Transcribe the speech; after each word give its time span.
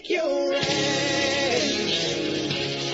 kick 0.00 0.10
your 0.10 0.54
ass. 0.54 0.64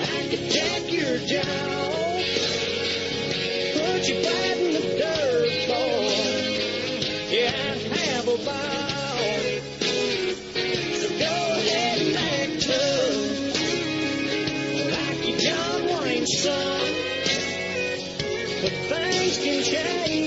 I 0.01 0.27
could 0.29 0.49
take 0.49 0.91
your 0.91 1.17
jaw. 1.19 2.21
Put 3.73 4.07
you 4.09 4.15
flat 4.23 4.57
in 4.57 4.73
the 4.73 4.81
dirt, 4.97 5.67
boy. 5.67 6.09
Yeah, 7.29 7.53
and 7.53 7.81
have 7.93 8.27
a 8.27 8.37
ball. 8.43 9.43
So 10.95 11.07
go 11.19 11.35
ahead 11.59 11.97
and 12.01 12.15
act 12.17 12.55
tough. 12.65 13.25
Like 14.91 15.21
you 15.27 15.35
John 15.37 15.79
Wayne 15.85 16.25
son. 16.25 16.89
But 18.61 18.73
things 18.89 19.35
can 19.43 19.59
change 19.63 20.24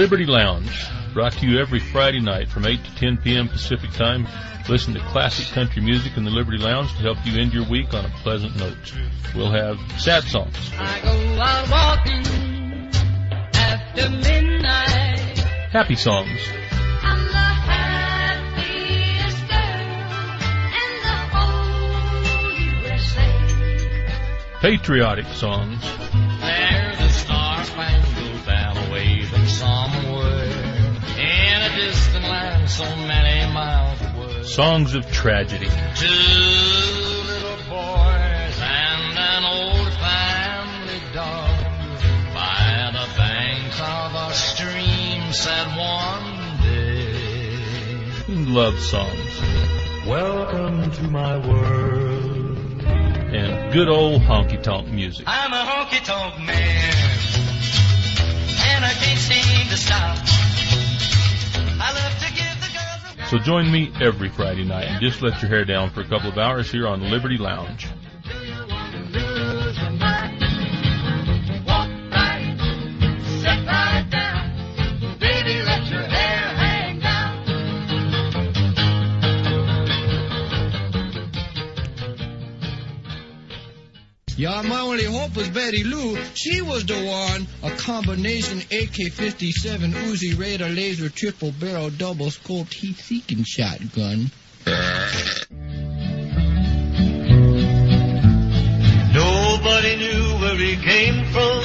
Liberty 0.00 0.24
Lounge, 0.24 0.86
brought 1.12 1.34
to 1.34 1.46
you 1.46 1.60
every 1.60 1.78
Friday 1.78 2.20
night 2.20 2.48
from 2.48 2.64
8 2.64 2.82
to 2.82 2.94
10 2.96 3.18
p.m. 3.18 3.48
Pacific 3.48 3.90
Time. 3.90 4.26
Listen 4.66 4.94
to 4.94 5.00
classic 5.00 5.46
country 5.48 5.82
music 5.82 6.16
in 6.16 6.24
the 6.24 6.30
Liberty 6.30 6.56
Lounge 6.56 6.90
to 6.92 7.02
help 7.02 7.18
you 7.26 7.38
end 7.38 7.52
your 7.52 7.68
week 7.68 7.92
on 7.92 8.06
a 8.06 8.08
pleasant 8.22 8.56
note. 8.56 8.94
We'll 9.34 9.50
have 9.50 9.78
sad 10.00 10.24
songs, 10.24 10.56
I 10.72 11.00
go 11.02 11.10
out 11.42 11.68
walking 11.68 12.26
after 13.52 14.08
midnight. 14.08 15.38
happy 15.70 15.96
songs, 15.96 16.40
I'm 17.02 17.22
the 17.26 17.36
happiest 17.68 19.48
girl 19.50 20.00
in 20.80 20.92
the 21.02 21.18
whole 21.36 22.24
USA. 22.88 23.28
patriotic 24.62 25.26
songs, 25.26 25.84
songs 34.54 34.94
of 34.94 35.10
tragedy, 35.12 35.68
Two 35.94 36.06
little 36.08 37.56
boys 37.68 38.58
and 38.60 39.18
an 39.18 39.44
old 39.44 39.92
family 39.94 41.00
dog 41.14 41.64
by 42.34 42.90
the 42.92 43.06
banks 43.16 43.80
of 43.80 44.14
a 44.14 44.34
stream 44.34 45.32
said 45.32 45.66
one 45.76 46.62
day. 46.62 48.50
love 48.50 48.78
songs, 48.80 49.40
Welcome 50.06 50.90
to 50.90 51.02
my 51.04 51.36
world. 51.46 52.58
and 52.82 53.72
good 53.72 53.88
old 53.88 54.22
honky 54.22 54.60
tonk 54.60 54.88
music. 54.88 55.26
I'm 55.28 55.52
a 55.52 55.64
honky 55.70 56.04
tonk 56.04 56.38
man, 56.44 57.18
and 58.74 58.84
I 58.84 58.92
can't 58.94 59.18
seem 59.20 59.68
to 59.68 59.76
stop. 59.76 60.18
So 63.30 63.38
join 63.38 63.70
me 63.70 63.92
every 64.00 64.28
Friday 64.28 64.64
night 64.64 64.86
and 64.86 65.00
just 65.00 65.22
let 65.22 65.40
your 65.40 65.48
hair 65.48 65.64
down 65.64 65.90
for 65.90 66.00
a 66.00 66.08
couple 66.08 66.28
of 66.28 66.36
hours 66.36 66.68
here 66.68 66.88
on 66.88 67.12
Liberty 67.12 67.36
Lounge. 67.36 67.86
My 85.34 85.40
was 85.40 85.48
Betty 85.48 85.84
Lou. 85.84 86.16
She 86.34 86.60
was 86.60 86.84
the 86.86 86.94
one. 86.94 87.46
A 87.62 87.76
combination 87.76 88.58
AK-57 88.58 89.92
Uzi 89.92 90.38
Raider 90.38 90.68
laser 90.68 91.08
triple 91.08 91.52
barrel 91.52 91.90
double 91.90 92.30
scope 92.30 92.72
heat 92.72 92.96
seeking 92.96 93.44
shotgun. 93.44 94.30
Nobody 99.12 99.96
knew 99.96 100.38
where 100.40 100.56
he 100.56 100.76
came 100.76 101.24
from. 101.32 101.62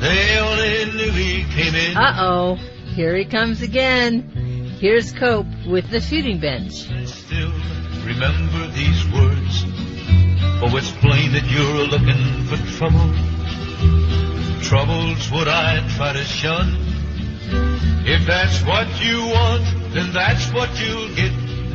They 0.00 0.38
only 0.38 0.92
knew 0.92 1.10
he 1.12 1.44
came 1.54 1.74
in. 1.74 1.96
Uh-oh. 1.96 2.56
Here 2.94 3.16
he 3.16 3.24
comes 3.24 3.62
again. 3.62 4.76
Here's 4.80 5.12
Cope 5.12 5.46
with 5.66 5.90
the 5.90 6.00
shooting 6.00 6.40
bench. 6.40 6.72
Still 7.06 7.52
remember 8.04 8.66
these 8.68 9.06
words. 9.12 9.85
Oh, 10.58 10.74
it's 10.76 10.90
plain 10.90 11.32
that 11.32 11.44
you're 11.52 11.86
looking 11.86 12.44
for 12.48 12.56
trouble. 12.78 13.12
Trouble's 14.62 15.30
what 15.30 15.48
I 15.48 15.86
try 15.96 16.14
to 16.14 16.24
shun. 16.24 16.74
If 18.06 18.26
that's 18.26 18.62
what 18.62 18.88
you 19.04 19.20
want, 19.26 19.64
then 19.92 20.12
that's 20.12 20.50
what 20.52 20.70
you'll 20.80 21.14
get. 21.14 21.32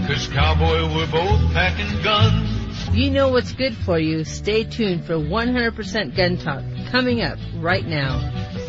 Cause 0.07 0.27
cowboy, 0.27 0.93
we're 0.95 1.11
both 1.11 1.53
packing 1.53 2.01
guns. 2.01 2.49
You 2.91 3.11
know 3.11 3.29
what's 3.29 3.53
good 3.53 3.75
for 3.75 3.99
you. 3.99 4.23
Stay 4.23 4.63
tuned 4.63 5.05
for 5.05 5.13
100% 5.13 6.15
Gun 6.15 6.37
Talk 6.37 6.63
coming 6.91 7.21
up 7.21 7.37
right 7.57 7.85
now. 7.85 8.19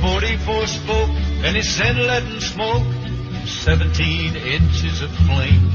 44 0.00 0.66
spoke 0.66 1.08
and 1.42 1.56
he 1.56 1.62
said 1.62 1.96
letting 1.96 2.40
smoke 2.40 2.82
17 3.46 4.36
inches 4.36 5.00
of 5.00 5.10
flame 5.26 5.70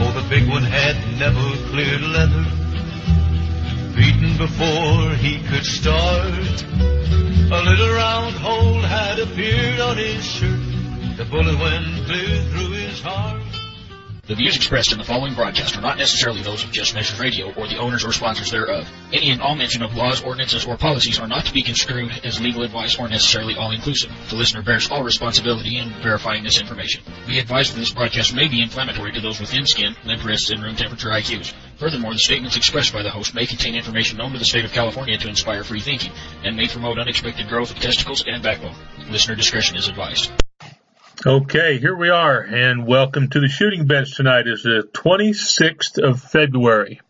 oh 0.00 0.12
the 0.14 0.26
big 0.28 0.48
one 0.48 0.62
had 0.62 0.96
never 1.18 1.40
cleared 1.70 2.02
leather 2.02 2.65
beaten 3.96 4.36
before 4.36 5.10
he 5.16 5.42
could 5.48 5.64
start. 5.64 6.64
A 7.50 7.60
little 7.64 7.94
round 7.94 8.36
hole 8.36 8.82
had 8.82 9.18
appeared 9.18 9.80
on 9.80 9.96
his 9.96 10.22
shirt. 10.22 11.16
The 11.16 11.24
bullet 11.24 11.58
went 11.58 12.06
clear 12.06 12.42
through 12.50 12.72
his 12.72 13.00
heart 13.00 13.45
The 14.26 14.34
views 14.34 14.56
expressed 14.56 14.90
in 14.90 14.98
the 14.98 15.04
following 15.04 15.34
broadcast 15.34 15.76
are 15.76 15.80
not 15.80 15.98
necessarily 15.98 16.42
those 16.42 16.64
of 16.64 16.72
Just 16.72 16.96
Measures 16.96 17.20
Radio 17.20 17.54
or 17.54 17.68
the 17.68 17.76
owners 17.76 18.04
or 18.04 18.12
sponsors 18.12 18.50
thereof. 18.50 18.90
Any 19.12 19.30
and 19.30 19.40
all 19.40 19.54
mention 19.54 19.84
of 19.84 19.94
laws, 19.94 20.20
ordinances, 20.20 20.66
or 20.66 20.76
policies 20.76 21.20
are 21.20 21.28
not 21.28 21.44
to 21.44 21.52
be 21.52 21.62
construed 21.62 22.10
as 22.24 22.40
legal 22.40 22.64
advice 22.64 22.98
or 22.98 23.08
necessarily 23.08 23.54
all-inclusive. 23.54 24.10
The 24.28 24.34
listener 24.34 24.62
bears 24.62 24.90
all 24.90 25.04
responsibility 25.04 25.78
in 25.78 25.90
verifying 26.02 26.42
this 26.42 26.60
information. 26.60 27.04
Be 27.28 27.38
advised 27.38 27.72
that 27.72 27.78
this 27.78 27.94
broadcast 27.94 28.34
may 28.34 28.48
be 28.48 28.60
inflammatory 28.60 29.12
to 29.12 29.20
those 29.20 29.38
with 29.38 29.50
thin 29.50 29.64
skin, 29.64 29.94
limp 30.04 30.24
wrists, 30.24 30.50
and 30.50 30.60
room 30.60 30.74
temperature 30.74 31.10
IQs. 31.10 31.54
Furthermore, 31.78 32.12
the 32.12 32.18
statements 32.18 32.56
expressed 32.56 32.92
by 32.92 33.04
the 33.04 33.10
host 33.10 33.32
may 33.32 33.46
contain 33.46 33.76
information 33.76 34.18
known 34.18 34.32
to 34.32 34.40
the 34.40 34.44
state 34.44 34.64
of 34.64 34.72
California 34.72 35.16
to 35.16 35.28
inspire 35.28 35.62
free 35.62 35.78
thinking 35.78 36.10
and 36.42 36.56
may 36.56 36.66
promote 36.66 36.98
unexpected 36.98 37.46
growth 37.48 37.70
of 37.70 37.78
testicles 37.78 38.24
and 38.26 38.42
backbone. 38.42 38.74
Listener 39.08 39.36
discretion 39.36 39.76
is 39.76 39.86
advised. 39.86 40.32
Okay, 41.26 41.80
here 41.80 41.96
we 41.96 42.08
are, 42.08 42.40
and 42.40 42.86
welcome 42.86 43.28
to 43.30 43.40
the 43.40 43.48
shooting 43.48 43.86
bench 43.86 44.14
tonight. 44.14 44.46
Is 44.46 44.62
the 44.62 44.88
26th 44.92 45.98
of 45.98 46.22
February, 46.22 47.00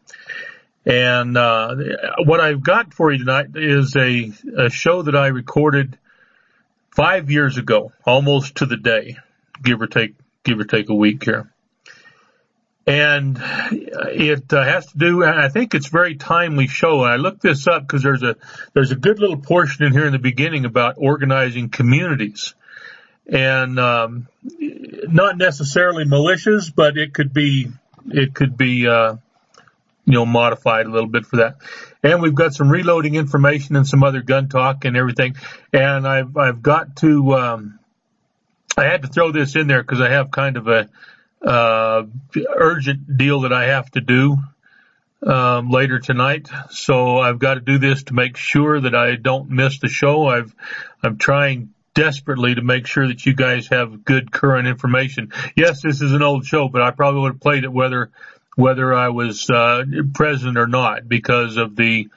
and 0.87 1.37
uh, 1.37 1.77
what 2.25 2.41
I've 2.41 2.63
got 2.63 2.95
for 2.95 3.13
you 3.13 3.19
tonight 3.19 3.49
is 3.57 3.95
a, 3.95 4.33
a 4.57 4.71
show 4.71 5.03
that 5.03 5.15
I 5.15 5.27
recorded 5.27 5.99
five 6.97 7.31
years 7.31 7.59
ago, 7.59 7.93
almost 8.07 8.55
to 8.55 8.65
the 8.65 8.79
day, 8.79 9.19
give 9.63 9.83
or 9.83 9.87
take, 9.87 10.15
give 10.45 10.61
or 10.61 10.65
take 10.65 10.89
a 10.89 10.95
week 10.95 11.23
here. 11.23 11.53
And 12.87 13.39
it 13.71 14.51
uh, 14.51 14.65
has 14.65 14.87
to 14.93 14.97
do, 14.97 15.25
I 15.25 15.51
think 15.51 15.75
it's 15.75 15.89
a 15.89 15.91
very 15.91 16.15
timely 16.15 16.69
show. 16.69 17.03
I 17.03 17.17
looked 17.17 17.43
this 17.43 17.67
up 17.67 17.83
because 17.83 18.03
there's 18.03 18.23
a, 18.23 18.37
there's 18.73 18.93
a 18.93 18.97
good 18.97 19.19
little 19.19 19.37
portion 19.37 19.85
in 19.85 19.93
here 19.93 20.07
in 20.07 20.13
the 20.13 20.19
beginning 20.19 20.65
about 20.65 20.95
organizing 20.97 21.69
communities 21.69 22.55
and 23.29 23.79
um, 23.79 24.29
not 24.61 25.37
necessarily 25.37 26.05
malicious, 26.05 26.71
but 26.71 26.97
it 26.97 27.13
could 27.13 27.33
be 27.33 27.69
it 28.09 28.35
could 28.35 28.57
be 28.57 28.87
uh, 28.87 29.17
you 30.05 30.13
know 30.13 30.27
modified 30.27 30.87
a 30.87 30.91
little 30.91 31.09
bit 31.09 31.27
for 31.27 31.37
that. 31.37 31.57
And 32.03 32.23
we've 32.23 32.35
got 32.35 32.55
some 32.55 32.71
reloading 32.71 33.17
information 33.17 33.75
and 33.75 33.87
some 33.87 34.05
other 34.05 34.23
gun 34.23 34.49
talk 34.49 34.85
and 34.85 34.97
everything. 34.97 35.37
And 35.73 36.07
I've 36.07 36.37
I've 36.37 36.63
got 36.63 36.97
to 36.97 37.35
um, 37.35 37.79
I 38.77 38.85
had 38.85 39.03
to 39.03 39.09
throw 39.09 39.33
this 39.33 39.57
in 39.57 39.67
there 39.67 39.83
because 39.83 40.01
I 40.01 40.11
have 40.11 40.31
kind 40.31 40.57
of 40.57 40.69
a 40.69 40.89
uh, 41.43 42.05
urgent 42.55 43.17
deal 43.17 43.43
that 43.43 43.53
I 43.53 43.67
have 43.67 43.91
to 43.93 44.01
do 44.01 44.39
um, 45.27 45.71
later 45.71 45.99
tonight. 45.99 46.49
So 46.71 47.19
I've 47.19 47.39
got 47.39 47.55
to 47.55 47.61
do 47.61 47.79
this 47.79 48.05
to 48.05 48.15
make 48.15 48.37
sure 48.37 48.81
that 48.81 48.95
I 48.95 49.17
don't 49.17 49.51
miss 49.51 49.79
the 49.79 49.89
show. 49.89 50.27
I've 50.27 50.55
I'm 51.03 51.19
trying 51.19 51.73
desperately 51.97 52.55
to 52.55 52.63
make 52.63 52.87
sure 52.87 53.09
that 53.09 53.27
you 53.27 53.35
guys 53.35 53.69
have 53.69 54.05
good 54.05 54.31
current 54.31 54.69
information. 54.69 55.33
Yes, 55.57 55.83
this 55.83 56.03
is 56.03 56.13
an 56.13 56.23
old 56.23 56.45
show, 56.45 56.69
but 56.69 56.83
I 56.83 56.93
probably 56.93 57.23
would 57.23 57.33
have 57.33 57.41
played 57.41 57.65
it 57.65 57.73
whether 57.73 58.11
whether 58.55 58.95
I 58.95 59.09
was 59.09 59.51
uh, 59.51 59.83
present 60.15 60.57
or 60.57 60.67
not 60.67 61.09
because 61.09 61.57
of 61.57 61.75
the 61.75 62.09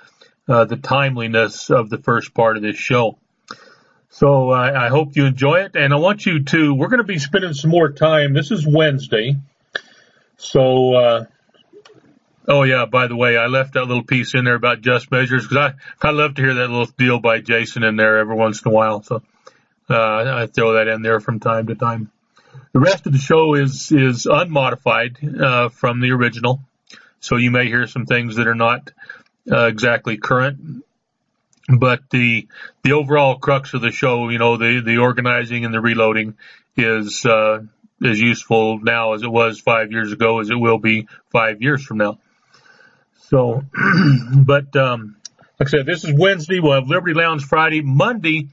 uh, 0.47 0.65
the 0.65 0.77
timeliness 0.77 1.69
of 1.69 1.89
the 1.89 1.97
first 1.97 2.33
part 2.33 2.57
of 2.57 2.63
this 2.63 2.77
show. 2.77 3.17
So 4.09 4.49
I, 4.49 4.85
I 4.85 4.89
hope 4.89 5.15
you 5.15 5.25
enjoy 5.25 5.61
it, 5.61 5.75
and 5.75 5.93
I 5.93 5.97
want 5.97 6.25
you 6.25 6.43
to. 6.43 6.73
We're 6.73 6.87
going 6.87 6.99
to 6.99 7.03
be 7.03 7.19
spending 7.19 7.53
some 7.53 7.71
more 7.71 7.91
time. 7.91 8.33
This 8.33 8.51
is 8.51 8.67
Wednesday, 8.67 9.37
so. 10.37 10.93
Uh, 10.93 11.25
oh 12.49 12.63
yeah, 12.63 12.85
by 12.85 13.07
the 13.07 13.15
way, 13.15 13.37
I 13.37 13.45
left 13.45 13.75
that 13.75 13.85
little 13.85 14.03
piece 14.03 14.33
in 14.33 14.43
there 14.43 14.55
about 14.55 14.81
just 14.81 15.09
measures 15.09 15.47
because 15.47 15.73
I 16.01 16.07
I 16.07 16.11
love 16.11 16.35
to 16.35 16.41
hear 16.41 16.55
that 16.55 16.69
little 16.69 16.85
deal 16.85 17.19
by 17.19 17.39
Jason 17.39 17.83
in 17.83 17.95
there 17.95 18.17
every 18.17 18.35
once 18.35 18.61
in 18.61 18.71
a 18.71 18.73
while. 18.73 19.03
So 19.03 19.21
uh, 19.89 20.43
I 20.43 20.47
throw 20.47 20.73
that 20.73 20.87
in 20.87 21.01
there 21.01 21.19
from 21.19 21.39
time 21.39 21.67
to 21.67 21.75
time. 21.75 22.11
The 22.73 22.79
rest 22.79 23.07
of 23.07 23.13
the 23.13 23.19
show 23.19 23.55
is 23.55 23.91
is 23.91 24.25
unmodified 24.25 25.17
uh, 25.41 25.69
from 25.69 26.01
the 26.01 26.11
original, 26.11 26.61
so 27.19 27.35
you 27.35 27.51
may 27.51 27.65
hear 27.65 27.87
some 27.87 28.05
things 28.05 28.35
that 28.35 28.47
are 28.47 28.55
not 28.55 28.91
uh, 29.51 29.65
exactly 29.65 30.17
current. 30.17 30.83
But 31.67 32.01
the 32.09 32.47
the 32.83 32.93
overall 32.93 33.37
crux 33.37 33.73
of 33.73 33.81
the 33.81 33.91
show, 33.91 34.29
you 34.29 34.39
know, 34.39 34.57
the 34.57 34.81
the 34.81 34.97
organizing 34.97 35.65
and 35.65 35.73
the 35.73 35.81
reloading 35.81 36.35
is 36.75 37.25
uh, 37.25 37.63
as 38.03 38.19
useful 38.19 38.79
now 38.79 39.13
as 39.13 39.23
it 39.23 39.31
was 39.31 39.59
five 39.59 39.91
years 39.91 40.11
ago, 40.11 40.39
as 40.39 40.49
it 40.49 40.55
will 40.55 40.79
be 40.79 41.07
five 41.31 41.61
years 41.61 41.83
from 41.83 41.97
now. 41.97 42.19
So, 43.29 43.63
but 44.35 44.75
um, 44.75 45.17
like 45.59 45.67
I 45.67 45.69
said, 45.69 45.85
this 45.85 46.03
is 46.03 46.13
Wednesday. 46.17 46.59
We'll 46.59 46.73
have 46.73 46.87
Liberty 46.87 47.13
Lounge 47.13 47.43
Friday. 47.43 47.81
Monday, 47.81 48.47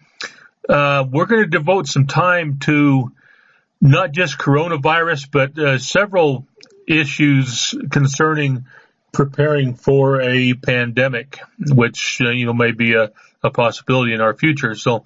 uh, 0.69 1.05
we're 1.11 1.27
going 1.27 1.43
to 1.43 1.49
devote 1.49 1.87
some 1.87 2.07
time 2.07 2.59
to 2.61 3.13
not 3.81 4.13
just 4.13 4.39
coronavirus, 4.39 5.31
but 5.31 5.59
uh, 5.59 5.79
several 5.79 6.47
issues 6.87 7.75
concerning 7.91 8.67
preparing 9.13 9.75
for 9.75 10.21
a 10.21 10.55
pandemic, 10.55 11.41
which 11.59 12.21
uh, 12.21 12.31
you 12.31 12.47
know 12.47 12.53
may 12.53 12.73
be 12.73 12.95
a, 12.95 13.13
a 13.43 13.51
possibility 13.51 14.13
in 14.13 14.21
our 14.21 14.35
future. 14.35 14.75
So 14.75 15.05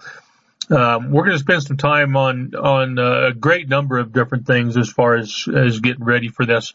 um, 0.71 1.11
we're 1.11 1.25
going 1.25 1.37
to 1.37 1.43
spend 1.43 1.63
some 1.63 1.77
time 1.77 2.17
on 2.17 2.55
on 2.55 2.99
uh, 2.99 3.29
a 3.29 3.33
great 3.33 3.69
number 3.69 3.99
of 3.99 4.13
different 4.13 4.47
things 4.47 4.77
as 4.77 4.89
far 4.89 5.17
as 5.17 5.47
as 5.55 5.81
getting 5.81 6.05
ready 6.05 6.29
for 6.29 6.47
this. 6.47 6.75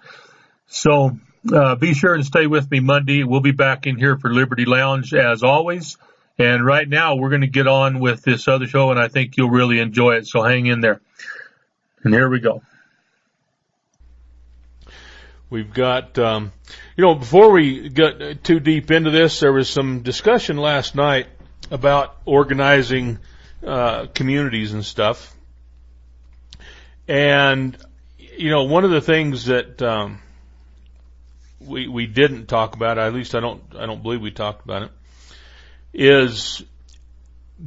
So 0.67 1.17
uh, 1.53 1.75
be 1.75 1.93
sure 1.93 2.15
and 2.15 2.25
stay 2.25 2.47
with 2.47 2.69
me 2.71 2.79
Monday. 2.79 3.23
We'll 3.23 3.41
be 3.41 3.51
back 3.51 3.85
in 3.85 3.97
here 3.97 4.17
for 4.17 4.31
Liberty 4.31 4.65
Lounge 4.65 5.13
as 5.13 5.43
always. 5.43 5.97
And 6.37 6.65
right 6.65 6.87
now 6.87 7.15
we're 7.15 7.29
going 7.29 7.41
to 7.41 7.47
get 7.47 7.67
on 7.67 7.99
with 7.99 8.23
this 8.23 8.47
other 8.47 8.67
show, 8.67 8.91
and 8.91 8.99
I 8.99 9.07
think 9.07 9.37
you'll 9.37 9.49
really 9.49 9.79
enjoy 9.79 10.15
it. 10.15 10.27
So 10.27 10.43
hang 10.43 10.65
in 10.65 10.81
there. 10.81 10.99
And 12.03 12.13
here 12.13 12.29
we 12.29 12.39
go. 12.39 12.61
We've 15.49 15.73
got, 15.73 16.17
um, 16.19 16.51
you 16.97 17.03
know, 17.03 17.15
before 17.15 17.51
we 17.51 17.87
get 17.89 18.43
too 18.43 18.59
deep 18.59 18.91
into 18.91 19.11
this, 19.11 19.39
there 19.39 19.53
was 19.53 19.69
some 19.69 20.01
discussion 20.01 20.57
last 20.57 20.95
night 20.95 21.27
about 21.71 22.17
organizing 22.25 23.19
uh, 23.65 24.07
communities 24.13 24.73
and 24.73 24.83
stuff. 24.83 25.33
And, 27.07 27.77
you 28.17 28.49
know, 28.49 28.63
one 28.63 28.83
of 28.83 28.91
the 28.91 29.01
things 29.01 29.45
that 29.45 29.81
um, 29.81 30.19
we 31.59 31.87
we 31.87 32.07
didn't 32.07 32.47
talk 32.47 32.75
about, 32.75 32.97
at 32.97 33.13
least 33.13 33.35
I 33.35 33.39
don't 33.39 33.63
I 33.77 33.85
don't 33.85 34.01
believe 34.01 34.21
we 34.21 34.31
talked 34.31 34.65
about 34.65 34.83
it, 34.83 34.91
is 35.95 36.61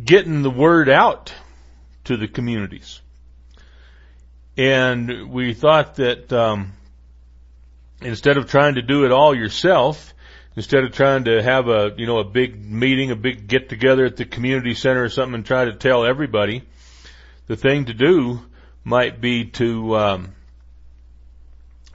getting 0.05 0.43
the 0.43 0.51
word 0.51 0.89
out 0.89 1.33
to 2.05 2.17
the 2.17 2.29
communities. 2.29 3.01
And 4.57 5.31
we 5.31 5.55
thought 5.55 5.97
that 5.97 6.33
um, 6.33 6.73
instead 8.03 8.37
of 8.37 8.51
trying 8.51 8.75
to 8.75 8.83
do 8.83 9.05
it 9.05 9.13
all 9.13 9.35
yourself, 9.35 10.15
instead 10.57 10.85
of 10.85 10.93
trying 10.93 11.25
to 11.25 11.43
have 11.43 11.69
a 11.69 11.95
you 11.97 12.07
know 12.07 12.19
a 12.19 12.25
big 12.25 12.65
meeting, 12.65 13.11
a 13.11 13.17
big 13.17 13.47
get 13.47 13.69
together 13.69 14.05
at 14.05 14.17
the 14.17 14.25
community 14.25 14.75
center 14.75 15.05
or 15.05 15.09
something, 15.09 15.37
and 15.37 15.47
try 15.47 15.65
to 15.65 15.73
tell 15.73 16.05
everybody, 16.05 16.63
the 17.47 17.57
thing 17.57 17.87
to 17.87 17.95
do 17.95 18.41
might 18.85 19.21
be 19.21 19.47
to 19.47 19.97
um, 19.97 20.35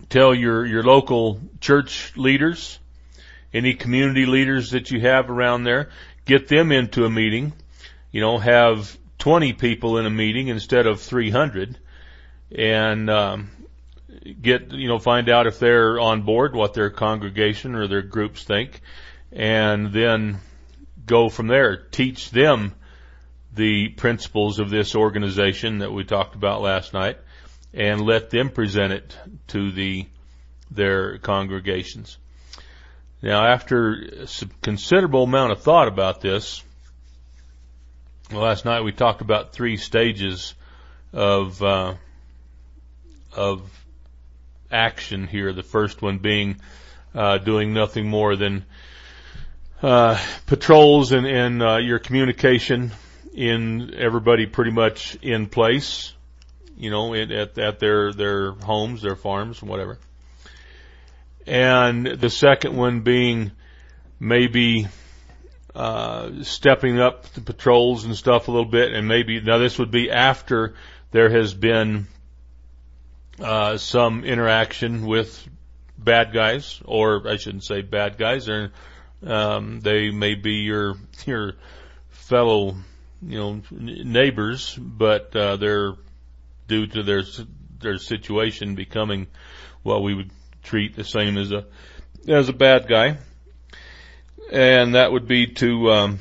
tell 0.09 0.33
your 0.33 0.65
your 0.65 0.83
local 0.83 1.41
church 1.59 2.13
leaders, 2.15 2.79
any 3.53 3.73
community 3.73 4.25
leaders 4.25 4.71
that 4.71 4.89
you 4.89 5.01
have 5.01 5.29
around 5.29 5.63
there, 5.63 5.89
get 6.25 6.47
them 6.47 6.71
into 6.71 7.05
a 7.05 7.09
meeting. 7.09 7.53
You 8.11 8.21
know, 8.21 8.37
have 8.37 8.97
20 9.19 9.53
people 9.53 9.97
in 9.97 10.05
a 10.05 10.09
meeting 10.09 10.47
instead 10.47 10.85
of 10.85 11.01
300 11.01 11.77
and 12.55 13.09
um, 13.09 13.51
get 14.41 14.71
you 14.71 14.87
know 14.87 14.99
find 14.99 15.29
out 15.29 15.47
if 15.47 15.59
they're 15.59 15.99
on 15.99 16.23
board, 16.23 16.55
what 16.55 16.73
their 16.73 16.89
congregation 16.89 17.75
or 17.75 17.87
their 17.87 18.01
groups 18.01 18.43
think, 18.43 18.81
and 19.31 19.91
then 19.91 20.39
go 21.05 21.29
from 21.29 21.47
there. 21.47 21.77
Teach 21.77 22.29
them 22.29 22.73
the 23.53 23.89
principles 23.89 24.59
of 24.59 24.69
this 24.69 24.95
organization 24.95 25.79
that 25.79 25.91
we 25.91 26.03
talked 26.03 26.35
about 26.35 26.61
last 26.61 26.93
night, 26.93 27.17
and 27.73 28.01
let 28.01 28.29
them 28.29 28.49
present 28.49 28.93
it 28.93 29.17
to 29.47 29.71
the 29.71 30.05
their 30.71 31.17
congregations. 31.19 32.17
Now, 33.23 33.45
after 33.45 34.25
considerable 34.61 35.23
amount 35.23 35.53
of 35.53 35.61
thought 35.61 35.87
about 35.87 36.19
this, 36.19 36.61
last 38.29 38.65
night 38.65 38.81
we 38.81 38.91
talked 38.91 39.21
about 39.21 39.53
three 39.53 39.77
stages 39.77 40.53
of 41.13 41.63
uh, 41.63 41.93
of 43.33 43.61
action 44.69 45.25
here. 45.25 45.53
The 45.53 45.63
first 45.63 46.01
one 46.01 46.17
being 46.17 46.57
uh, 47.15 47.37
doing 47.37 47.73
nothing 47.73 48.09
more 48.09 48.35
than 48.35 48.65
uh, 49.81 50.21
patrols 50.45 51.13
and, 51.13 51.25
and 51.25 51.63
uh, 51.63 51.77
your 51.77 51.99
communication 51.99 52.91
in 53.33 53.93
everybody 53.95 54.47
pretty 54.47 54.71
much 54.71 55.15
in 55.21 55.47
place, 55.47 56.11
you 56.75 56.91
know, 56.91 57.13
at, 57.13 57.57
at 57.57 57.79
their 57.79 58.11
their 58.11 58.51
homes, 58.51 59.01
their 59.01 59.15
farms, 59.15 59.63
whatever. 59.63 59.97
And 61.45 62.05
the 62.05 62.29
second 62.29 62.75
one 62.75 63.01
being 63.01 63.51
maybe 64.19 64.87
uh, 65.75 66.43
stepping 66.43 66.99
up 66.99 67.25
the 67.33 67.41
patrols 67.41 68.05
and 68.05 68.15
stuff 68.15 68.47
a 68.47 68.51
little 68.51 68.69
bit, 68.69 68.93
and 68.93 69.07
maybe 69.07 69.41
now 69.41 69.57
this 69.57 69.79
would 69.79 69.91
be 69.91 70.11
after 70.11 70.75
there 71.11 71.29
has 71.29 71.53
been 71.53 72.07
uh, 73.39 73.77
some 73.77 74.23
interaction 74.23 75.05
with 75.05 75.47
bad 75.97 76.33
guys, 76.33 76.81
or 76.85 77.27
I 77.27 77.37
shouldn't 77.37 77.63
say 77.63 77.81
bad 77.81 78.17
guys, 78.17 78.47
or 78.47 78.71
um, 79.25 79.79
they 79.79 80.11
may 80.11 80.35
be 80.35 80.57
your 80.57 80.95
your 81.25 81.53
fellow, 82.09 82.75
you 83.21 83.39
know, 83.39 83.61
neighbors, 83.71 84.77
but 84.79 85.35
uh, 85.35 85.57
they're 85.57 85.93
due 86.67 86.87
to 86.87 87.03
their 87.03 87.23
their 87.79 87.97
situation 87.97 88.75
becoming 88.75 89.27
what 89.81 90.01
we 90.01 90.13
would 90.13 90.31
treat 90.63 90.95
the 90.95 91.03
same 91.03 91.37
as 91.37 91.51
a 91.51 91.65
as 92.27 92.49
a 92.49 92.53
bad 92.53 92.87
guy, 92.87 93.17
and 94.51 94.95
that 94.95 95.11
would 95.11 95.27
be 95.27 95.47
to 95.47 95.91
um, 95.91 96.19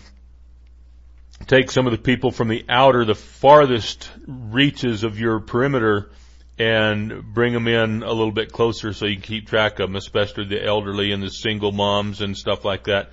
take 1.47 1.71
some 1.71 1.87
of 1.87 1.93
the 1.93 1.99
people 1.99 2.31
from 2.31 2.49
the 2.49 2.65
outer, 2.69 3.05
the 3.05 3.15
farthest 3.15 4.11
reaches 4.27 5.05
of 5.05 5.19
your 5.19 5.41
perimeter 5.41 6.11
and 6.59 7.23
bring 7.35 7.53
them 7.53 7.67
in 7.67 8.03
a 8.03 8.13
little 8.13 8.33
bit 8.33 8.53
closer 8.53 8.93
so 8.93 9.07
you 9.07 9.17
can 9.17 9.23
keep 9.23 9.49
track 9.49 9.79
of 9.79 9.89
them, 9.89 9.97
especially 9.97 10.45
the 10.47 10.65
elderly 10.65 11.13
and 11.13 11.23
the 11.23 11.31
single 11.31 11.73
moms 11.73 12.21
and 12.21 12.37
stuff 12.37 12.65
like 12.65 12.85
that, 12.85 13.11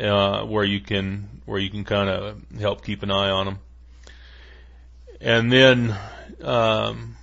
uh, 0.00 0.44
where 0.44 0.64
you 0.64 0.80
can 0.80 1.42
where 1.44 1.58
you 1.60 1.70
can 1.70 1.84
kind 1.84 2.08
of 2.08 2.42
help 2.58 2.84
keep 2.84 3.02
an 3.02 3.10
eye 3.10 3.30
on 3.30 3.46
them. 3.46 3.58
And 5.20 5.52
then 5.52 5.96
um, 6.42 7.16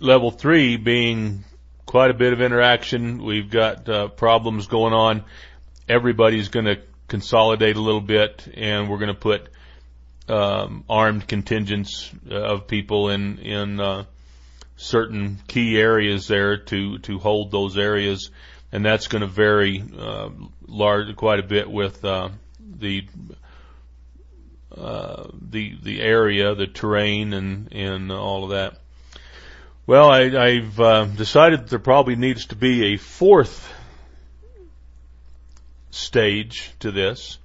level 0.00 0.30
three 0.30 0.76
being 0.76 1.44
quite 1.90 2.12
a 2.12 2.14
bit 2.14 2.32
of 2.32 2.40
interaction. 2.40 3.20
We've 3.20 3.50
got 3.50 3.88
uh, 3.88 4.06
problems 4.10 4.68
going 4.68 4.92
on. 4.92 5.24
Everybody's 5.88 6.46
going 6.46 6.66
to 6.66 6.78
consolidate 7.08 7.74
a 7.74 7.80
little 7.80 8.00
bit, 8.00 8.46
and 8.54 8.88
we're 8.88 8.98
going 8.98 9.12
to 9.12 9.20
put 9.20 9.48
um, 10.28 10.84
armed 10.88 11.26
contingents 11.26 12.08
of 12.30 12.68
people 12.68 13.10
in 13.10 13.38
in 13.38 13.80
uh, 13.80 14.04
certain 14.76 15.40
key 15.48 15.80
areas 15.80 16.28
there 16.28 16.58
to 16.58 16.98
to 16.98 17.18
hold 17.18 17.50
those 17.50 17.76
areas, 17.76 18.30
and 18.70 18.86
that's 18.86 19.08
going 19.08 19.22
to 19.22 19.26
vary 19.26 19.82
uh, 19.98 20.28
large 20.68 21.16
quite 21.16 21.40
a 21.40 21.48
bit 21.48 21.68
with 21.68 22.04
uh, 22.04 22.28
the 22.60 23.04
uh, 24.72 25.24
the 25.32 25.76
the 25.82 26.00
area, 26.00 26.54
the 26.54 26.68
terrain, 26.68 27.32
and 27.32 27.72
and 27.72 28.12
all 28.12 28.44
of 28.44 28.50
that. 28.50 28.78
Well, 29.86 30.08
I, 30.08 30.20
I've 30.20 30.78
uh, 30.78 31.04
decided 31.06 31.60
that 31.60 31.70
there 31.70 31.78
probably 31.78 32.16
needs 32.16 32.46
to 32.46 32.56
be 32.56 32.94
a 32.94 32.96
fourth 32.96 33.72
stage 35.90 36.72
to 36.80 36.92
this, 36.92 37.38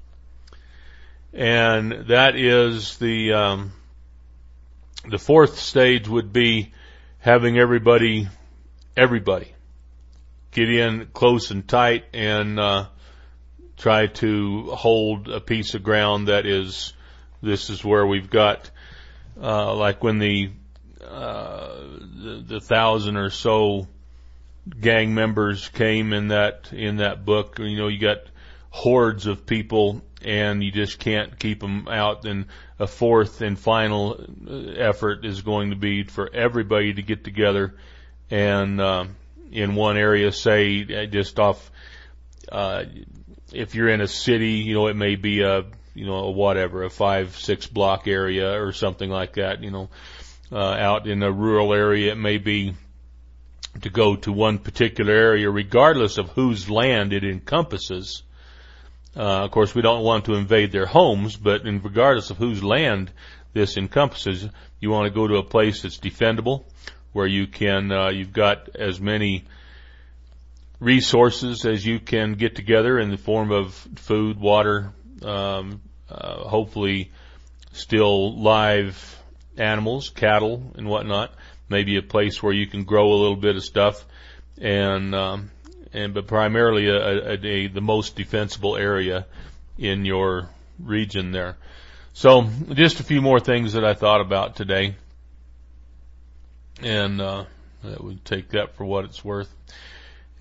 and 1.33 2.07
that 2.07 2.35
is 2.35 2.97
the 2.97 3.33
um, 3.33 3.73
the 5.09 5.17
fourth 5.17 5.59
stage 5.59 6.07
would 6.07 6.33
be 6.33 6.71
having 7.19 7.57
everybody, 7.57 8.27
everybody 8.95 9.51
get 10.51 10.69
in 10.69 11.07
close 11.13 11.51
and 11.51 11.67
tight 11.67 12.05
and, 12.13 12.59
uh, 12.59 12.87
try 13.77 14.07
to 14.07 14.71
hold 14.71 15.27
a 15.27 15.41
piece 15.41 15.73
of 15.75 15.83
ground 15.83 16.29
that 16.29 16.45
is 16.45 16.93
This 17.41 17.69
is 17.69 17.83
where 17.83 18.07
we've 18.07 18.29
got, 18.29 18.71
uh, 19.39 19.75
like 19.75 20.01
when 20.01 20.17
the, 20.17 20.51
uh, 21.09 21.77
the, 22.23 22.43
the 22.47 22.59
thousand 22.59 23.17
or 23.17 23.29
so 23.29 23.87
gang 24.79 25.13
members 25.13 25.67
came 25.69 26.13
in 26.13 26.29
that, 26.29 26.71
in 26.73 26.97
that 26.97 27.25
book, 27.25 27.59
you 27.59 27.77
know, 27.77 27.87
you 27.87 27.99
got 27.99 28.19
hordes 28.69 29.27
of 29.27 29.45
people 29.45 30.01
and 30.21 30.63
you 30.63 30.71
just 30.71 30.99
can't 30.99 31.37
keep 31.39 31.59
them 31.59 31.87
out. 31.87 32.25
And 32.25 32.45
a 32.79 32.87
fourth 32.87 33.41
and 33.41 33.57
final 33.57 34.25
effort 34.77 35.23
is 35.23 35.41
going 35.41 35.69
to 35.69 35.75
be 35.75 36.03
for 36.03 36.33
everybody 36.33 36.93
to 36.93 37.01
get 37.01 37.23
together 37.23 37.75
and, 38.29 38.81
uh, 38.81 39.05
in 39.51 39.75
one 39.75 39.97
area, 39.97 40.31
say 40.31 41.07
just 41.07 41.39
off, 41.39 41.71
uh, 42.51 42.83
if 43.53 43.75
you're 43.75 43.89
in 43.89 44.01
a 44.01 44.07
city, 44.07 44.53
you 44.53 44.73
know, 44.73 44.87
it 44.87 44.95
may 44.95 45.15
be 45.15 45.41
a, 45.41 45.65
you 45.93 46.05
know, 46.05 46.15
a 46.15 46.31
whatever, 46.31 46.83
a 46.83 46.89
five, 46.89 47.37
six 47.37 47.67
block 47.67 48.07
area 48.07 48.61
or 48.61 48.73
something 48.73 49.09
like 49.09 49.33
that, 49.33 49.63
you 49.63 49.71
know, 49.71 49.89
uh, 50.51 50.57
out 50.57 51.07
in 51.07 51.23
a 51.23 51.31
rural 51.31 51.73
area, 51.73 52.11
it 52.11 52.17
may 52.17 52.37
be 52.37 52.75
to 53.81 53.89
go 53.89 54.15
to 54.15 54.31
one 54.31 54.57
particular 54.57 55.13
area, 55.13 55.49
regardless 55.49 56.17
of 56.17 56.29
whose 56.29 56.69
land 56.69 57.13
it 57.13 57.23
encompasses. 57.23 58.23
Uh, 59.15 59.43
of 59.43 59.51
course, 59.51 59.73
we 59.73 59.81
don't 59.81 60.03
want 60.03 60.25
to 60.25 60.35
invade 60.35 60.71
their 60.71 60.85
homes, 60.85 61.35
but 61.35 61.65
in 61.65 61.81
regardless 61.81 62.29
of 62.29 62.37
whose 62.37 62.63
land 62.63 63.11
this 63.53 63.77
encompasses, 63.77 64.47
you 64.79 64.89
want 64.89 65.05
to 65.05 65.13
go 65.13 65.27
to 65.27 65.37
a 65.37 65.43
place 65.43 65.81
that's 65.81 65.99
defendable, 65.99 66.63
where 67.13 67.27
you 67.27 67.47
can, 67.47 67.91
uh, 67.91 68.09
you've 68.09 68.33
got 68.33 68.75
as 68.75 68.99
many 68.99 69.45
resources 70.79 71.65
as 71.65 71.85
you 71.85 71.99
can 71.99 72.33
get 72.33 72.55
together 72.55 72.99
in 72.99 73.09
the 73.09 73.17
form 73.17 73.51
of 73.51 73.73
food, 73.95 74.39
water, 74.39 74.91
um, 75.23 75.81
uh, 76.09 76.47
hopefully 76.47 77.11
still 77.71 78.37
live 78.41 79.23
animals, 79.57 80.09
cattle 80.09 80.73
and 80.75 80.87
whatnot. 80.87 81.33
Maybe 81.69 81.97
a 81.97 82.01
place 82.01 82.43
where 82.43 82.53
you 82.53 82.67
can 82.67 82.83
grow 82.83 83.11
a 83.11 83.19
little 83.19 83.35
bit 83.35 83.55
of 83.55 83.63
stuff 83.63 84.05
and, 84.61 85.15
um, 85.15 85.51
and, 85.93 86.13
but 86.13 86.27
primarily 86.27 86.87
a, 86.87 87.31
a, 87.31 87.33
a, 87.33 87.67
the 87.67 87.81
most 87.81 88.15
defensible 88.15 88.77
area 88.77 89.25
in 89.77 90.05
your 90.05 90.49
region 90.79 91.31
there. 91.31 91.57
So 92.13 92.47
just 92.73 92.99
a 92.99 93.03
few 93.03 93.21
more 93.21 93.39
things 93.39 93.73
that 93.73 93.83
I 93.83 93.93
thought 93.93 94.21
about 94.21 94.55
today. 94.55 94.95
And, 96.81 97.19
uh, 97.21 97.45
that 97.83 98.03
would 98.03 98.23
take 98.25 98.49
that 98.49 98.75
for 98.75 98.85
what 98.85 99.05
it's 99.05 99.23
worth. 99.23 99.53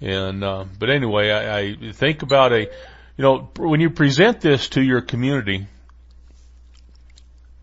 And, 0.01 0.43
uh, 0.43 0.65
but 0.79 0.91
anyway, 0.91 1.31
I, 1.31 1.59
I 1.59 1.93
think 1.93 2.23
about 2.23 2.53
a, 2.53 2.61
you 2.61 3.23
know, 3.23 3.51
when 3.57 3.81
you 3.81 3.91
present 3.91 4.41
this 4.41 4.69
to 4.71 4.83
your 4.83 5.01
community, 5.01 5.67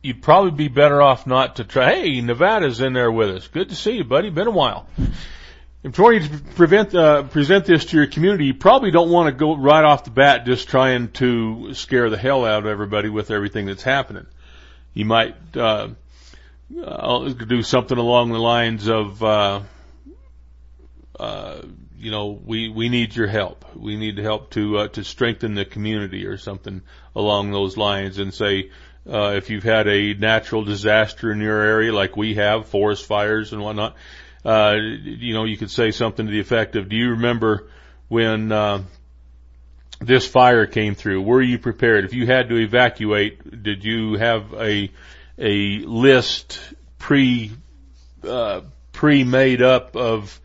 you'd 0.02 0.22
probably 0.22 0.52
be 0.52 0.68
better 0.68 1.02
off 1.02 1.28
not 1.28 1.58
to 1.58 1.64
try, 1.64 1.94
hey, 1.94 2.22
Nevada's 2.22 2.82
in 2.82 2.94
there 2.94 3.12
with 3.12 3.30
us. 3.30 3.48
Good 3.48 3.70
to 3.70 3.76
see 3.76 3.98
you, 3.98 4.04
buddy. 4.04 4.30
Been 4.30 4.48
a 4.48 4.52
while. 4.52 4.88
Before 5.84 6.14
you 6.14 6.28
prevent, 6.56 6.94
uh, 6.94 7.24
present 7.24 7.66
this 7.66 7.86
to 7.86 7.98
your 7.98 8.08
community, 8.08 8.46
you 8.46 8.54
probably 8.54 8.92
don't 8.92 9.10
want 9.10 9.28
to 9.28 9.32
go 9.32 9.56
right 9.58 9.84
off 9.84 10.04
the 10.04 10.12
bat 10.12 10.46
just 10.46 10.68
trying 10.68 11.12
to 11.14 11.74
scare 11.74 12.10
the 12.10 12.18
hell 12.18 12.46
out 12.46 12.60
of 12.60 12.66
everybody 12.68 13.10
with 13.10 13.32
everything 13.32 13.66
that's 13.66 13.84
happening. 13.84 14.28
You 14.94 15.06
might, 15.06 15.36
uh, 15.56 15.90
uh 16.86 17.30
do 17.30 17.64
something 17.64 17.98
along 17.98 18.32
the 18.32 18.40
lines 18.40 18.88
of, 18.88 19.24
uh, 19.24 19.62
uh, 21.20 21.62
you 21.98 22.12
know, 22.12 22.40
we, 22.46 22.70
we 22.70 22.90
need 22.90 23.16
your 23.16 23.28
help. 23.28 23.66
We 23.76 23.98
need 23.98 24.18
help 24.20 24.52
to, 24.52 24.78
uh, 24.78 24.88
to 24.90 25.04
strengthen 25.04 25.56
the 25.56 25.66
community 25.66 26.26
or 26.28 26.38
something 26.38 26.82
along 27.16 27.52
those 27.52 27.76
lines 27.76 28.20
and 28.20 28.34
say, 28.34 28.70
uh, 29.10 29.34
if 29.36 29.50
you've 29.50 29.64
had 29.64 29.88
a 29.88 30.14
natural 30.14 30.64
disaster 30.64 31.32
in 31.32 31.40
your 31.40 31.62
area 31.62 31.94
like 31.94 32.16
we 32.16 32.36
have, 32.36 32.68
forest 32.68 33.06
fires 33.06 33.54
and 33.54 33.62
whatnot, 33.62 33.96
uh, 34.46 34.76
you 34.76 35.34
know, 35.34 35.46
you 35.46 35.58
could 35.58 35.72
say 35.72 35.92
something 35.92 36.26
to 36.26 36.32
the 36.32 36.40
effect 36.40 36.76
of, 36.76 36.90
do 36.90 36.96
you 36.96 37.12
remember 37.12 37.70
when, 38.08 38.52
uh, 38.52 38.84
this 40.00 40.26
fire 40.28 40.66
came 40.66 40.96
through? 40.96 41.22
Were 41.22 41.42
you 41.42 41.60
prepared? 41.60 42.06
If 42.06 42.14
you 42.14 42.26
had 42.26 42.50
to 42.50 42.58
evacuate, 42.58 43.64
did 43.64 43.84
you 43.84 44.16
have 44.16 44.54
a, 44.54 44.92
a 45.38 45.80
list 45.80 46.60
pre, 46.98 47.52
uh, 48.28 48.62
pre-made 48.94 49.62
up 49.62 49.96
of, 49.96 50.40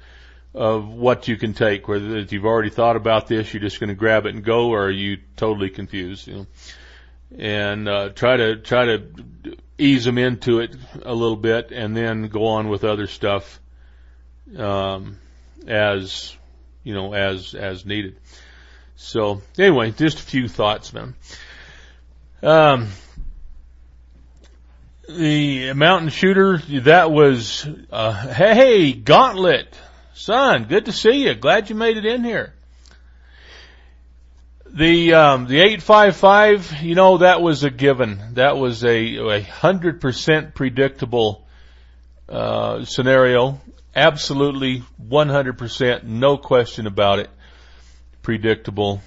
of 0.54 0.88
what 0.88 1.28
you 1.28 1.36
can 1.36 1.52
take, 1.52 1.88
whether 1.88 2.20
you've 2.20 2.44
already 2.44 2.70
thought 2.70 2.96
about 2.96 3.28
this, 3.28 3.52
you're 3.52 3.62
just 3.62 3.80
going 3.80 3.88
to 3.88 3.94
grab 3.94 4.26
it 4.26 4.34
and 4.34 4.44
go, 4.44 4.70
or 4.70 4.84
are 4.84 4.90
you 4.90 5.18
totally 5.36 5.70
confused? 5.70 6.26
You 6.26 6.34
know, 6.34 6.46
and 7.38 7.88
uh, 7.88 8.08
try 8.10 8.36
to 8.36 8.56
try 8.56 8.86
to 8.86 9.02
ease 9.78 10.04
them 10.04 10.18
into 10.18 10.60
it 10.60 10.74
a 11.02 11.14
little 11.14 11.36
bit, 11.36 11.70
and 11.72 11.96
then 11.96 12.28
go 12.28 12.46
on 12.46 12.68
with 12.68 12.84
other 12.84 13.06
stuff 13.06 13.60
um, 14.56 15.18
as 15.66 16.36
you 16.82 16.94
know 16.94 17.12
as 17.12 17.54
as 17.54 17.84
needed. 17.84 18.18
So 18.96 19.42
anyway, 19.58 19.90
just 19.90 20.18
a 20.18 20.22
few 20.22 20.48
thoughts, 20.48 20.92
man. 20.92 21.14
Um, 22.42 22.88
the 25.08 25.72
mountain 25.74 26.08
shooter 26.08 26.58
that 26.80 27.10
was 27.10 27.68
uh, 27.90 28.32
hey 28.32 28.92
gauntlet 28.92 29.74
Son, 30.16 30.64
good 30.64 30.86
to 30.86 30.92
see 30.92 31.26
you. 31.26 31.34
Glad 31.34 31.68
you 31.68 31.76
made 31.76 31.98
it 31.98 32.06
in 32.06 32.24
here. 32.24 32.54
The 34.72 35.14
um, 35.14 35.46
the 35.46 35.60
eight 35.60 35.80
five 35.80 36.16
five, 36.16 36.82
you 36.82 36.94
know, 36.94 37.18
that 37.18 37.40
was 37.40 37.64
a 37.64 37.70
given. 37.70 38.20
That 38.34 38.58
was 38.58 38.84
a 38.84 39.40
hundred 39.40 40.00
percent 40.00 40.54
predictable 40.54 41.46
uh, 42.28 42.84
scenario. 42.84 43.60
Absolutely, 43.94 44.82
one 44.98 45.30
hundred 45.30 45.56
percent, 45.56 46.04
no 46.04 46.36
question 46.36 46.86
about 46.86 47.20
it. 47.20 47.30
Predictable 48.22 49.00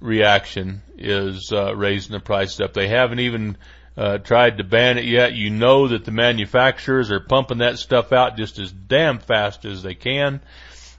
reaction 0.00 0.82
is 0.98 1.52
uh, 1.52 1.74
raising 1.74 2.12
the 2.12 2.20
prices 2.20 2.60
up. 2.60 2.74
They 2.74 2.88
haven't 2.88 3.20
even 3.20 3.56
uh, 3.96 4.18
tried 4.18 4.58
to 4.58 4.64
ban 4.64 4.98
it 4.98 5.06
yet. 5.06 5.32
You 5.32 5.48
know 5.48 5.88
that 5.88 6.04
the 6.04 6.10
manufacturers 6.10 7.10
are 7.10 7.20
pumping 7.20 7.58
that 7.58 7.78
stuff 7.78 8.12
out 8.12 8.36
just 8.36 8.58
as 8.58 8.70
damn 8.70 9.20
fast 9.20 9.64
as 9.64 9.82
they 9.82 9.94
can, 9.94 10.40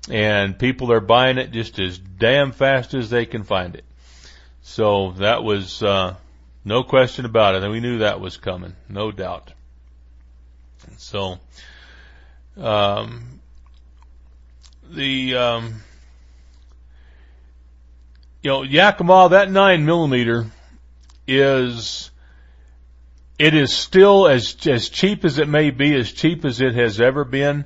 and 0.09 0.57
people 0.57 0.91
are 0.91 0.99
buying 0.99 1.37
it 1.37 1.51
just 1.51 1.77
as 1.77 1.99
damn 1.99 2.53
fast 2.53 2.95
as 2.95 3.09
they 3.09 3.27
can 3.27 3.43
find 3.43 3.75
it. 3.75 3.83
So 4.69 5.13
that 5.13 5.43
was 5.43 5.81
uh, 5.81 6.15
no 6.63 6.83
question 6.83 7.25
about 7.25 7.55
it, 7.55 7.63
and 7.63 7.71
we 7.71 7.79
knew 7.79 7.97
that 7.97 8.21
was 8.21 8.37
coming, 8.37 8.75
no 8.87 9.11
doubt. 9.11 9.51
So 10.97 11.39
um, 12.55 13.39
the 14.87 15.35
um, 15.35 15.81
you 18.43 18.51
know 18.51 18.61
Yakima 18.61 19.29
that 19.29 19.49
nine 19.49 19.87
millimeter 19.87 20.45
is 21.27 22.11
it 23.39 23.55
is 23.55 23.73
still 23.73 24.27
as 24.27 24.55
as 24.67 24.87
cheap 24.89 25.25
as 25.25 25.39
it 25.39 25.49
may 25.49 25.71
be, 25.71 25.95
as 25.95 26.11
cheap 26.11 26.45
as 26.45 26.61
it 26.61 26.75
has 26.75 27.01
ever 27.01 27.25
been. 27.25 27.65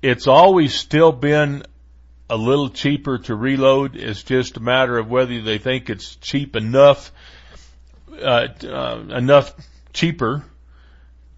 It's 0.00 0.28
always 0.28 0.74
still 0.74 1.10
been 1.10 1.64
a 2.28 2.36
little 2.36 2.70
cheaper 2.70 3.18
to 3.18 3.34
reload. 3.34 3.96
It's 3.96 4.22
just 4.22 4.56
a 4.56 4.60
matter 4.60 4.98
of 4.98 5.10
whether 5.10 5.40
they 5.40 5.58
think 5.58 5.90
it's 5.90 6.16
cheap 6.16 6.56
enough, 6.56 7.12
uh, 8.12 8.48
uh, 8.62 9.04
enough 9.10 9.54
cheaper 9.92 10.44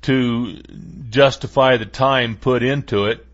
to 0.02 0.62
justify 1.10 1.76
the 1.76 1.86
time 1.86 2.36
put 2.36 2.62
into 2.62 3.06
it, 3.06 3.26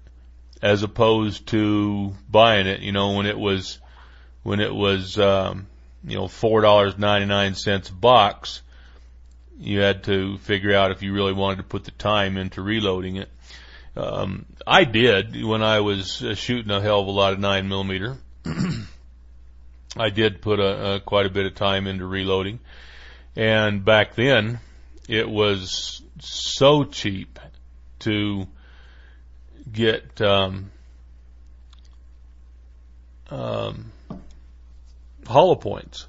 as 0.62 0.82
opposed 0.82 1.48
to 1.48 2.14
buying 2.30 2.66
it. 2.66 2.80
You 2.80 2.92
know, 2.92 3.12
when 3.16 3.26
it 3.26 3.38
was 3.38 3.78
when 4.42 4.60
it 4.60 4.74
was 4.74 5.18
um, 5.18 5.66
you 6.04 6.16
know 6.16 6.28
four 6.28 6.62
dollars 6.62 6.96
ninety 6.96 7.26
nine 7.26 7.54
cents 7.54 7.90
a 7.90 7.92
box 7.92 8.62
you 9.62 9.80
had 9.80 10.04
to 10.04 10.38
figure 10.38 10.74
out 10.74 10.90
if 10.90 11.02
you 11.02 11.12
really 11.12 11.32
wanted 11.32 11.56
to 11.56 11.62
put 11.62 11.84
the 11.84 11.92
time 11.92 12.36
into 12.36 12.60
reloading 12.60 13.16
it. 13.16 13.28
Um, 13.94 14.46
I 14.66 14.84
did 14.84 15.44
when 15.44 15.62
I 15.62 15.80
was 15.80 16.22
uh, 16.22 16.34
shooting 16.34 16.70
a 16.70 16.80
hell 16.80 17.00
of 17.00 17.06
a 17.06 17.10
lot 17.10 17.32
of 17.32 17.38
nine 17.38 17.68
millimeter. 17.68 18.16
I 19.96 20.08
did 20.10 20.40
put 20.40 20.60
a, 20.60 20.94
a 20.94 21.00
quite 21.00 21.26
a 21.26 21.30
bit 21.30 21.46
of 21.46 21.54
time 21.54 21.86
into 21.86 22.06
reloading, 22.06 22.60
and 23.36 23.84
back 23.84 24.14
then 24.14 24.60
it 25.08 25.28
was 25.28 26.02
so 26.20 26.84
cheap 26.84 27.38
to 28.00 28.46
get 29.70 30.20
um, 30.22 30.70
um, 33.30 33.92
hollow 35.26 35.56
points 35.56 36.06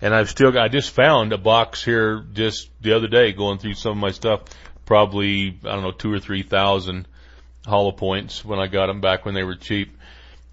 and 0.00 0.14
I've 0.14 0.30
still 0.30 0.50
got, 0.50 0.64
I 0.64 0.68
just 0.68 0.90
found 0.90 1.32
a 1.32 1.38
box 1.38 1.84
here 1.84 2.24
just 2.32 2.70
the 2.80 2.94
other 2.94 3.06
day 3.06 3.32
going 3.32 3.58
through 3.58 3.74
some 3.74 3.92
of 3.92 3.98
my 3.98 4.10
stuff, 4.10 4.42
probably, 4.86 5.58
I 5.64 5.72
don't 5.74 5.82
know, 5.82 5.92
two 5.92 6.12
or 6.12 6.20
three 6.20 6.42
thousand 6.42 7.06
hollow 7.66 7.92
points 7.92 8.44
when 8.44 8.58
I 8.58 8.66
got 8.66 8.86
them 8.86 9.00
back 9.00 9.24
when 9.24 9.34
they 9.34 9.44
were 9.44 9.56
cheap. 9.56 9.96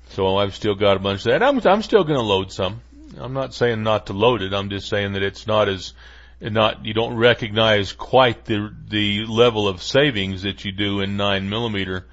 So 0.10 0.38
I've 0.38 0.56
still 0.56 0.76
got 0.76 0.98
a 0.98 1.00
bunch 1.00 1.22
of 1.22 1.32
that. 1.32 1.44
I'm, 1.44 1.60
I'm 1.66 1.82
still 1.82 2.04
going 2.04 2.20
to 2.20 2.26
load 2.26 2.52
some. 2.52 2.82
I'm 3.18 3.34
not 3.34 3.54
saying 3.54 3.84
not 3.84 4.08
to 4.08 4.14
load 4.14 4.42
it. 4.42 4.54
I'm 4.54 4.70
just 4.70 4.88
saying 4.88 5.14
that 5.14 5.24
it's 5.24 5.48
not 5.48 5.70
as, 5.70 5.94
not 6.40 6.86
you 6.86 6.94
don't 6.94 7.16
recognize 7.16 7.94
quite 7.94 8.46
the 8.46 8.72
the 8.90 9.26
level 9.26 9.68
of 9.68 9.82
savings 9.82 10.44
that 10.44 10.66
you 10.66 10.72
do 10.72 11.02
in 11.02 11.18
nine 11.18 11.50
millimeter, 11.50 12.06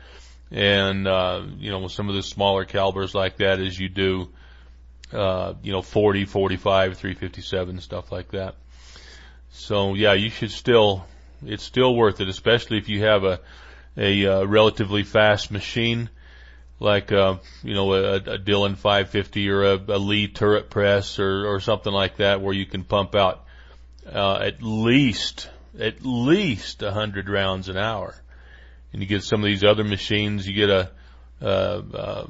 and 0.51 1.07
uh, 1.07 1.43
you 1.59 1.71
know 1.71 1.81
with 1.81 1.93
some 1.93 2.09
of 2.09 2.15
the 2.15 2.23
smaller 2.23 2.65
calibers 2.65 3.15
like 3.15 3.39
that 3.39 3.61
as 3.61 3.79
you 3.79 3.89
do, 3.89 4.29
uh, 5.13 5.55
you 5.63 5.73
know 5.73 5.83
40, 5.83 6.25
45, 6.25 6.97
357 6.97 7.81
stuff 7.81 8.11
like 8.11 8.31
that. 8.31 8.55
So 9.51 9.95
yeah, 9.95 10.15
you 10.15 10.31
should 10.31 10.53
still 10.53 11.05
it's 11.45 11.65
still 11.65 11.95
worth 11.95 12.21
it, 12.21 12.29
especially 12.29 12.79
if 12.79 12.89
you 12.89 13.03
have 13.03 13.25
a 13.25 13.41
a 13.97 14.27
uh, 14.27 14.45
relatively 14.45 15.03
fast 15.03 15.51
machine 15.51 16.09
like 16.81 17.13
uh, 17.13 17.37
you 17.63 17.75
know 17.75 17.93
a, 17.95 18.15
a 18.17 18.39
Dillon 18.39 18.77
550 18.77 19.49
or 19.51 19.63
a, 19.65 19.75
a 19.75 19.99
Lee 19.99 20.29
turret 20.29 20.71
press 20.71 21.19
or 21.19 21.47
or 21.47 21.61
something 21.61 21.93
like 21.93 22.19
that, 22.19 22.41
where 22.41 22.55
you 22.55 22.67
can 22.67 22.85
pump 22.85 23.15
out 23.15 23.45
uh, 24.13 24.37
at 24.37 24.63
least 24.63 25.49
at 25.79 26.05
least 26.05 26.83
a 26.83 26.93
hundred 26.93 27.29
rounds 27.29 27.69
an 27.69 27.77
hour. 27.77 28.15
And 28.93 29.03
you 29.03 29.09
get 29.09 29.25
some 29.25 29.41
of 29.41 29.47
these 29.47 29.65
other 29.65 29.83
machines, 29.83 30.47
you 30.47 30.55
get 30.55 30.71
a, 30.71 30.91
uh, 31.43 31.83
uh, 31.93 32.27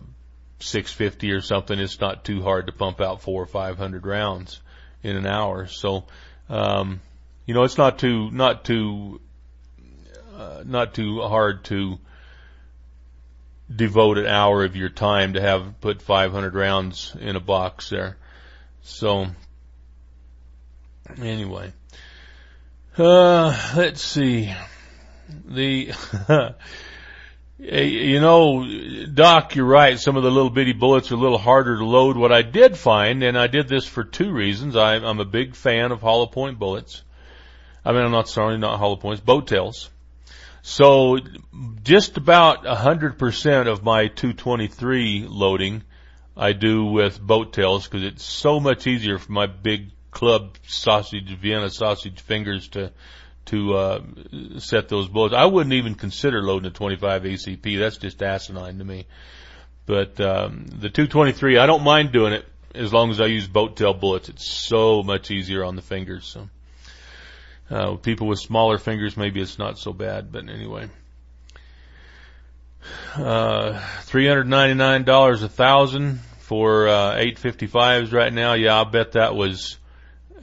650 0.61 1.33
or 1.33 1.43
something. 1.43 1.79
It's 1.79 2.01
not 2.01 2.25
too 2.25 2.41
hard 2.41 2.67
to 2.67 2.73
pump 2.73 3.03
out 3.03 3.21
four 3.21 3.43
or 3.43 3.47
five 3.47 3.77
hundred 3.77 4.07
rounds 4.07 4.61
in 5.03 5.17
an 5.17 5.27
hour. 5.27 5.67
So, 5.67 6.05
um, 6.49 7.03
you 7.45 7.53
know, 7.55 7.65
it's 7.65 7.77
not 7.77 7.99
too 7.99 8.31
not 8.31 8.65
too 8.65 9.21
uh, 10.37 10.63
not 10.65 10.95
too 10.95 11.21
hard 11.21 11.65
to 11.65 11.99
devote 13.75 14.19
an 14.19 14.27
hour 14.27 14.65
of 14.65 14.77
your 14.77 14.89
time 14.89 15.35
to 15.35 15.41
have 15.41 15.81
put 15.81 16.03
500 16.03 16.55
rounds 16.55 17.17
in 17.21 17.37
a 17.37 17.41
box 17.41 17.91
there. 17.91 18.17
So 18.83 19.27
anyway, 21.19 21.73
uh, 22.99 23.73
let's 23.77 24.03
see 24.03 24.53
the. 25.47 25.93
You 27.57 28.21
know, 28.21 28.67
Doc, 29.07 29.55
you're 29.55 29.65
right. 29.65 29.99
Some 29.99 30.17
of 30.17 30.25
the 30.25 30.31
little 30.31 30.51
bitty 30.51 30.73
bullets 30.73 31.13
are 31.13 31.15
a 31.15 31.19
little 31.19 31.39
harder 31.39 31.79
to 31.79 31.85
load. 31.85 32.17
What 32.17 32.33
I 32.33 32.43
did 32.43 32.77
find, 32.77 33.23
and 33.23 33.39
I 33.39 33.47
did 33.47 33.69
this 33.69 33.87
for 33.87 34.03
two 34.03 34.33
reasons. 34.33 34.75
I, 34.75 34.97
I'm 34.97 35.21
a 35.21 35.25
big 35.25 35.55
fan 35.55 35.93
of 35.93 36.01
hollow 36.01 36.27
point 36.27 36.59
bullets. 36.59 37.03
I 37.85 37.93
mean, 37.93 38.03
I'm 38.03 38.11
not 38.11 38.29
sorry, 38.29 38.59
not 38.59 38.81
hollow 38.81 38.97
points, 38.97 39.21
boat 39.21 39.47
tails. 39.47 39.89
So 40.67 41.19
just 41.83 42.17
about 42.17 42.67
a 42.67 42.75
hundred 42.75 43.19
percent 43.19 43.69
of 43.69 43.85
my 43.85 44.07
223 44.09 45.27
loading 45.29 45.83
I 46.35 46.55
do 46.55 46.87
with 46.87 47.21
boat 47.21 47.53
tails 47.53 47.87
because 47.87 48.03
it's 48.03 48.25
so 48.25 48.61
much 48.61 48.87
easier 48.87 49.19
for 49.19 49.31
my 49.31 49.45
big 49.45 49.91
club 50.11 50.57
sausage, 50.67 51.29
Vienna 51.37 51.69
sausage 51.69 52.19
fingers 52.19 52.69
to, 52.69 52.93
to, 53.47 53.75
uh, 53.75 54.03
set 54.57 54.89
those 54.89 55.07
bullets. 55.07 55.35
I 55.35 55.45
wouldn't 55.45 55.75
even 55.75 55.97
consider 55.97 56.43
loading 56.43 56.69
a 56.69 56.73
25 56.73 57.25
ACP. 57.25 57.79
That's 57.79 57.99
just 57.99 58.23
asinine 58.23 58.79
to 58.79 58.85
me. 58.85 59.07
But, 59.85 60.19
um, 60.19 60.65
the 60.67 60.89
223, 60.89 61.59
I 61.59 61.67
don't 61.67 61.85
mind 61.85 62.11
doing 62.11 62.33
it 62.33 62.47
as 62.75 62.91
long 62.91 63.11
as 63.11 63.21
I 63.21 63.27
use 63.27 63.47
boat 63.47 63.77
tail 63.77 63.93
bullets. 63.93 64.31
It's 64.31 64.51
so 64.51 65.03
much 65.03 65.31
easier 65.31 65.63
on 65.63 65.77
the 65.77 65.83
fingers. 65.83 66.25
So. 66.25 66.49
Uh, 67.71 67.97
people 67.97 68.27
with 68.27 68.39
smaller 68.39 68.79
fingers, 68.79 69.17
maybe 69.17 69.41
it's 69.41 69.59
not 69.59 69.79
so 69.79 69.93
bad, 69.93 70.31
but 70.31 70.49
anyway. 70.49 70.89
Uh, 73.15 73.81
$399 74.07 75.43
a 75.43 75.49
thousand 75.49 76.21
for, 76.41 76.89
uh, 76.89 77.15
855s 77.15 78.13
right 78.13 78.33
now. 78.33 78.53
Yeah, 78.53 78.81
I 78.81 78.85
bet 78.85 79.13
that 79.13 79.35
was, 79.35 79.79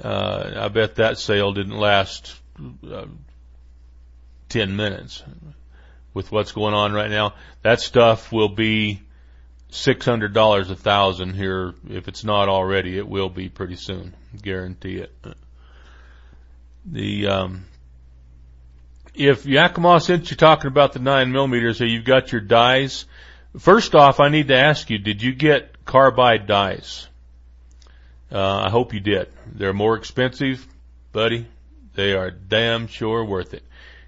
uh, 0.04 0.52
I 0.56 0.68
bet 0.70 0.96
that 0.96 1.20
sale 1.20 1.54
didn't 1.54 1.78
last, 1.78 2.36
uh, 2.90 3.06
10 4.50 4.76
minutes 4.76 5.24
with 6.14 6.32
what's 6.32 6.52
going 6.52 6.74
on 6.74 6.92
right 6.92 7.10
now. 7.10 7.36
That 7.62 7.80
stuff 7.80 8.32
will 8.32 8.50
be 8.50 9.02
$600 9.72 10.70
a 10.70 10.76
thousand 10.76 11.36
here. 11.36 11.74
If 11.90 12.08
it's 12.08 12.24
not 12.24 12.50
already, 12.50 12.98
it 12.98 13.08
will 13.08 13.30
be 13.30 13.48
pretty 13.48 13.76
soon. 13.76 14.16
Guarantee 14.42 14.98
it 14.98 15.14
the 16.86 17.28
um, 17.28 17.66
if 19.14 19.46
Yakima, 19.46 20.00
since 20.00 20.30
you're 20.30 20.38
talking 20.38 20.68
about 20.68 20.94
the 20.94 21.00
nine 21.00 21.32
millimeters, 21.32 21.78
so 21.78 21.84
you've 21.84 22.06
got 22.06 22.32
your 22.32 22.42
dies. 22.42 23.06
First 23.58 23.96
off, 23.96 24.20
I 24.20 24.30
need 24.30 24.48
to 24.48 24.58
ask 24.58 24.90
you: 24.90 24.98
Did 24.98 25.22
you 25.22 25.34
get 25.34 25.86
carbide 25.86 26.48
dies? 26.48 27.08
Uh, 28.32 28.64
I 28.66 28.70
hope 28.70 28.94
you 28.94 29.02
did. 29.02 29.28
They're 29.46 29.74
more 29.74 29.98
expensive, 29.98 30.66
buddy. 31.12 31.46
They 31.96 32.14
are 32.14 32.32
damn 32.32 32.88
sure 32.88 33.26
worth 33.26 33.54
it. 33.54 33.64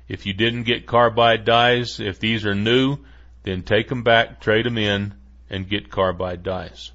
If 0.07 0.25
you 0.25 0.33
didn't 0.33 0.63
get 0.63 0.85
carbide 0.85 1.43
dies, 1.43 1.99
if 1.99 2.19
these 2.19 2.45
are 2.45 2.55
new, 2.55 2.99
then 3.43 3.63
take 3.63 3.89
them 3.89 4.03
back, 4.03 4.39
trade 4.39 4.65
them 4.65 4.77
in, 4.77 5.13
and 5.49 5.67
get 5.67 5.89
carbide 5.89 6.43
dies. 6.43 6.91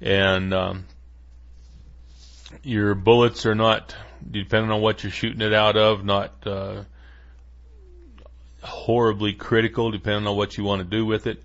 And 0.00 0.54
um, 0.54 0.86
your 2.62 2.94
bullets 2.94 3.46
are 3.46 3.54
not 3.54 3.94
depending 4.30 4.70
on 4.70 4.80
what 4.80 5.02
you're 5.02 5.12
shooting 5.12 5.40
it 5.40 5.52
out 5.52 5.76
of, 5.76 6.04
not 6.04 6.32
uh, 6.46 6.84
horribly 8.62 9.34
critical, 9.34 9.90
depending 9.90 10.26
on 10.26 10.36
what 10.36 10.56
you 10.56 10.64
want 10.64 10.80
to 10.80 10.88
do 10.88 11.04
with 11.04 11.26
it. 11.26 11.42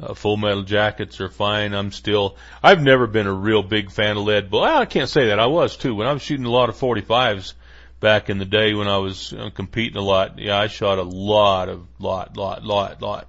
Uh, 0.00 0.14
full 0.14 0.36
metal 0.36 0.62
jackets 0.62 1.20
are 1.20 1.28
fine. 1.28 1.72
I'm 1.72 1.92
still, 1.92 2.36
I've 2.62 2.82
never 2.82 3.06
been 3.06 3.28
a 3.28 3.32
real 3.32 3.62
big 3.62 3.92
fan 3.92 4.16
of 4.16 4.24
lead, 4.24 4.50
well, 4.50 4.64
I 4.64 4.86
can't 4.86 5.08
say 5.08 5.28
that. 5.28 5.38
I 5.38 5.46
was 5.46 5.76
too. 5.76 5.94
When 5.94 6.08
I 6.08 6.12
was 6.12 6.22
shooting 6.22 6.46
a 6.46 6.50
lot 6.50 6.68
of 6.68 6.76
45s 6.76 7.54
back 8.00 8.28
in 8.28 8.38
the 8.38 8.44
day 8.44 8.74
when 8.74 8.88
I 8.88 8.98
was 8.98 9.32
uh, 9.32 9.50
competing 9.54 9.96
a 9.96 10.02
lot, 10.02 10.38
yeah, 10.38 10.58
I 10.58 10.66
shot 10.66 10.98
a 10.98 11.02
lot 11.02 11.68
of, 11.68 11.86
lot, 12.00 12.36
lot, 12.36 12.64
lot, 12.64 13.00
lot 13.00 13.28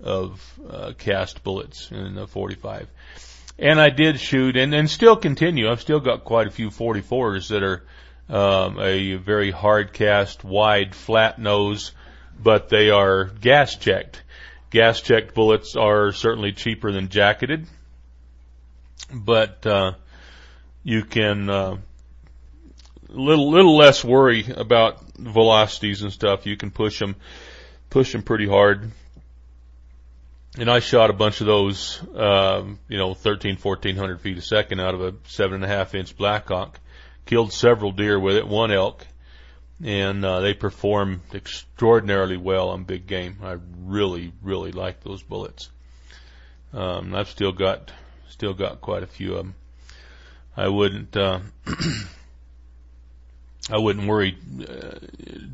of, 0.00 0.60
uh, 0.70 0.92
cast 0.96 1.42
bullets 1.42 1.90
in 1.90 2.14
the 2.14 2.28
45. 2.28 2.88
And 3.58 3.80
I 3.80 3.90
did 3.90 4.20
shoot 4.20 4.56
and, 4.56 4.74
and 4.74 4.88
still 4.90 5.16
continue. 5.16 5.70
I've 5.70 5.80
still 5.80 6.00
got 6.00 6.24
quite 6.24 6.46
a 6.46 6.50
few 6.50 6.68
44s 6.68 7.48
that 7.48 7.62
are, 7.62 7.82
um, 8.28 8.78
a 8.80 9.14
very 9.14 9.50
hard 9.50 9.92
cast, 9.92 10.44
wide, 10.44 10.94
flat 10.94 11.38
nose, 11.38 11.92
but 12.42 12.68
they 12.68 12.90
are 12.90 13.24
gas 13.24 13.76
checked. 13.76 14.22
Gas 14.70 15.00
checked 15.00 15.34
bullets 15.34 15.76
are 15.76 16.12
certainly 16.12 16.52
cheaper 16.52 16.92
than 16.92 17.08
jacketed, 17.08 17.66
but 19.12 19.64
uh, 19.64 19.92
you 20.82 21.04
can 21.04 21.48
uh, 21.48 21.76
little 23.08 23.50
little 23.50 23.76
less 23.76 24.04
worry 24.04 24.44
about 24.54 25.00
velocities 25.16 26.02
and 26.02 26.12
stuff. 26.12 26.46
You 26.46 26.56
can 26.56 26.70
push 26.70 26.98
them 26.98 27.16
push 27.90 28.12
them 28.12 28.22
pretty 28.22 28.46
hard. 28.46 28.90
And 30.58 30.70
I 30.70 30.80
shot 30.80 31.10
a 31.10 31.12
bunch 31.12 31.42
of 31.42 31.46
those, 31.46 32.00
um, 32.14 32.78
you 32.88 32.96
know, 32.96 33.12
13, 33.12 33.56
1400 33.56 34.20
feet 34.22 34.38
a 34.38 34.40
second 34.40 34.80
out 34.80 34.94
of 34.94 35.02
a 35.02 35.14
seven 35.26 35.56
and 35.56 35.64
a 35.64 35.68
half 35.68 35.94
inch 35.94 36.16
Blackhawk 36.16 36.80
killed 37.26 37.52
several 37.52 37.92
deer 37.92 38.18
with 38.18 38.36
it, 38.36 38.48
one 38.48 38.72
elk, 38.72 39.06
and 39.84 40.24
uh, 40.24 40.40
they 40.40 40.54
perform 40.54 41.20
extraordinarily 41.34 42.38
well 42.38 42.70
on 42.70 42.84
big 42.84 43.06
game. 43.06 43.36
I 43.42 43.58
really, 43.84 44.32
really 44.42 44.72
like 44.72 45.02
those 45.02 45.22
bullets. 45.22 45.68
Um, 46.72 47.14
I've 47.14 47.28
still 47.28 47.52
got, 47.52 47.92
still 48.30 48.54
got 48.54 48.80
quite 48.80 49.02
a 49.02 49.06
few 49.06 49.32
of 49.32 49.38
them. 49.38 49.54
I 50.56 50.68
wouldn't, 50.68 51.14
uh, 51.14 51.40
I 53.70 53.76
wouldn't 53.76 54.08
worry 54.08 54.38
uh, 54.66 55.00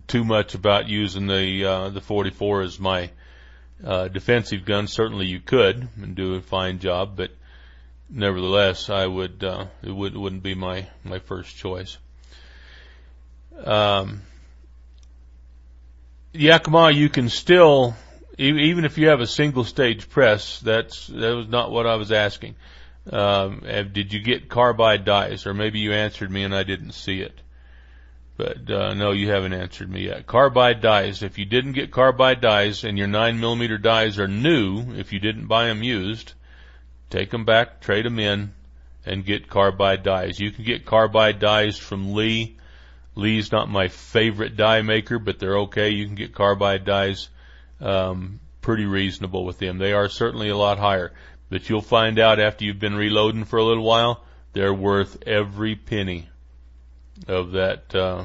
too 0.07 0.25
much 0.25 0.55
about 0.55 0.88
using 0.88 1.27
the 1.27 1.65
uh, 1.65 1.88
the 1.88 2.01
44 2.01 2.62
as 2.62 2.79
my 2.79 3.11
uh, 3.85 4.09
defensive 4.09 4.64
gun. 4.64 4.87
Certainly, 4.87 5.27
you 5.27 5.40
could 5.40 5.88
and 6.01 6.14
do 6.14 6.35
a 6.35 6.40
fine 6.40 6.79
job, 6.79 7.16
but 7.16 7.31
nevertheless, 8.09 8.90
I 8.90 9.07
would 9.07 9.42
uh, 9.42 9.66
it 9.83 9.92
would 9.92 10.16
wouldn't 10.16 10.42
be 10.42 10.55
my 10.55 10.87
my 11.05 11.18
first 11.18 11.57
choice. 11.57 11.99
Um, 13.64 14.23
Yakima, 16.33 16.90
you 16.90 17.09
can 17.09 17.29
still 17.29 17.95
even 18.38 18.85
if 18.85 18.99
you 18.99 19.09
have 19.09 19.21
a 19.21 19.27
single 19.27 19.64
stage 19.64 20.09
press. 20.09 20.61
That's 20.61 21.07
that 21.09 21.37
was 21.37 21.49
not 21.49 21.71
what 21.71 21.87
I 21.87 21.97
was 21.97 22.12
asking. 22.12 22.55
Um, 23.11 23.62
did 23.92 24.12
you 24.12 24.21
get 24.21 24.49
carbide 24.49 25.05
dies, 25.05 25.47
or 25.47 25.55
maybe 25.55 25.81
you 25.81 25.92
answered 25.92 26.31
me 26.31 26.45
and 26.45 26.55
I 26.55 26.62
didn't 26.62 26.92
see 26.92 27.21
it? 27.21 27.41
But 28.37 28.71
uh, 28.71 28.95
no, 28.95 29.12
you 29.12 29.31
haven't 29.31 29.53
answered 29.53 29.90
me 29.90 30.07
yet. 30.07 30.27
Carbide 30.27 30.81
dies. 30.81 31.23
If 31.23 31.38
you 31.38 31.45
didn't 31.45 31.73
get 31.73 31.90
carbide 31.90 32.40
dies 32.40 32.83
and 32.83 32.97
your 32.97 33.07
nine 33.07 33.38
millimeter 33.38 33.79
dies 33.79 34.18
are 34.18 34.29
new, 34.29 34.95
if 34.95 35.12
you 35.12 35.18
didn't 35.18 35.47
buy 35.47 35.66
them 35.66 35.83
used, 35.83 36.33
take 37.11 37.31
them 37.31 37.45
back, 37.45 37.81
trade 37.81 38.07
them 38.07 38.18
in, 38.18 38.55
and 39.05 39.25
get 39.25 39.49
carbide 39.49 40.03
dies. 40.03 40.40
You 40.40 40.51
can 40.51 40.64
get 40.64 40.87
carbide 40.87 41.40
dies 41.40 41.77
from 41.79 42.14
Lee. 42.14 42.57
Lee's 43.14 43.53
not 43.53 43.68
my 43.68 43.88
favorite 43.88 44.57
die 44.57 44.81
maker, 44.81 45.18
but 45.18 45.38
they're 45.38 45.59
okay. 45.59 45.90
You 45.90 46.07
can 46.07 46.14
get 46.14 46.35
carbide 46.35 46.87
dies 46.87 47.29
um, 47.81 48.40
pretty 48.62 48.87
reasonable 48.87 49.45
with 49.45 49.59
them. 49.59 49.77
They 49.77 49.92
are 49.92 50.09
certainly 50.09 50.49
a 50.49 50.57
lot 50.57 50.79
higher, 50.79 51.12
but 51.51 51.68
you'll 51.68 51.83
find 51.83 52.18
out 52.18 52.40
after 52.40 52.64
you've 52.64 52.79
been 52.79 52.95
reloading 52.95 53.45
for 53.45 53.59
a 53.59 53.64
little 53.64 53.85
while, 53.85 54.25
they're 54.55 54.73
worth 54.73 55.23
every 55.27 55.77
penny. 55.77 56.29
Of 57.29 57.53
that 57.53 57.94
uh, 57.94 58.25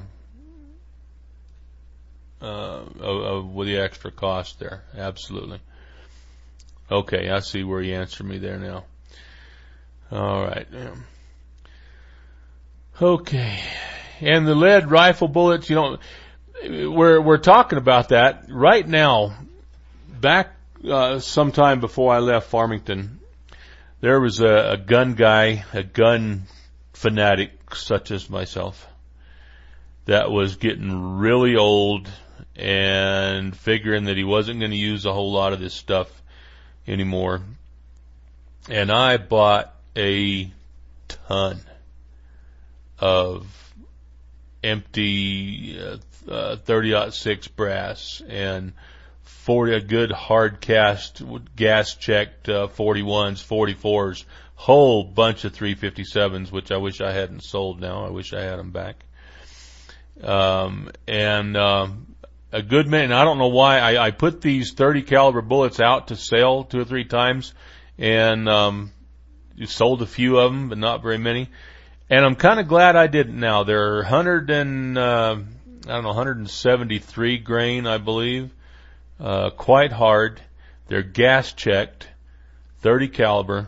uh, 2.41 2.45
of, 2.45 3.01
of 3.01 3.45
with 3.53 3.67
the 3.67 3.77
extra 3.77 4.11
cost 4.11 4.59
there. 4.59 4.83
Absolutely. 4.95 5.59
Okay, 6.89 7.29
I 7.29 7.39
see 7.39 7.63
where 7.63 7.81
you 7.81 7.95
answered 7.95 8.25
me 8.25 8.37
there 8.37 8.57
now. 8.57 8.85
All 10.11 10.43
right. 10.43 10.67
Um, 10.73 11.03
Okay. 13.01 13.59
And 14.21 14.47
the 14.47 14.55
lead 14.55 14.89
rifle 14.89 15.27
bullets, 15.27 15.69
you 15.69 15.75
know, 15.75 15.97
we're 16.63 17.21
we're 17.21 17.37
talking 17.37 17.77
about 17.77 18.09
that 18.09 18.45
right 18.49 18.87
now. 18.87 19.35
Back 20.19 20.55
uh, 20.83 21.19
sometime 21.19 21.79
before 21.79 22.11
I 22.11 22.17
left 22.17 22.49
Farmington, 22.49 23.19
there 24.01 24.19
was 24.19 24.39
a, 24.39 24.71
a 24.71 24.77
gun 24.77 25.13
guy, 25.13 25.63
a 25.73 25.83
gun 25.83 26.43
fanatic 26.97 27.75
such 27.75 28.09
as 28.09 28.27
myself, 28.27 28.87
that 30.05 30.31
was 30.31 30.55
getting 30.55 31.17
really 31.19 31.55
old 31.55 32.09
and 32.55 33.55
figuring 33.55 34.05
that 34.05 34.17
he 34.17 34.23
wasn't 34.23 34.59
going 34.59 34.71
to 34.71 34.77
use 34.77 35.05
a 35.05 35.13
whole 35.13 35.31
lot 35.31 35.53
of 35.53 35.59
this 35.59 35.75
stuff 35.75 36.09
anymore. 36.87 37.41
And 38.67 38.91
I 38.91 39.17
bought 39.17 39.75
a 39.95 40.51
ton 41.07 41.59
of 42.97 43.45
empty 44.63 45.79
uh, 45.79 45.97
uh, 46.27 46.55
30 46.57 47.11
brass 47.55 48.23
and 48.27 48.73
40 49.21 49.75
a 49.75 49.81
good 49.81 50.11
hard 50.11 50.61
cast 50.61 51.21
gas 51.55 51.93
checked 51.93 52.49
uh, 52.49 52.67
41s 52.67 53.45
44s 53.45 54.25
whole 54.57 55.03
bunch 55.03 55.45
of 55.45 55.53
357s 55.53 56.51
which 56.51 56.71
I 56.71 56.77
wish 56.77 56.99
I 56.99 57.11
hadn't 57.11 57.43
sold 57.43 57.79
now 57.79 58.05
I 58.05 58.09
wish 58.09 58.33
I 58.33 58.41
had 58.41 58.59
them 58.59 58.71
back 58.71 59.05
um, 60.21 60.89
and 61.07 61.55
um, 61.55 62.15
a 62.51 62.61
good 62.61 62.87
man 62.87 63.13
I 63.13 63.23
don't 63.23 63.37
know 63.37 63.47
why 63.47 63.79
I, 63.79 64.07
I 64.07 64.11
put 64.11 64.41
these 64.41 64.73
30 64.73 65.03
caliber 65.03 65.41
bullets 65.41 65.79
out 65.79 66.09
to 66.09 66.15
sell 66.15 66.63
two 66.65 66.81
or 66.81 66.85
three 66.85 67.05
times 67.05 67.53
and 67.97 68.49
um, 68.49 68.91
sold 69.65 70.01
a 70.01 70.07
few 70.07 70.37
of 70.37 70.51
them 70.51 70.69
but 70.69 70.77
not 70.77 71.01
very 71.01 71.17
many 71.17 71.49
and 72.09 72.23
I'm 72.23 72.35
kind 72.35 72.59
of 72.59 72.67
glad 72.67 72.95
I 72.95 73.07
didn't 73.07 73.39
now. 73.39 73.63
They're 73.63 73.97
100 73.97 74.49
and, 74.49 74.97
uh, 74.97 75.37
I 75.85 75.89
don't 75.89 76.03
know, 76.03 76.09
173 76.09 77.37
grain, 77.39 77.85
I 77.85 77.97
believe. 77.97 78.51
Uh, 79.19 79.49
quite 79.49 79.91
hard. 79.91 80.39
They're 80.87 81.03
gas 81.03 81.51
checked, 81.51 82.07
30 82.79 83.09
caliber. 83.09 83.67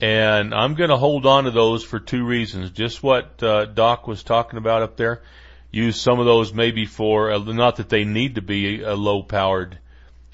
And 0.00 0.54
I'm 0.54 0.74
going 0.74 0.90
to 0.90 0.96
hold 0.96 1.24
on 1.24 1.44
to 1.44 1.50
those 1.50 1.82
for 1.82 1.98
two 1.98 2.24
reasons. 2.24 2.70
Just 2.70 3.02
what, 3.02 3.42
uh, 3.42 3.64
Doc 3.64 4.06
was 4.06 4.22
talking 4.22 4.58
about 4.58 4.82
up 4.82 4.96
there. 4.96 5.22
Use 5.70 5.98
some 5.98 6.20
of 6.20 6.26
those 6.26 6.52
maybe 6.52 6.84
for, 6.84 7.32
uh, 7.32 7.38
not 7.38 7.76
that 7.76 7.88
they 7.88 8.04
need 8.04 8.34
to 8.34 8.42
be 8.42 8.82
a 8.82 8.94
low 8.94 9.22
powered 9.22 9.78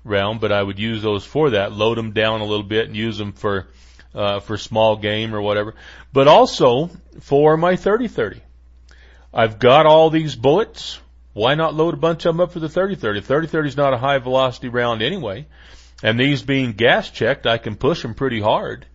round, 0.04 0.40
but 0.40 0.50
I 0.50 0.62
would 0.62 0.80
use 0.80 1.02
those 1.02 1.24
for 1.24 1.50
that. 1.50 1.72
Load 1.72 1.96
them 1.96 2.12
down 2.12 2.40
a 2.40 2.44
little 2.44 2.64
bit 2.64 2.86
and 2.86 2.96
use 2.96 3.18
them 3.18 3.32
for, 3.32 3.68
uh, 4.14 4.40
for 4.40 4.58
small 4.58 4.96
game 4.96 5.32
or 5.32 5.40
whatever, 5.40 5.74
but 6.12 6.26
also 6.26 6.90
for 7.20 7.56
my 7.56 7.74
30-30. 7.74 8.40
I've 9.32 9.58
got 9.60 9.86
all 9.86 10.10
these 10.10 10.34
bullets. 10.34 11.00
Why 11.34 11.54
not 11.54 11.74
load 11.74 11.94
a 11.94 11.98
bunch 11.98 12.26
of 12.26 12.34
them 12.34 12.40
up 12.40 12.52
for 12.52 12.60
the 12.60 12.66
30-30? 12.66 13.22
30-30 13.22 13.66
is 13.68 13.76
not 13.76 13.94
a 13.94 13.98
high 13.98 14.18
velocity 14.18 14.68
round 14.68 15.02
anyway. 15.02 15.46
And 16.02 16.18
these 16.18 16.42
being 16.42 16.72
gas 16.72 17.08
checked, 17.10 17.46
I 17.46 17.58
can 17.58 17.76
push 17.76 18.02
them 18.02 18.14
pretty 18.14 18.40
hard. 18.40 18.86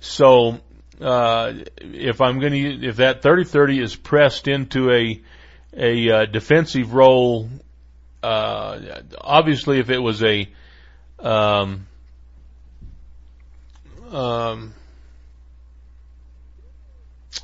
So, 0.00 0.60
uh, 1.00 1.52
if 1.78 2.20
I'm 2.20 2.40
going 2.40 2.52
to, 2.52 2.88
if 2.88 2.96
that 2.96 3.22
30-30 3.22 3.82
is 3.82 3.96
pressed 3.96 4.48
into 4.48 4.90
a, 4.90 5.20
a, 5.76 6.10
uh, 6.10 6.24
defensive 6.26 6.94
role, 6.94 7.48
uh, 8.22 8.80
obviously 9.20 9.78
if 9.78 9.90
it 9.90 9.98
was 9.98 10.22
a, 10.22 10.48
um, 11.20 11.86
um, 14.10 14.74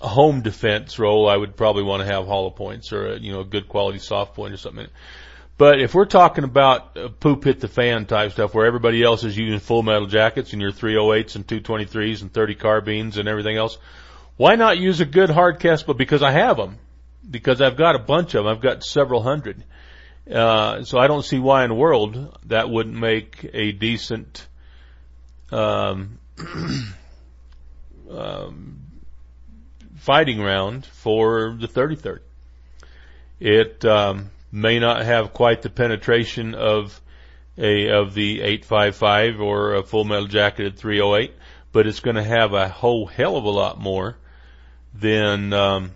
a 0.02 0.08
home 0.08 0.42
defense 0.42 0.98
role, 0.98 1.28
I 1.28 1.36
would 1.36 1.56
probably 1.56 1.82
want 1.82 2.00
to 2.00 2.06
have 2.06 2.26
hollow 2.26 2.50
points 2.50 2.92
or 2.92 3.12
a, 3.12 3.18
you 3.18 3.32
know 3.32 3.40
a 3.40 3.44
good 3.44 3.68
quality 3.68 3.98
soft 3.98 4.34
point 4.34 4.52
or 4.52 4.56
something. 4.56 4.88
But 5.58 5.80
if 5.80 5.94
we're 5.94 6.04
talking 6.04 6.44
about 6.44 6.96
uh, 6.96 7.08
poop 7.08 7.44
hit 7.44 7.60
the 7.60 7.68
fan 7.68 8.04
type 8.04 8.32
stuff, 8.32 8.54
where 8.54 8.66
everybody 8.66 9.02
else 9.02 9.24
is 9.24 9.36
using 9.36 9.58
full 9.58 9.82
metal 9.82 10.06
jackets 10.06 10.52
and 10.52 10.60
your 10.60 10.72
308s 10.72 11.36
and 11.36 11.46
223s 11.46 12.22
and 12.22 12.32
30 12.32 12.54
carbines 12.56 13.16
and 13.16 13.28
everything 13.28 13.56
else, 13.56 13.78
why 14.36 14.56
not 14.56 14.78
use 14.78 15.00
a 15.00 15.06
good 15.06 15.30
hard 15.30 15.60
cast? 15.60 15.86
But 15.86 15.96
because 15.96 16.22
I 16.22 16.32
have 16.32 16.58
them, 16.58 16.78
because 17.28 17.62
I've 17.62 17.76
got 17.76 17.96
a 17.96 17.98
bunch 17.98 18.34
of 18.34 18.44
them, 18.44 18.54
I've 18.54 18.60
got 18.60 18.84
several 18.84 19.22
hundred. 19.22 19.64
Uh, 20.30 20.84
so 20.84 20.98
I 20.98 21.06
don't 21.06 21.24
see 21.24 21.38
why 21.38 21.62
in 21.64 21.70
the 21.70 21.74
world 21.74 22.36
that 22.46 22.68
wouldn't 22.68 22.96
make 22.96 23.48
a 23.54 23.72
decent 23.72 24.46
um, 25.50 26.18
um, 28.10 28.80
fighting 29.96 30.40
round 30.40 30.84
for 30.84 31.56
the 31.58 31.68
30-30. 31.68 32.18
It 33.38 33.84
um, 33.84 34.30
may 34.56 34.78
not 34.78 35.04
have 35.04 35.34
quite 35.34 35.60
the 35.60 35.68
penetration 35.68 36.54
of 36.54 36.98
a 37.58 37.90
of 37.90 38.14
the 38.14 38.40
855 38.40 39.40
or 39.40 39.74
a 39.74 39.82
full 39.82 40.04
metal 40.04 40.26
jacketed 40.26 40.78
308, 40.78 41.34
but 41.72 41.86
it's 41.86 42.00
going 42.00 42.16
to 42.16 42.22
have 42.22 42.54
a 42.54 42.66
whole 42.66 43.04
hell 43.04 43.36
of 43.36 43.44
a 43.44 43.50
lot 43.50 43.78
more 43.78 44.16
than 44.94 45.52
um, 45.52 45.90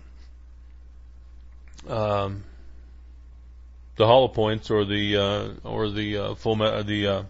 um, 1.87 2.43
the 3.95 4.05
hollow 4.05 4.27
points 4.27 4.69
or 4.69 4.85
the 4.85 5.17
uh, 5.17 5.49
or 5.63 5.89
the 5.89 6.17
uh, 6.17 6.35
full 6.35 6.55
me- 6.55 6.83
the 6.83 7.07
uh, 7.07 7.23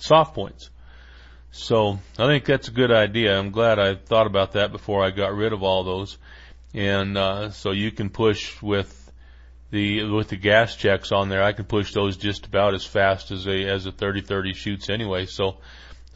soft 0.00 0.34
points. 0.34 0.68
So 1.52 2.00
I 2.18 2.26
think 2.26 2.44
that's 2.44 2.66
a 2.66 2.72
good 2.72 2.90
idea. 2.90 3.38
I'm 3.38 3.52
glad 3.52 3.78
I 3.78 3.94
thought 3.94 4.26
about 4.26 4.52
that 4.52 4.72
before 4.72 5.04
I 5.04 5.10
got 5.10 5.32
rid 5.32 5.52
of 5.52 5.62
all 5.62 5.84
those. 5.84 6.18
And 6.74 7.16
uh, 7.16 7.50
so 7.50 7.70
you 7.70 7.92
can 7.92 8.08
push 8.08 8.60
with 8.62 9.01
the 9.72 10.04
with 10.04 10.28
the 10.28 10.36
gas 10.36 10.76
checks 10.76 11.10
on 11.10 11.28
there. 11.28 11.42
I 11.42 11.52
can 11.52 11.64
push 11.64 11.92
those 11.92 12.16
just 12.16 12.46
about 12.46 12.74
as 12.74 12.84
fast 12.84 13.32
as 13.32 13.48
a 13.48 13.64
as 13.64 13.86
a 13.86 13.92
30-30 13.92 14.54
shoots 14.54 14.88
anyway. 14.88 15.26
So 15.26 15.56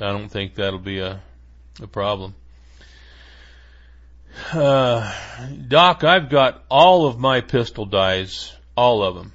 I 0.01 0.12
don't 0.12 0.29
think 0.29 0.55
that'll 0.55 0.79
be 0.79 1.01
a 1.01 1.21
a 1.83 1.87
problem. 1.87 2.35
Uh, 4.53 5.12
Doc, 5.66 6.05
I've 6.05 6.29
got 6.29 6.62
all 6.69 7.07
of 7.07 7.19
my 7.19 7.40
pistol 7.40 7.87
dies, 7.87 8.55
all 8.77 9.03
of 9.03 9.14
them 9.14 9.33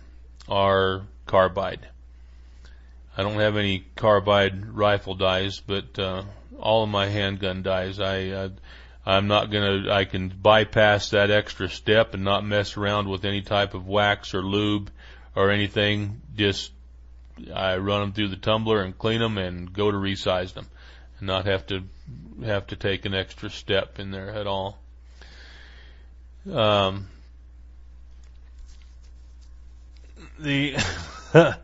are 0.47 1.01
carbide. 1.25 1.87
I 3.17 3.23
don't 3.23 3.39
have 3.39 3.57
any 3.57 3.83
carbide 3.95 4.67
rifle 4.67 5.15
dies, 5.15 5.59
but 5.59 5.97
uh, 5.97 6.23
all 6.59 6.83
of 6.83 6.89
my 6.89 7.07
handgun 7.07 7.63
dies. 7.63 7.99
I 7.99 8.27
uh, 8.27 8.49
I'm 9.05 9.27
not 9.27 9.51
gonna. 9.51 9.91
I 9.91 10.05
can 10.05 10.29
bypass 10.29 11.09
that 11.09 11.31
extra 11.31 11.69
step 11.69 12.13
and 12.13 12.23
not 12.23 12.45
mess 12.45 12.77
around 12.77 13.07
with 13.07 13.25
any 13.25 13.41
type 13.41 13.73
of 13.73 13.87
wax 13.87 14.33
or 14.35 14.43
lube 14.43 14.91
or 15.35 15.49
anything. 15.49 16.21
Just 16.35 16.71
I 17.53 17.77
run 17.77 18.01
them 18.01 18.13
through 18.13 18.27
the 18.27 18.35
tumbler 18.35 18.81
and 18.81 18.97
clean 18.97 19.19
them 19.19 19.37
and 19.37 19.73
go 19.73 19.89
to 19.89 19.97
resize 19.97 20.53
them, 20.53 20.67
and 21.17 21.27
not 21.27 21.45
have 21.45 21.65
to 21.67 21.83
have 22.45 22.67
to 22.67 22.75
take 22.75 23.05
an 23.05 23.15
extra 23.15 23.49
step 23.49 23.99
in 23.99 24.11
there 24.11 24.29
at 24.29 24.45
all. 24.45 24.77
Um, 26.51 27.07
the 30.39 30.75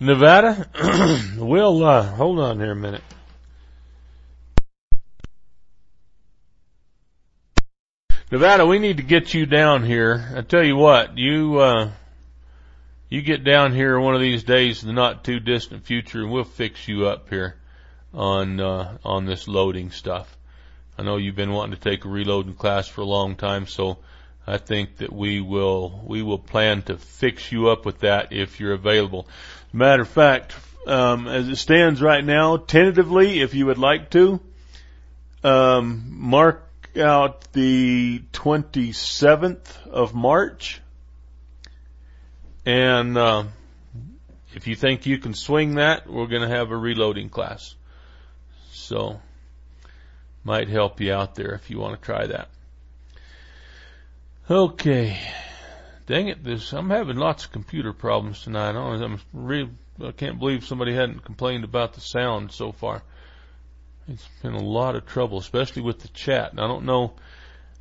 Nevada, 0.00 0.68
we'll 1.36 1.84
uh, 1.84 2.02
hold 2.02 2.38
on 2.38 2.60
here 2.60 2.72
a 2.72 2.76
minute. 2.76 3.02
Nevada, 8.34 8.66
we 8.66 8.80
need 8.80 8.96
to 8.96 9.04
get 9.04 9.32
you 9.32 9.46
down 9.46 9.84
here. 9.84 10.32
I 10.34 10.40
tell 10.40 10.64
you 10.64 10.74
what, 10.74 11.16
you 11.16 11.58
uh, 11.58 11.90
you 13.08 13.22
get 13.22 13.44
down 13.44 13.72
here 13.72 14.00
one 14.00 14.16
of 14.16 14.20
these 14.20 14.42
days 14.42 14.82
in 14.82 14.88
the 14.88 14.92
not 14.92 15.22
too 15.22 15.38
distant 15.38 15.84
future, 15.84 16.20
and 16.20 16.32
we'll 16.32 16.42
fix 16.42 16.88
you 16.88 17.06
up 17.06 17.30
here 17.30 17.54
on 18.12 18.58
uh, 18.58 18.98
on 19.04 19.24
this 19.24 19.46
loading 19.46 19.92
stuff. 19.92 20.36
I 20.98 21.04
know 21.04 21.16
you've 21.16 21.36
been 21.36 21.52
wanting 21.52 21.76
to 21.76 21.80
take 21.80 22.04
a 22.04 22.08
reloading 22.08 22.54
class 22.54 22.88
for 22.88 23.02
a 23.02 23.06
long 23.06 23.36
time, 23.36 23.68
so 23.68 23.98
I 24.48 24.58
think 24.58 24.96
that 24.96 25.12
we 25.12 25.40
will 25.40 26.02
we 26.04 26.20
will 26.20 26.40
plan 26.40 26.82
to 26.82 26.96
fix 26.96 27.52
you 27.52 27.68
up 27.68 27.86
with 27.86 28.00
that 28.00 28.32
if 28.32 28.58
you're 28.58 28.72
available. 28.72 29.28
Matter 29.72 30.02
of 30.02 30.08
fact, 30.08 30.56
um, 30.88 31.28
as 31.28 31.48
it 31.48 31.54
stands 31.54 32.02
right 32.02 32.24
now, 32.24 32.56
tentatively, 32.56 33.42
if 33.42 33.54
you 33.54 33.66
would 33.66 33.78
like 33.78 34.10
to, 34.10 34.40
um, 35.44 36.02
mark 36.08 36.63
out 36.96 37.52
the 37.52 38.22
27th 38.32 39.86
of 39.86 40.14
March, 40.14 40.80
and 42.64 43.16
uh, 43.16 43.44
if 44.54 44.66
you 44.66 44.76
think 44.76 45.06
you 45.06 45.18
can 45.18 45.34
swing 45.34 45.76
that, 45.76 46.06
we're 46.06 46.26
going 46.26 46.42
to 46.42 46.54
have 46.56 46.70
a 46.70 46.76
reloading 46.76 47.28
class. 47.28 47.74
So, 48.72 49.20
might 50.44 50.68
help 50.68 51.00
you 51.00 51.12
out 51.12 51.34
there 51.34 51.54
if 51.54 51.70
you 51.70 51.78
want 51.78 52.00
to 52.00 52.04
try 52.04 52.26
that. 52.26 52.48
Okay. 54.50 55.18
Dang 56.06 56.28
it, 56.28 56.44
this, 56.44 56.72
I'm 56.72 56.90
having 56.90 57.16
lots 57.16 57.46
of 57.46 57.52
computer 57.52 57.94
problems 57.94 58.42
tonight. 58.42 58.76
I'm 58.76 59.20
really, 59.32 59.70
I 60.02 60.12
can't 60.12 60.38
believe 60.38 60.66
somebody 60.66 60.94
hadn't 60.94 61.24
complained 61.24 61.64
about 61.64 61.94
the 61.94 62.02
sound 62.02 62.52
so 62.52 62.72
far. 62.72 63.02
It's 64.08 64.28
been 64.42 64.54
a 64.54 64.62
lot 64.62 64.96
of 64.96 65.06
trouble, 65.06 65.38
especially 65.38 65.82
with 65.82 66.00
the 66.00 66.08
chat. 66.08 66.50
And 66.50 66.60
I 66.60 66.66
don't 66.66 66.84
know, 66.84 67.12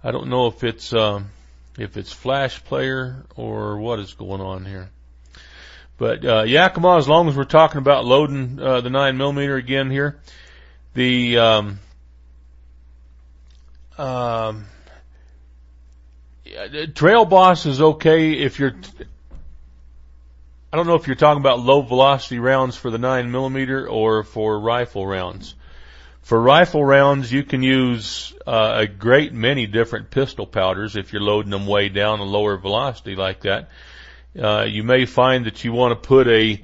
I 0.04 0.12
don't 0.12 0.30
know 0.30 0.48
if 0.48 0.64
it's, 0.64 0.94
um, 0.94 1.32
if 1.78 1.98
it's 1.98 2.12
Flash 2.12 2.64
Player 2.64 3.26
or 3.36 3.78
what 3.78 4.00
is 4.00 4.14
going 4.14 4.42
on 4.42 4.66
here. 4.66 4.90
But, 5.98 6.26
uh, 6.26 6.44
Yakima, 6.44 6.98
as 6.98 7.08
long 7.08 7.28
as 7.28 7.36
we're 7.36 7.44
talking 7.44 7.80
about 7.80 8.06
loading, 8.06 8.60
uh, 8.60 8.82
the 8.82 8.90
9 8.90 9.18
millimeter 9.18 9.56
again 9.56 9.92
here, 9.92 10.20
the, 10.94 11.38
um, 11.38 11.80
um, 13.98 14.66
Trail 16.96 17.26
Boss 17.26 17.66
is 17.66 17.82
okay 17.82 18.34
if 18.34 18.60
you're. 18.60 18.76
I 20.72 20.78
don't 20.78 20.88
know 20.88 20.96
if 20.96 21.08
you're 21.08 21.16
talking 21.16 21.42
about 21.42 21.60
low 21.60 21.82
velocity 21.82 22.40
rounds 22.40 22.76
for 22.76 22.90
the 22.90 22.98
nine 22.98 23.32
millimeter 23.32 23.88
or 23.88 24.24
for 24.24 24.60
rifle 24.60 25.06
rounds. 25.06 25.56
For 26.24 26.40
rifle 26.40 26.86
rounds, 26.86 27.30
you 27.34 27.44
can 27.44 27.62
use 27.62 28.34
uh, 28.48 28.76
a 28.78 28.88
great 28.88 29.34
many 29.34 29.68
different 29.68 30.10
pistol 30.10 30.48
powders 30.48 30.96
if 30.96 31.12
you're 31.12 31.22
loading 31.22 31.52
them 31.52 31.68
way 31.68 31.90
down 31.90 32.22
a 32.22 32.24
lower 32.24 32.56
velocity 32.56 33.18
like 33.18 33.42
that. 33.42 33.70
Uh, 34.42 34.64
you 34.64 34.84
may 34.84 35.06
find 35.06 35.48
that 35.48 35.66
you 35.66 35.74
want 35.74 36.02
to 36.02 36.08
put 36.08 36.30
a 36.30 36.64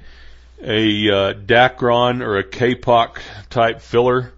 a 0.62 1.10
uh, 1.10 1.34
Dacron 1.34 2.22
or 2.22 2.38
a 2.38 2.44
Kapok 2.46 3.20
type 3.50 3.82
filler 3.82 4.32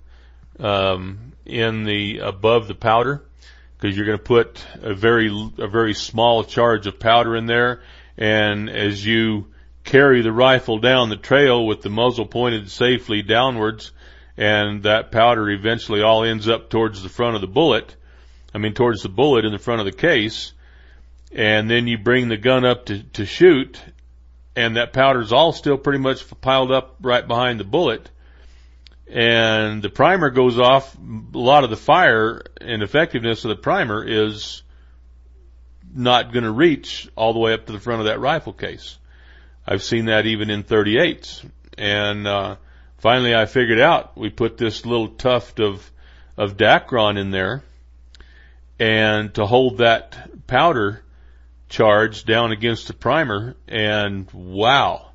um, 0.60 1.34
in 1.46 1.84
the 1.84 2.18
above 2.20 2.68
the 2.68 2.76
powder 2.76 3.24
because 3.78 3.96
you're 3.96 4.08
going 4.08 4.18
to 4.18 4.24
put 4.24 4.66
a 4.82 4.96
very 4.96 5.28
a 5.60 5.68
very 5.68 5.94
small 5.94 6.44
charge 6.44 6.88
of 6.88 7.00
powder 7.00 7.36
in 7.36 7.46
there, 7.46 7.84
and 8.18 8.72
as 8.72 9.06
you 9.06 9.52
carry 9.84 10.24
the 10.24 10.34
rifle 10.34 10.80
down 10.80 11.10
the 11.10 11.16
trail 11.16 11.64
with 11.68 11.84
the 11.84 11.90
muzzle 11.92 12.26
pointed 12.26 12.72
safely 12.72 13.22
downwards, 13.22 13.92
and 14.38 14.84
that 14.84 15.12
powder 15.12 15.50
eventually 15.50 16.02
all 16.02 16.24
ends 16.24 16.48
up 16.48 16.70
towards 16.70 17.04
the 17.04 17.10
front 17.10 17.36
of 17.36 17.42
the 17.42 17.48
bullet. 17.48 17.96
I 18.54 18.58
mean, 18.58 18.74
towards 18.74 19.04
the 19.04 19.10
bullet 19.10 19.46
in 19.46 19.52
the 19.52 19.60
front 19.60 19.80
of 19.80 19.86
the 19.86 19.92
case, 19.92 20.54
and 21.32 21.70
then 21.70 21.88
you 21.88 21.98
bring 21.98 22.28
the 22.28 22.38
gun 22.38 22.66
up 22.66 22.88
to, 22.88 23.04
to 23.04 23.26
shoot, 23.26 23.82
and 24.56 24.76
that 24.76 24.94
powder's 24.94 25.32
all 25.32 25.54
still 25.54 25.78
pretty 25.78 26.00
much 26.00 26.26
piled 26.42 26.72
up 26.72 26.96
right 27.02 27.26
behind 27.26 27.60
the 27.60 27.66
bullet 27.66 28.10
and 29.12 29.82
the 29.82 29.90
primer 29.90 30.30
goes 30.30 30.58
off. 30.58 30.96
A 30.96 31.38
lot 31.38 31.66
of 31.66 31.70
the 31.70 31.76
fire 31.76 32.42
and 32.62 32.82
effectiveness 32.82 33.44
of 33.44 33.50
the 33.50 33.56
primer 33.56 34.04
is 34.08 34.64
not 35.94 36.32
going 36.32 36.46
to 36.46 36.52
reach 36.52 37.10
all 37.18 37.34
the 37.34 37.40
way 37.40 37.54
up 37.54 37.66
to 37.66 37.74
the 37.74 37.80
front 37.80 38.00
of 38.00 38.08
that 38.08 38.22
rifle 38.22 38.54
case. 38.54 38.98
I've 39.68 39.84
seen 39.84 40.06
that 40.06 40.26
even 40.26 40.50
in 40.50 40.64
38s. 40.64 41.46
And, 41.78 42.26
uh, 42.26 42.56
finally 43.02 43.36
I 43.36 43.48
figured 43.48 43.80
out 43.80 44.16
we 44.16 44.30
put 44.30 44.58
this 44.58 44.86
little 44.86 45.10
tuft 45.10 45.60
of, 45.60 45.92
of 46.38 46.56
Dacron 46.56 47.20
in 47.20 47.32
there 47.32 47.64
and 48.80 49.34
to 49.34 49.46
hold 49.46 49.80
that 49.80 50.48
powder 50.48 51.04
charge 51.68 52.26
down 52.26 52.52
against 52.52 52.88
the 52.88 52.94
primer 52.94 53.56
and 53.68 54.30
wow, 54.32 55.10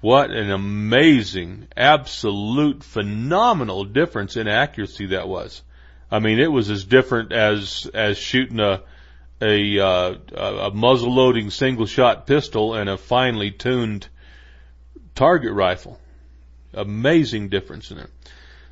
what 0.00 0.30
an 0.30 0.50
amazing, 0.50 1.68
absolute, 1.76 2.82
phenomenal 2.82 3.84
difference 3.84 4.36
in 4.36 4.48
accuracy 4.48 5.06
that 5.06 5.28
was. 5.28 5.62
I 6.10 6.20
mean, 6.20 6.38
it 6.38 6.50
was 6.50 6.70
as 6.70 6.84
different 6.84 7.32
as 7.32 7.90
as 7.92 8.16
shooting 8.16 8.60
a 8.60 8.82
a, 9.40 9.78
uh, 9.78 10.14
a 10.36 10.70
muzzle 10.72 11.14
loading 11.14 11.50
single 11.50 11.86
shot 11.86 12.26
pistol 12.26 12.74
and 12.74 12.88
a 12.88 12.96
finely 12.96 13.50
tuned 13.50 14.08
target 15.14 15.52
rifle. 15.52 16.00
Amazing 16.74 17.48
difference 17.48 17.90
in 17.90 17.98
it. 17.98 18.10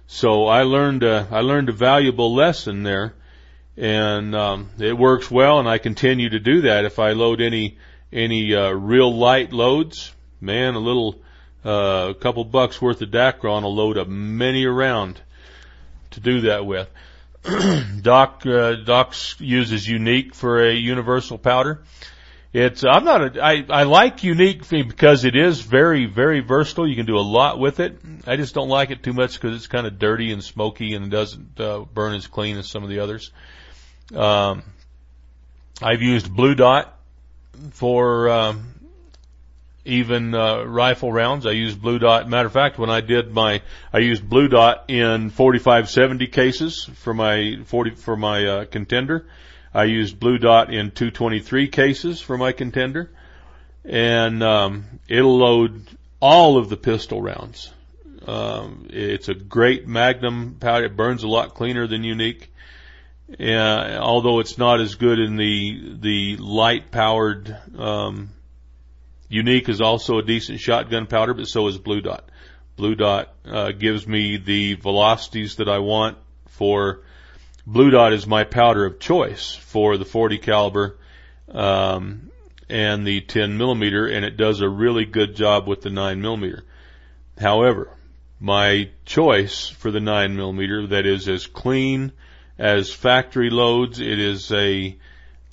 So 0.07 0.47
I 0.47 0.63
learned 0.63 1.03
a, 1.03 1.27
I 1.31 1.41
learned 1.41 1.69
a 1.69 1.73
valuable 1.73 2.35
lesson 2.35 2.83
there, 2.83 3.15
and 3.77 4.35
um, 4.35 4.71
it 4.79 4.97
works 4.97 5.31
well. 5.31 5.59
And 5.59 5.69
I 5.69 5.79
continue 5.79 6.29
to 6.31 6.39
do 6.39 6.63
that 6.63 6.85
if 6.85 6.99
I 6.99 7.13
load 7.13 7.41
any 7.41 7.79
any 8.13 8.55
uh, 8.55 8.71
real 8.71 9.15
light 9.15 9.53
loads 9.53 10.13
man, 10.41 10.75
a 10.75 10.79
little, 10.79 11.17
uh, 11.65 12.09
a 12.11 12.15
couple 12.15 12.45
bucks 12.45 12.81
worth 12.81 13.03
of 13.03 13.11
Dacron 13.11 13.63
will 13.63 13.75
load 13.75 13.99
up 13.99 14.09
many 14.09 14.65
around 14.65 15.21
to 16.13 16.21
do 16.21 16.43
that 16.43 16.67
with. 16.67 16.89
Doc, 18.03 18.45
uh, 18.47 18.75
Doc 18.77 19.15
uses 19.39 19.87
Unique 19.87 20.35
for 20.35 20.63
a 20.63 20.75
universal 20.75 21.39
powder. 21.39 21.83
It's, 22.59 22.85
I'm 22.85 23.05
not 23.05 23.37
a, 23.37 23.45
I, 23.45 23.67
I 23.69 23.83
like 23.83 24.25
Unique 24.25 24.67
because 24.67 25.27
it 25.27 25.37
is 25.37 25.61
very, 25.61 26.07
very 26.07 26.41
versatile. 26.41 26.89
You 26.89 26.97
can 26.97 27.05
do 27.05 27.19
a 27.19 27.21
lot 27.21 27.59
with 27.59 27.81
it. 27.81 27.99
I 28.27 28.37
just 28.37 28.55
don't 28.55 28.71
like 28.71 28.91
it 28.91 29.03
too 29.03 29.13
much 29.13 29.35
because 29.35 29.55
it's 29.55 29.67
kind 29.67 29.87
of 29.87 29.99
dirty 29.99 30.33
and 30.33 30.43
smoky 30.43 30.95
and 30.95 31.11
doesn't, 31.11 31.61
uh, 31.61 31.81
burn 31.81 32.15
as 32.15 32.27
clean 32.27 32.57
as 32.57 32.67
some 32.67 32.83
of 32.83 32.89
the 32.89 33.01
others. 33.01 33.31
Um, 34.15 34.63
I've 35.83 36.01
used 36.01 36.35
Blue 36.35 36.55
Dot 36.55 36.99
for, 37.73 38.31
um, 38.31 38.65
even 39.85 40.35
uh, 40.35 40.63
rifle 40.63 41.13
rounds. 41.13 41.45
I 41.45 41.51
used 41.51 41.81
blue 41.81 41.99
dot. 41.99 42.29
Matter 42.29 42.47
of 42.47 42.53
fact, 42.53 42.77
when 42.79 42.91
I 42.91 43.03
did 43.03 43.33
my, 43.33 43.63
I 43.93 43.99
used 43.99 44.29
blue 44.29 44.49
dot 44.49 44.87
in 44.89 45.29
4570 45.29 46.27
cases 46.27 46.91
for 46.95 47.15
my 47.15 47.59
40 47.67 47.91
for 47.91 48.17
my 48.17 48.47
uh, 48.47 48.65
contender. 48.65 49.27
I 49.77 49.85
used 49.85 50.19
blue 50.19 50.39
dot 50.39 50.73
in 50.73 50.91
223 50.91 51.69
cases 51.69 52.23
for 52.23 52.39
my 52.39 52.53
contender, 52.53 53.11
and 53.85 54.43
um, 54.43 54.87
it'll 55.07 55.37
load 55.37 55.87
all 56.19 56.57
of 56.57 56.71
the 56.71 56.79
pistol 56.79 57.21
rounds. 57.21 57.71
Um, 58.27 58.87
it's 58.89 59.29
a 59.29 59.35
great 59.35 59.87
Magnum 59.87 60.57
powder. 60.59 60.87
It 60.87 60.97
burns 60.97 61.25
a 61.25 61.29
lot 61.29 61.53
cleaner 61.53 61.87
than 61.87 62.05
Unique. 62.05 62.51
Uh, 63.39 63.99
although 64.01 64.41
it's 64.41 64.57
not 64.57 64.81
as 64.81 64.95
good 64.95 65.19
in 65.19 65.37
the 65.37 65.99
the 66.01 66.37
light 66.39 66.91
powered 66.91 67.55
um, 67.77 68.31
Unique 69.29 69.69
is 69.69 69.83
also 69.83 70.17
a 70.17 70.23
decent 70.23 70.59
shotgun 70.59 71.07
powder, 71.07 71.35
but 71.35 71.49
so 71.49 71.67
is 71.67 71.77
Blue 71.77 72.01
Dot. 72.01 72.27
Blue 72.77 72.95
Dot 72.95 73.35
uh, 73.45 73.73
gives 73.73 74.07
me 74.07 74.39
the 74.39 74.73
velocities 74.73 75.57
that 75.57 75.69
I 75.69 75.81
want 75.81 76.17
for 76.49 77.03
Blue 77.67 77.91
Dot 77.91 78.13
is 78.13 78.29
my 78.29 78.45
powder 78.45 78.87
of 78.87 79.01
choice 79.01 79.57
for 79.57 79.97
the 79.97 80.05
40 80.05 80.39
caliber 80.39 80.97
um, 81.51 82.31
and 82.69 83.05
the 83.05 83.21
10 83.23 83.59
millimeter, 83.59 84.07
and 84.07 84.25
it 84.25 84.37
does 84.37 84.61
a 84.61 84.69
really 84.69 85.05
good 85.05 85.35
job 85.35 85.67
with 85.67 85.81
the 85.81 85.91
9 85.91 86.21
millimeter. 86.21 86.63
However, 87.37 87.91
my 88.39 88.91
choice 89.05 89.69
for 89.69 89.91
the 89.91 89.99
9 89.99 90.37
millimeter 90.37 90.87
that 90.87 91.07
is 91.07 91.29
as 91.29 91.49
clean 91.49 92.13
as 92.57 92.93
factory 92.93 93.51
loads, 93.51 93.99
it 93.99 94.21
is 94.21 94.53
a 94.53 94.97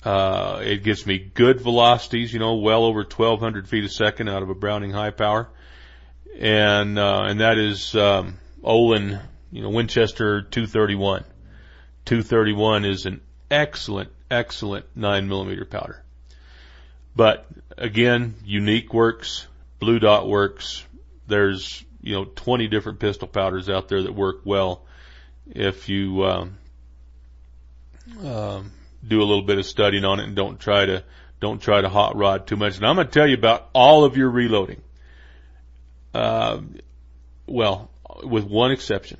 uh, 0.04 0.60
it 0.62 0.84
gives 0.84 1.06
me 1.06 1.18
good 1.18 1.60
velocities, 1.62 2.32
you 2.32 2.38
know, 2.38 2.56
well 2.56 2.84
over 2.84 3.00
1200 3.00 3.66
feet 3.66 3.84
a 3.84 3.88
second 3.88 4.28
out 4.28 4.42
of 4.42 4.50
a 4.50 4.54
Browning 4.54 4.90
high 4.90 5.10
power. 5.10 5.48
And, 6.38 6.98
uh, 6.98 7.22
and 7.26 7.40
that 7.40 7.56
is, 7.56 7.96
um, 7.96 8.34
Olin, 8.62 9.18
you 9.50 9.62
know, 9.62 9.70
Winchester 9.70 10.42
231. 10.42 11.24
231 12.04 12.84
is 12.84 13.06
an 13.06 13.20
excellent, 13.50 14.10
excellent 14.30 14.86
9 14.94 15.28
millimeter 15.28 15.64
powder. 15.64 16.02
But 17.16 17.46
again, 17.78 18.34
unique 18.44 18.92
works, 18.92 19.46
blue 19.78 19.98
dot 19.98 20.28
works. 20.28 20.84
There's, 21.26 21.84
you 22.02 22.14
know, 22.14 22.24
20 22.24 22.68
different 22.68 22.98
pistol 22.98 23.28
powders 23.28 23.68
out 23.68 23.88
there 23.88 24.02
that 24.02 24.12
work 24.12 24.40
well 24.44 24.82
if 25.50 25.88
you, 25.88 26.24
um, 26.24 26.58
um, 28.24 28.72
do 29.06 29.18
a 29.18 29.24
little 29.24 29.42
bit 29.42 29.58
of 29.58 29.66
studying 29.66 30.04
on 30.04 30.20
it 30.20 30.24
and 30.24 30.34
don't 30.34 30.58
try 30.58 30.84
to 30.84 31.04
don't 31.40 31.60
try 31.60 31.80
to 31.80 31.88
hot 31.88 32.16
rod 32.16 32.46
too 32.46 32.56
much. 32.56 32.76
And 32.76 32.86
I'm 32.86 32.96
going 32.96 33.06
to 33.06 33.12
tell 33.12 33.26
you 33.26 33.34
about 33.34 33.68
all 33.74 34.04
of 34.04 34.16
your 34.16 34.30
reloading. 34.30 34.80
Uh, 36.14 36.60
well, 37.46 37.90
with 38.22 38.44
one 38.44 38.70
exception. 38.70 39.18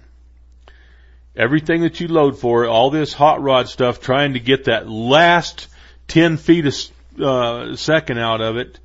Everything 1.36 1.82
that 1.82 1.98
you 2.00 2.08
load 2.08 2.38
for, 2.38 2.66
all 2.66 2.90
this 2.90 3.12
hot 3.12 3.42
rod 3.42 3.68
stuff, 3.68 4.00
trying 4.00 4.34
to 4.34 4.40
get 4.40 4.64
that 4.64 4.88
last 4.88 5.66
10 6.08 6.36
feet 6.36 6.66
a 6.66 7.24
uh, 7.24 7.76
second 7.76 8.18
out 8.18 8.40
of 8.40 8.56
it, 8.56 8.78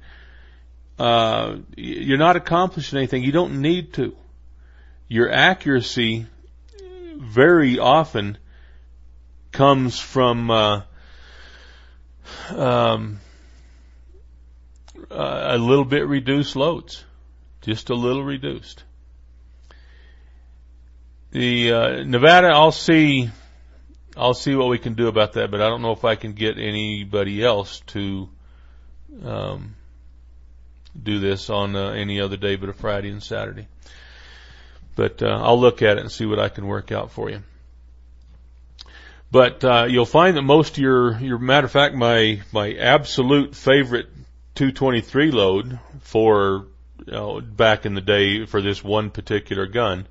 uh, 0.97 1.57
you're 1.75 2.17
not 2.17 2.35
accomplishing 2.35 2.97
anything. 2.97 3.23
You 3.23 3.31
don't 3.31 3.61
need 3.61 3.93
to. 3.93 4.15
Your 5.07 5.31
accuracy 5.31 6.25
very 7.15 7.79
often 7.79 8.37
comes 9.51 9.99
from 9.99 10.51
uh, 10.51 10.81
um, 12.49 13.19
a 15.09 15.57
little 15.57 15.85
bit 15.85 16.07
reduced 16.07 16.55
loads, 16.55 17.03
just 17.61 17.89
a 17.89 17.95
little 17.95 18.23
reduced. 18.23 18.83
The 21.31 21.71
uh, 21.71 22.03
Nevada, 22.05 22.47
I'll 22.47 22.71
see, 22.71 23.29
I'll 24.17 24.33
see 24.33 24.55
what 24.55 24.67
we 24.67 24.79
can 24.79 24.95
do 24.95 25.07
about 25.07 25.33
that, 25.33 25.51
but 25.51 25.61
I 25.61 25.69
don't 25.69 25.83
know 25.83 25.91
if 25.91 26.03
I 26.03 26.15
can 26.15 26.33
get 26.33 26.57
anybody 26.57 27.43
else 27.43 27.81
to 27.87 28.29
um, 29.23 29.75
do 31.01 31.19
this 31.19 31.51
on 31.51 31.75
uh, 31.75 31.89
any 31.89 32.19
other 32.19 32.35
day 32.35 32.55
but 32.55 32.69
a 32.69 32.73
Friday 32.73 33.11
and 33.11 33.21
Saturday. 33.21 33.67
But 34.95 35.21
uh, 35.21 35.27
I'll 35.27 35.59
look 35.59 35.83
at 35.83 35.97
it 35.97 36.01
and 36.01 36.11
see 36.11 36.25
what 36.25 36.39
I 36.39 36.49
can 36.49 36.65
work 36.65 36.91
out 36.91 37.11
for 37.11 37.29
you. 37.29 37.43
But 39.31 39.63
uh, 39.63 39.85
you'll 39.87 40.07
find 40.07 40.35
that 40.35 40.41
most 40.41 40.71
of 40.71 40.77
your 40.79 41.19
your 41.19 41.37
matter 41.37 41.65
of 41.65 41.71
fact, 41.71 41.93
my 41.93 42.41
my 42.51 42.73
absolute 42.73 43.55
favorite 43.55 44.07
223 44.55 45.29
load 45.29 45.79
for 46.01 46.65
you 47.05 47.13
know, 47.13 47.39
back 47.39 47.85
in 47.85 47.93
the 47.93 48.01
day 48.01 48.47
for 48.47 48.63
this 48.63 48.83
one 48.83 49.11
particular 49.11 49.67
gun 49.67 50.07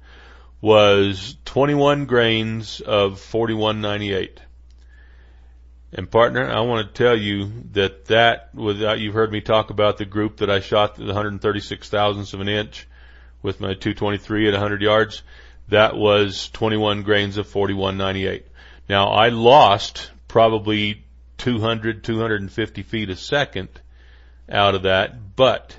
was 0.60 1.36
21 1.44 2.06
grains 2.06 2.80
of 2.80 3.20
4198. 3.20 4.40
And 5.92 6.10
partner, 6.10 6.50
I 6.50 6.60
want 6.60 6.86
to 6.86 7.04
tell 7.04 7.16
you 7.16 7.50
that 7.72 8.06
that 8.06 8.54
without 8.54 9.00
you've 9.00 9.14
heard 9.14 9.32
me 9.32 9.40
talk 9.40 9.70
about 9.70 9.96
the 9.96 10.04
group 10.04 10.38
that 10.38 10.50
I 10.50 10.60
shot 10.60 10.96
the 10.96 11.04
136 11.04 11.88
thousandths 11.88 12.34
of 12.34 12.40
an 12.40 12.48
inch 12.48 12.86
with 13.42 13.60
my 13.60 13.68
223 13.68 14.48
at 14.48 14.52
100 14.52 14.82
yards. 14.82 15.22
That 15.68 15.96
was 15.96 16.50
21 16.50 17.02
grains 17.04 17.36
of 17.38 17.46
4198. 17.46 18.46
Now 18.88 19.08
I 19.08 19.28
lost 19.28 20.10
probably 20.26 21.04
200, 21.38 22.04
250 22.04 22.82
feet 22.82 23.10
a 23.10 23.16
second 23.16 23.68
out 24.50 24.74
of 24.74 24.82
that, 24.82 25.36
but 25.36 25.76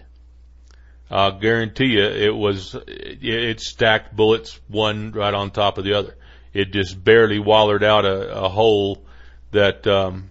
I'll 1.11 1.39
guarantee 1.39 1.97
you 1.97 2.03
it 2.03 2.35
was, 2.35 2.75
it 2.87 3.59
stacked 3.61 4.15
bullets 4.15 4.59
one 4.67 5.11
right 5.11 5.33
on 5.33 5.51
top 5.51 5.77
of 5.77 5.83
the 5.83 5.93
other. 5.93 6.15
It 6.53 6.71
just 6.71 7.03
barely 7.03 7.39
wallered 7.39 7.83
out 7.83 8.05
a, 8.05 8.43
a 8.43 8.49
hole 8.49 9.03
that, 9.51 9.87
um, 9.87 10.29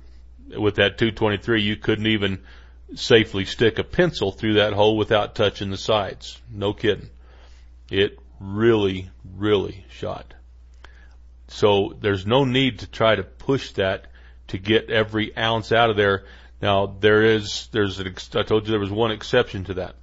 with 0.49 0.77
that 0.77 0.99
223 0.99 1.63
you 1.63 1.77
couldn't 1.77 2.07
even 2.07 2.41
safely 2.95 3.45
stick 3.45 3.79
a 3.79 3.85
pencil 3.85 4.33
through 4.33 4.55
that 4.55 4.73
hole 4.73 4.97
without 4.97 5.35
touching 5.35 5.71
the 5.71 5.77
sides. 5.77 6.41
No 6.51 6.73
kidding. 6.73 7.11
It 7.91 8.19
really, 8.41 9.11
really 9.37 9.85
shot. 9.91 10.35
So 11.49 11.97
there's 12.01 12.27
no 12.27 12.45
need 12.45 12.81
to 12.81 12.87
try 12.87 13.17
to 13.17 13.23
push 13.23 13.73
that 13.73 14.07
to 14.49 14.59
get 14.59 14.91
every 14.91 15.37
ounce 15.37 15.73
out 15.73 15.91
of 15.91 15.97
there. 15.97 16.25
Now 16.61 16.87
there 16.87 17.23
is, 17.23 17.69
there's 17.73 17.99
an, 17.99 18.15
I 18.35 18.43
told 18.43 18.67
you 18.67 18.71
there 18.71 18.81
was 18.81 18.91
one 18.91 19.11
exception 19.11 19.65
to 19.65 19.75
that. 19.75 19.97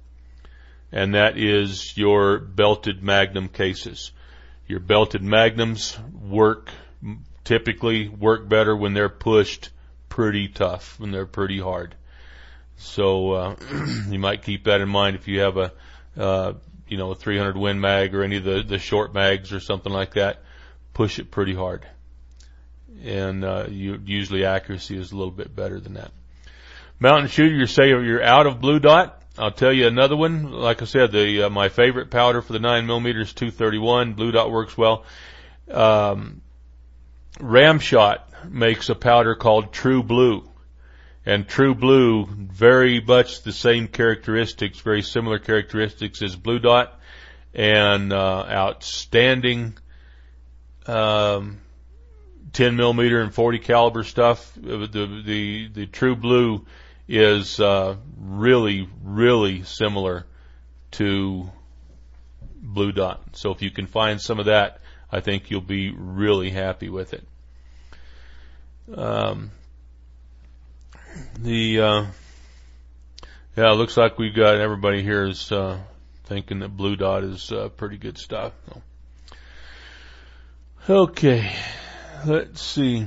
And 0.92 1.14
that 1.14 1.36
is 1.36 1.96
your 1.96 2.38
belted 2.38 3.02
magnum 3.02 3.48
cases. 3.48 4.12
Your 4.66 4.80
belted 4.80 5.22
magnums 5.22 5.98
work, 6.12 6.70
typically 7.44 8.08
work 8.08 8.48
better 8.48 8.76
when 8.76 8.94
they're 8.94 9.08
pushed 9.08 9.70
pretty 10.08 10.48
tough, 10.48 10.98
when 10.98 11.10
they're 11.10 11.26
pretty 11.26 11.60
hard. 11.60 11.94
So, 12.78 13.32
uh, 13.32 13.56
you 14.08 14.18
might 14.18 14.42
keep 14.42 14.64
that 14.64 14.80
in 14.80 14.88
mind 14.88 15.16
if 15.16 15.28
you 15.28 15.40
have 15.40 15.56
a, 15.56 15.72
uh, 16.16 16.52
you 16.88 16.98
know, 16.98 17.10
a 17.10 17.14
300 17.14 17.56
Win 17.56 17.80
Mag 17.80 18.14
or 18.14 18.22
any 18.22 18.36
of 18.36 18.44
the, 18.44 18.62
the 18.62 18.78
short 18.78 19.14
mags 19.14 19.52
or 19.52 19.60
something 19.60 19.92
like 19.92 20.14
that 20.14 20.42
push 20.96 21.18
it 21.18 21.30
pretty 21.30 21.54
hard. 21.54 21.86
And 23.04 23.44
uh, 23.44 23.66
you, 23.68 24.00
usually 24.02 24.46
accuracy 24.46 24.96
is 24.96 25.12
a 25.12 25.16
little 25.16 25.30
bit 25.30 25.54
better 25.54 25.78
than 25.78 25.94
that. 25.94 26.10
Mountain 26.98 27.28
shooter, 27.28 27.54
you 27.54 27.66
say 27.66 27.88
you're 27.88 28.22
out 28.22 28.46
of 28.46 28.62
blue 28.62 28.80
dot. 28.80 29.22
I'll 29.38 29.50
tell 29.50 29.72
you 29.72 29.86
another 29.86 30.16
one. 30.16 30.50
Like 30.50 30.80
I 30.80 30.86
said, 30.86 31.12
the 31.12 31.44
uh, 31.44 31.50
my 31.50 31.68
favorite 31.68 32.10
powder 32.10 32.40
for 32.40 32.52
the 32.52 32.58
nine 32.58 32.86
millimeters, 32.86 33.32
231. 33.34 34.14
Blue 34.14 34.32
dot 34.32 34.50
works 34.50 34.76
well. 34.78 35.04
Um, 35.70 36.40
Ramshot 37.38 38.50
makes 38.50 38.88
a 38.88 38.94
powder 38.94 39.34
called 39.34 39.72
True 39.72 40.02
Blue, 40.02 40.48
and 41.26 41.46
True 41.46 41.74
Blue 41.74 42.26
very 42.26 43.00
much 43.00 43.42
the 43.42 43.52
same 43.52 43.88
characteristics, 43.88 44.80
very 44.80 45.02
similar 45.02 45.38
characteristics 45.38 46.22
as 46.22 46.34
Blue 46.34 46.58
Dot, 46.58 46.98
and 47.52 48.12
uh, 48.12 48.46
outstanding 48.48 49.76
um, 50.86 51.60
10 52.54 52.76
millimeter 52.76 53.20
and 53.20 53.34
40 53.34 53.58
caliber 53.58 54.02
stuff. 54.02 54.50
The 54.54 54.86
the 54.86 55.68
the 55.74 55.86
True 55.86 56.16
Blue 56.16 56.64
is 57.08 57.60
uh, 57.60 57.96
really 58.18 58.88
really 59.02 59.62
similar 59.62 60.26
to 60.92 61.50
Blue 62.60 62.92
Dot. 62.92 63.22
So 63.32 63.50
if 63.52 63.62
you 63.62 63.70
can 63.70 63.86
find 63.86 64.20
some 64.20 64.38
of 64.38 64.46
that, 64.46 64.80
I 65.10 65.20
think 65.20 65.50
you'll 65.50 65.60
be 65.60 65.92
really 65.96 66.50
happy 66.50 66.88
with 66.88 67.14
it. 67.14 67.26
Um, 68.94 69.50
the 71.38 71.80
uh, 71.80 72.06
yeah, 73.56 73.72
it 73.72 73.76
looks 73.76 73.96
like 73.96 74.18
we've 74.18 74.34
got 74.34 74.56
everybody 74.56 75.02
here 75.02 75.26
is 75.26 75.50
uh, 75.50 75.78
thinking 76.24 76.58
that 76.60 76.76
Blue 76.76 76.96
Dot 76.96 77.24
is 77.24 77.50
uh, 77.52 77.68
pretty 77.70 77.96
good 77.96 78.18
stuff. 78.18 78.52
Okay, 80.88 81.52
let's 82.26 82.62
see. 82.62 83.06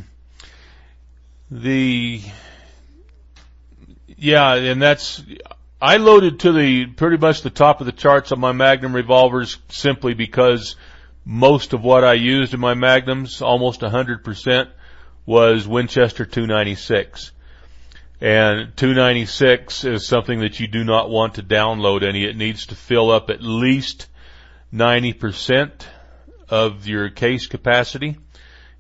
The 1.52 2.22
yeah, 4.20 4.54
and 4.56 4.82
that's 4.82 5.24
I 5.82 5.98
loaded 5.98 6.42
to 6.42 6.52
the 6.52 6.88
pretty 6.88 7.18
much 7.18 7.42
the 7.42 7.50
top 7.50 7.80
of 7.80 7.86
the 7.86 7.94
charts 7.94 8.32
on 8.32 8.40
my 8.40 8.52
Magnum 8.52 8.94
revolvers 8.94 9.58
simply 9.70 10.14
because 10.14 10.76
most 11.24 11.74
of 11.74 11.84
what 11.84 12.04
I 12.04 12.14
used 12.14 12.54
in 12.54 12.60
my 12.60 12.74
Magnums, 12.74 13.42
almost 13.42 13.82
100%, 13.82 14.70
was 15.26 15.68
Winchester 15.68 16.26
296. 16.26 17.32
And 18.20 18.76
296 18.76 19.86
is 19.86 20.06
something 20.06 20.42
that 20.42 20.60
you 20.60 20.68
do 20.68 20.84
not 20.84 21.10
want 21.10 21.36
to 21.36 21.44
download 21.44 22.04
any. 22.04 22.26
It 22.26 22.36
needs 22.36 22.66
to 22.68 22.76
fill 22.76 23.10
up 23.12 23.30
at 23.30 23.42
least 23.42 24.08
90% 24.74 25.72
of 26.50 26.88
your 26.88 27.10
case 27.10 27.48
capacity. 27.48 28.18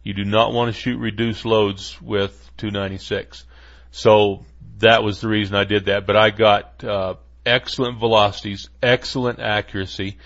You 0.04 0.14
do 0.14 0.26
not 0.26 0.52
want 0.52 0.74
to 0.74 0.80
shoot 0.80 0.98
reduced 0.98 1.46
loads 1.46 2.02
with 2.02 2.34
296. 2.58 3.46
So 3.92 4.44
that 4.80 5.04
was 5.04 5.22
the 5.22 5.28
reason 5.28 5.56
I 5.56 5.64
did 5.64 5.86
that. 5.86 6.06
But 6.06 6.16
I 6.16 6.30
got 6.30 6.84
uh, 6.84 7.16
excellent 7.46 8.00
velocities, 8.00 8.70
excellent 8.82 9.40
accuracy. 9.40 10.18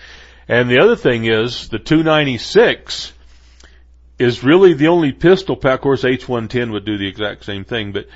And 0.48 0.68
the 0.68 0.80
other 0.80 0.96
thing 0.96 1.24
is 1.24 1.68
the 1.68 1.78
296 1.78 3.12
is 4.18 4.44
really 4.44 4.74
the 4.74 4.88
only 4.88 5.12
pistol. 5.12 5.58
Of 5.62 5.80
course, 5.80 6.02
H110 6.02 6.72
would 6.72 6.84
do 6.84 6.98
the 6.98 7.08
exact 7.08 7.44
same 7.44 7.64
thing, 7.64 7.92
but 7.92 8.06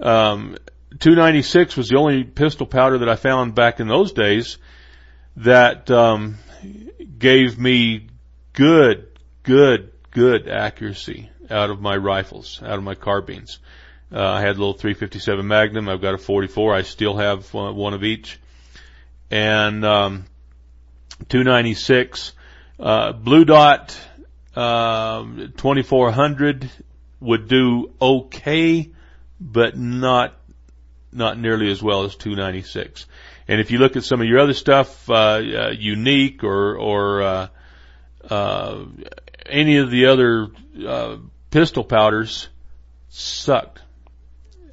um, 0.00 0.56
296 1.00 1.76
was 1.76 1.88
the 1.88 1.96
only 1.96 2.24
pistol 2.24 2.66
powder 2.66 2.98
that 2.98 3.08
I 3.08 3.16
found 3.16 3.54
back 3.54 3.80
in 3.80 3.88
those 3.88 4.12
days 4.12 4.58
that 5.36 5.90
um, 5.90 6.36
gave 7.18 7.58
me 7.58 8.08
good, 8.52 9.08
good, 9.42 9.92
good 10.10 10.48
accuracy 10.48 11.30
out 11.50 11.70
of 11.70 11.80
my 11.80 11.96
rifles, 11.96 12.62
out 12.62 12.78
of 12.78 12.84
my 12.84 12.94
carbines. 12.94 13.58
Uh, 14.10 14.24
I 14.24 14.40
had 14.40 14.50
a 14.56 14.58
little 14.58 14.72
357 14.72 15.46
Magnum. 15.46 15.88
I've 15.88 16.00
got 16.00 16.14
a 16.14 16.18
44. 16.18 16.74
I 16.74 16.82
still 16.82 17.16
have 17.16 17.54
uh, 17.54 17.72
one 17.72 17.92
of 17.92 18.04
each. 18.04 18.40
And 19.30 19.84
um, 19.84 20.24
296 21.28 22.32
uh, 22.80 23.12
Blue 23.12 23.44
Dot 23.44 23.98
um, 24.56 25.52
2400 25.56 26.70
would 27.20 27.48
do 27.48 27.92
okay, 28.00 28.90
but 29.40 29.76
not 29.76 30.34
not 31.10 31.38
nearly 31.38 31.70
as 31.70 31.82
well 31.82 32.04
as 32.04 32.14
296. 32.16 33.06
And 33.46 33.60
if 33.60 33.70
you 33.70 33.78
look 33.78 33.96
at 33.96 34.04
some 34.04 34.20
of 34.20 34.26
your 34.26 34.40
other 34.40 34.52
stuff, 34.54 35.08
uh, 35.08 35.14
uh, 35.14 35.70
unique 35.70 36.44
or 36.44 36.76
or 36.76 37.22
uh, 37.22 37.48
uh, 38.30 38.84
any 39.46 39.78
of 39.78 39.90
the 39.90 40.06
other 40.06 40.48
uh, 40.86 41.16
pistol 41.50 41.84
powders 41.84 42.48
sucked 43.08 43.80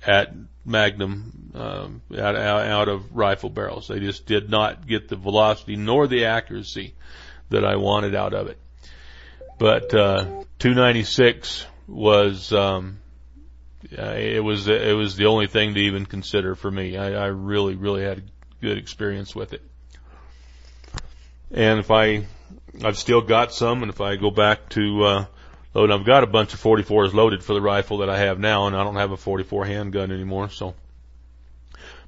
at 0.06 0.34
Magnum 0.66 1.52
um, 1.54 2.02
out, 2.18 2.36
out 2.36 2.90
of 2.90 3.16
rifle 3.16 3.50
barrels. 3.50 3.88
They 3.88 4.00
just 4.00 4.26
did 4.26 4.50
not 4.50 4.88
get 4.88 5.08
the 5.08 5.16
velocity 5.16 5.76
nor 5.76 6.08
the 6.08 6.26
accuracy 6.26 6.96
that 7.50 7.64
I 7.64 7.76
wanted 7.76 8.16
out 8.16 8.34
of 8.34 8.48
it. 8.48 8.58
But 9.58 9.94
uh, 9.94 10.44
296 10.60 11.66
was 11.88 12.52
um, 12.52 13.00
it 13.90 14.44
was 14.44 14.68
it 14.68 14.96
was 14.96 15.16
the 15.16 15.28
only 15.28 15.48
thing 15.48 15.76
to 15.76 15.80
even 15.80 16.06
consider 16.06 16.56
for 16.56 16.70
me. 16.70 16.98
I, 16.98 17.12
I 17.14 17.26
really 17.28 17.76
really 17.76 18.04
had 18.04 18.18
a 18.18 18.22
good 18.62 18.78
experience 18.78 19.36
with 19.36 19.54
it. 19.54 19.62
And 21.52 21.80
if 21.80 21.92
I 21.92 22.26
I've 22.84 22.98
still 22.98 23.22
got 23.22 23.54
some, 23.54 23.82
and 23.84 23.90
if 23.90 24.02
I 24.02 24.18
go 24.18 24.32
back 24.32 24.70
to 24.70 25.04
uh, 25.04 25.26
load, 25.76 25.92
I've 25.92 26.06
got 26.06 26.24
a 26.24 26.28
bunch 26.28 26.54
of 26.54 26.64
44s 26.64 27.14
loaded 27.14 27.44
for 27.44 27.54
the 27.54 27.62
rifle 27.62 28.00
that 28.00 28.10
I 28.10 28.18
have 28.18 28.40
now, 28.40 28.68
and 28.68 28.76
I 28.76 28.84
don't 28.84 28.96
have 28.96 29.12
a 29.12 29.18
44 29.18 29.66
handgun 29.66 30.12
anymore. 30.12 30.50
So, 30.50 30.74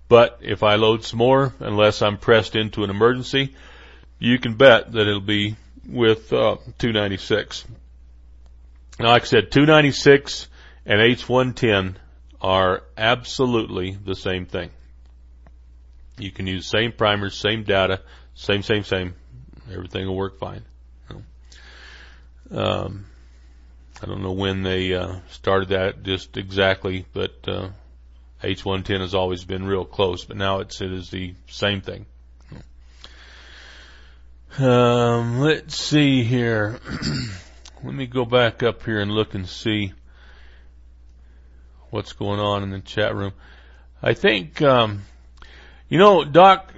but 0.08 0.40
if 0.42 0.64
I 0.64 0.76
load 0.76 1.04
some 1.04 1.20
more, 1.20 1.54
unless 1.60 2.02
I'm 2.02 2.18
pressed 2.18 2.56
into 2.56 2.84
an 2.84 2.90
emergency, 2.90 3.56
you 4.20 4.40
can 4.40 4.56
bet 4.56 4.94
that 4.94 5.08
it'll 5.08 5.20
be 5.20 5.58
with 5.88 6.32
uh, 6.32 6.56
296. 6.80 7.66
Now, 9.00 9.10
like 9.10 9.24
I 9.24 9.26
said, 9.26 9.52
296 9.52 10.48
and 10.86 11.00
H110 11.00 11.96
are 12.42 12.84
absolutely 12.98 13.92
the 13.92 14.16
same 14.16 14.46
thing. 14.46 14.72
You 16.18 16.32
can 16.32 16.48
use 16.48 16.66
same 16.66 16.94
primers, 16.94 17.36
same 17.36 17.64
data, 17.64 18.02
same, 18.34 18.64
same, 18.64 18.84
same. 18.84 19.14
Everything 19.72 20.08
will 20.08 20.16
work 20.16 20.40
fine. 20.40 20.64
Um, 22.50 23.06
I 24.02 24.06
don't 24.06 24.22
know 24.22 24.32
when 24.32 24.62
they 24.62 24.94
uh, 24.94 25.16
started 25.32 25.70
that 25.70 26.04
just 26.04 26.38
exactly, 26.38 27.06
but 27.14 27.34
uh, 27.48 27.70
H110 28.44 29.02
has 29.02 29.16
always 29.16 29.44
been 29.44 29.66
real 29.66 29.86
close, 29.86 30.24
but 30.24 30.38
now 30.38 30.60
it's 30.60 30.82
it 30.82 30.92
is 30.92 31.10
the 31.10 31.34
same 31.48 31.82
thing. 31.82 32.06
Um, 34.60 35.40
let's 35.40 35.76
see 35.76 36.24
here. 36.24 36.80
Let 37.84 37.94
me 37.94 38.08
go 38.08 38.26
back 38.26 38.64
up 38.64 38.84
here 38.84 39.00
and 39.00 39.12
look 39.12 39.36
and 39.36 39.48
see 39.48 39.94
what's 41.90 42.14
going 42.14 42.40
on 42.40 42.64
in 42.64 42.72
the 42.72 42.80
chat 42.80 43.16
room. 43.16 43.34
I 44.02 44.14
think, 44.14 44.62
um, 44.62 45.04
you 45.90 45.98
know, 45.98 46.24
Doc, 46.24 46.74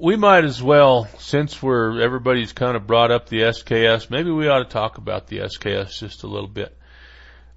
we 0.00 0.16
might 0.16 0.44
as 0.44 0.62
well, 0.62 1.08
since 1.18 1.62
we're 1.62 2.00
everybody's 2.00 2.52
kind 2.52 2.74
of 2.74 2.86
brought 2.86 3.10
up 3.10 3.28
the 3.28 3.40
SKS, 3.40 4.08
maybe 4.08 4.30
we 4.30 4.48
ought 4.48 4.60
to 4.60 4.64
talk 4.64 4.96
about 4.96 5.26
the 5.26 5.38
SKS 5.38 5.98
just 5.98 6.22
a 6.22 6.26
little 6.26 6.48
bit. 6.48 6.76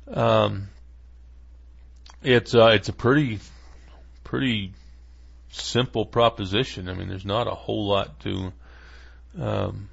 Um, 0.07 0.67
it's 2.21 2.53
uh, 2.53 2.71
it's 2.73 2.89
a 2.89 2.93
pretty 2.93 3.39
pretty 4.25 4.73
simple 5.51 6.05
proposition. 6.05 6.89
I 6.89 6.93
mean, 6.93 7.07
there's 7.07 7.25
not 7.25 7.47
a 7.47 7.55
whole 7.55 7.87
lot 7.87 8.19
to, 8.21 8.51
um, 9.39 9.89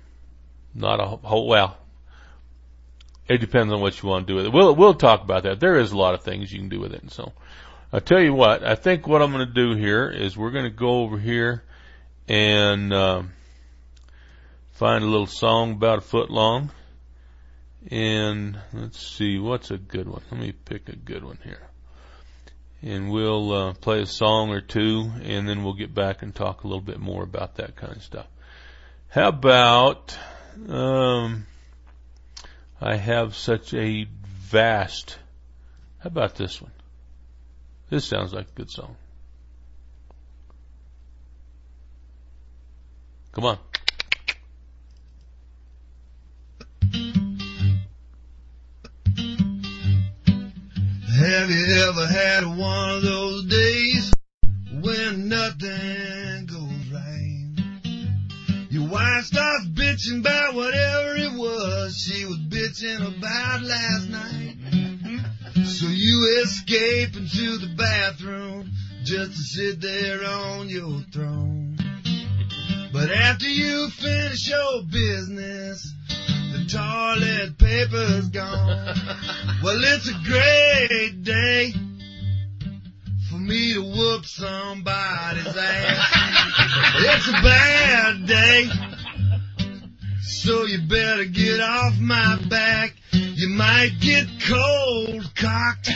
not 0.75 1.01
a 1.01 1.07
whole 1.07 1.47
well. 1.47 1.77
It 3.29 3.39
depends 3.39 3.73
on 3.73 3.81
what 3.81 4.03
you 4.03 4.09
want 4.09 4.27
to 4.27 4.33
do 4.33 4.37
with 4.37 4.47
it. 4.47 4.53
We'll 4.53 4.75
we'll 4.75 4.95
talk 4.95 5.23
about 5.23 5.45
that. 5.45 5.61
There 5.61 5.79
is 5.79 5.93
a 5.93 5.97
lot 5.97 6.15
of 6.15 6.25
things 6.25 6.53
you 6.53 6.59
can 6.59 6.69
do 6.69 6.81
with 6.81 6.95
it. 6.95 7.03
And 7.03 7.13
so, 7.13 7.33
I'll 7.93 8.01
tell 8.01 8.21
you 8.21 8.35
what. 8.35 8.65
I 8.65 8.75
think 8.75 9.07
what 9.07 9.23
I'm 9.23 9.31
going 9.31 9.47
to 9.47 9.55
do 9.55 9.77
here 9.77 10.11
is 10.11 10.37
we're 10.37 10.51
going 10.51 10.65
to 10.65 10.71
go 10.71 11.03
over 11.03 11.17
here 11.17 11.63
and 12.31 12.93
um, 12.95 13.33
find 14.71 15.03
a 15.03 15.07
little 15.09 15.27
song 15.27 15.73
about 15.73 15.99
a 15.99 16.01
foot 16.01 16.31
long. 16.31 16.71
And 17.91 18.57
let's 18.73 19.05
see, 19.05 19.41
what's 19.41 19.73
a 19.73 19.79
good 19.79 20.09
one? 20.09 20.23
Let 20.31 20.41
me 20.41 20.53
pick 20.53 20.89
a 20.89 20.95
good 20.95 21.25
one 21.25 21.39
here. 21.43 21.69
And 22.83 23.11
we'll 23.11 23.53
uh, 23.53 23.73
play 23.75 24.03
a 24.03 24.07
song 24.07 24.51
or 24.51 24.61
two, 24.61 25.11
and 25.25 25.49
then 25.49 25.65
we'll 25.65 25.75
get 25.75 25.93
back 25.93 26.23
and 26.23 26.33
talk 26.33 26.63
a 26.63 26.69
little 26.69 26.81
bit 26.81 27.01
more 27.01 27.25
about 27.25 27.57
that 27.57 27.75
kind 27.75 27.97
of 27.97 28.03
stuff. 28.03 28.29
How 29.09 29.31
about, 29.31 30.17
um, 30.69 31.47
I 32.81 32.95
have 32.95 33.35
such 33.35 33.75
a 33.75 34.07
vast, 34.25 35.19
how 35.99 36.09
about 36.09 36.37
this 36.37 36.63
one? 36.63 36.73
This 37.89 38.05
sounds 38.05 38.33
like 38.33 38.47
a 38.47 38.55
good 38.55 38.71
song. 38.71 38.95
Come 43.33 43.45
on. 43.45 43.59
Have 51.21 51.51
you 51.51 51.87
ever 51.89 52.07
had 52.07 52.45
one 52.45 52.91
of 52.91 53.03
those 53.03 53.45
days 53.45 54.13
when 54.81 55.29
nothing 55.29 56.47
goes 56.47 56.93
right? 56.93 57.47
Your 58.71 58.89
wife 58.89 59.25
starts 59.27 59.67
bitching 59.69 60.21
about 60.21 60.55
whatever 60.55 61.15
it 61.15 61.33
was 61.39 61.97
she 61.97 62.25
was 62.25 62.39
bitching 62.39 63.17
about 63.17 63.63
last 63.63 64.09
night. 64.09 64.57
So 65.67 65.87
you 65.87 66.43
escape 66.43 67.17
into 67.17 67.59
the 67.59 67.75
bathroom 67.77 68.73
just 69.05 69.33
to 69.33 69.43
sit 69.43 69.81
there 69.81 70.25
on 70.25 70.69
your 70.69 71.01
throne. 71.13 71.80
But 72.93 73.11
after 73.13 73.49
you 73.49 73.89
finish 73.91 74.49
your 74.49 74.83
business, 74.83 75.93
the 76.09 76.67
toilet 76.69 77.57
paper's 77.59 78.29
gone. 78.29 78.97
Well, 79.63 79.77
it's 79.79 80.09
a 80.09 80.15
great 80.25 81.23
day 81.23 81.73
for 83.29 83.37
me 83.37 83.75
to 83.75 83.83
whoop 83.83 84.25
somebody's 84.25 85.55
ass. 85.55 86.13
It's 86.97 87.29
a 87.29 87.33
bad 87.33 88.27
day, 88.27 88.71
so 90.23 90.65
you 90.65 90.79
better 90.89 91.27
get 91.27 91.61
off 91.61 91.99
my 91.99 92.39
back. 92.49 92.95
You 93.13 93.51
might 93.51 93.99
get 94.01 94.27
cold 94.49 95.31
cocked 95.37 95.91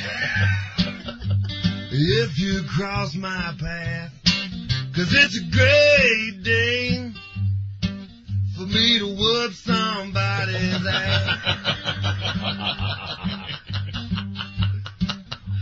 if 1.91 2.39
you 2.39 2.65
cross 2.65 3.15
my 3.15 3.55
path. 3.59 4.13
Cause 4.95 5.13
it's 5.13 5.37
a 5.37 5.43
great 5.51 6.45
day 6.45 7.11
for 8.55 8.65
me 8.65 8.99
to 9.01 9.07
whoop 9.07 9.53
somebody's 9.55 10.87
ass. 10.87 11.65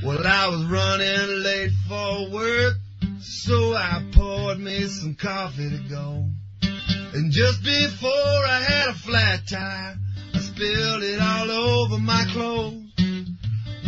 Well, 0.04 0.26
I 0.26 0.48
was 0.48 0.64
running 0.66 1.42
late 1.42 1.70
for 1.88 2.30
work, 2.30 2.74
so 3.20 3.72
I 3.72 4.04
poured 4.12 4.58
me 4.58 4.84
some 4.88 5.14
coffee 5.14 5.70
to 5.70 5.78
go. 5.88 6.26
And 7.14 7.32
just 7.32 7.64
before 7.64 8.10
I 8.10 8.60
had 8.68 8.88
a 8.90 8.94
flat 8.94 9.48
tire, 9.48 9.96
I 10.34 10.38
spilled 10.40 11.04
it 11.04 11.20
all 11.22 11.50
over 11.50 11.96
my 11.96 12.26
clothes. 12.32 12.82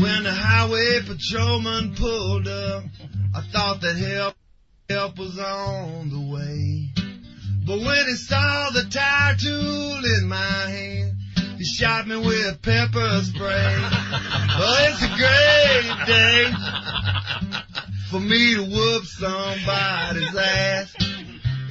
When 0.00 0.22
the 0.22 0.32
highway 0.32 1.02
patrolman 1.02 1.94
pulled 1.96 2.48
up, 2.48 2.84
I 3.34 3.42
thought 3.52 3.82
that 3.82 3.96
help, 3.96 4.36
help 4.90 5.18
was 5.18 5.38
on 5.38 6.10
the 6.10 6.20
way. 6.32 6.90
But 7.66 7.78
when 7.78 8.06
he 8.06 8.14
saw 8.16 8.70
the 8.70 8.84
tire 8.90 9.34
tool 9.36 10.04
in 10.18 10.28
my 10.28 10.36
hand, 10.36 11.12
he 11.56 11.64
shot 11.64 12.06
me 12.06 12.16
with 12.16 12.60
pepper 12.62 13.20
spray. 13.22 13.90
Oh, 14.56 14.76
it's 14.88 15.02
a 15.02 15.08
great 15.18 16.06
day 16.06 16.52
for 18.08 18.20
me 18.20 18.54
to 18.54 18.62
whoop 18.62 19.04
somebody's 19.04 20.36
ass. 20.36 20.94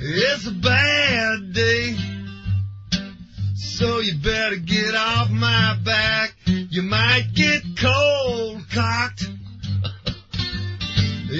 It's 0.01 0.47
a 0.47 0.51
bad 0.51 1.53
day, 1.53 1.95
so 3.55 3.99
you 3.99 4.17
better 4.17 4.57
get 4.57 4.95
off 4.95 5.29
my 5.29 5.77
back. 5.85 6.35
You 6.45 6.81
might 6.81 7.29
get 7.33 7.61
cold 7.79 8.12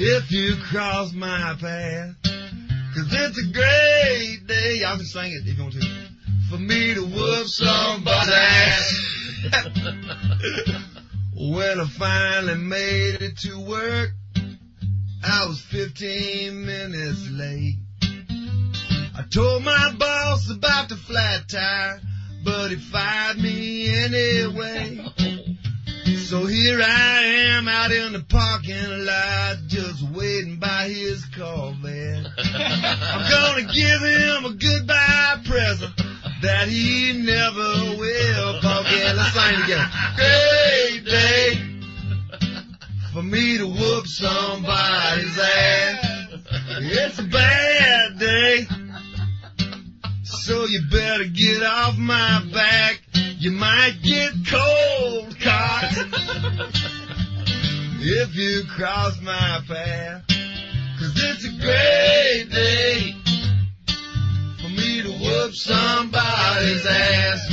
if 0.06 0.30
you 0.30 0.54
cross 0.70 1.14
my 1.14 1.56
path. 1.58 2.14
Cause 2.94 3.08
it's 3.10 3.38
a 3.38 3.52
great 3.52 4.46
day. 4.46 4.80
Y'all 4.80 4.96
can 4.96 5.06
sing 5.06 5.32
it 5.32 5.48
if 5.48 5.56
you 5.56 5.62
want 5.62 5.74
to. 5.74 5.80
For 6.50 6.58
me 6.58 6.94
to 6.94 7.00
whoop 7.00 7.46
somebody's 7.46 8.34
ass. 8.34 9.00
when 11.34 11.80
I 11.80 11.88
finally 11.98 12.54
made 12.56 13.22
it 13.22 13.38
to 13.38 13.58
work, 13.66 14.10
I 15.24 15.46
was 15.46 15.60
15 15.72 16.66
minutes 16.66 17.28
late. 17.30 17.78
I 19.16 19.24
told 19.32 19.64
my 19.64 19.94
boss 19.98 20.50
about 20.50 20.90
the 20.90 20.96
flat 20.96 21.48
tire, 21.48 22.00
but 22.44 22.68
he 22.68 22.76
fired 22.76 23.38
me 23.38 23.88
anyway. 24.04 25.00
So 26.04 26.44
here 26.44 26.80
I 26.82 27.22
am 27.56 27.66
out 27.66 27.90
in 27.90 28.12
the 28.12 28.24
parking 28.28 29.06
lot, 29.06 29.56
just 29.68 30.02
waiting 30.10 30.58
by 30.58 30.88
his 30.88 31.24
Corvette. 31.26 32.26
I'm 32.36 33.30
gonna 33.30 33.62
give 33.72 34.00
him 34.00 34.44
a 34.44 34.52
goodbye 34.52 35.42
present 35.46 35.96
that 36.42 36.68
he 36.68 37.14
never 37.24 37.96
will 37.96 38.60
forget. 38.60 39.16
Let's 39.16 39.32
sing 39.32 39.60
together. 39.62 39.90
Great 40.16 41.04
day 41.06 41.74
for 43.14 43.22
me 43.22 43.56
to 43.58 43.66
whoop 43.66 44.06
somebody's 44.06 45.38
ass. 45.38 46.10
It's 46.80 47.18
a 47.18 47.22
bad 47.22 48.18
day. 48.18 48.66
So 50.24 50.66
you 50.66 50.82
better 50.90 51.24
get 51.24 51.62
off 51.62 51.96
my 51.96 52.44
back. 52.52 53.03
You 53.44 53.50
might 53.50 53.98
get 54.02 54.32
cold 54.48 55.38
cocked 55.38 55.98
if 58.00 58.34
you 58.34 58.62
cross 58.74 59.20
my 59.20 59.60
path. 59.68 60.24
Cause 60.98 61.12
it's 61.14 61.44
a 61.44 61.50
great 61.60 62.50
day 62.50 63.14
for 64.62 64.70
me 64.70 65.02
to 65.02 65.10
whoop 65.22 65.52
somebody's 65.52 66.86
ass. 66.86 67.50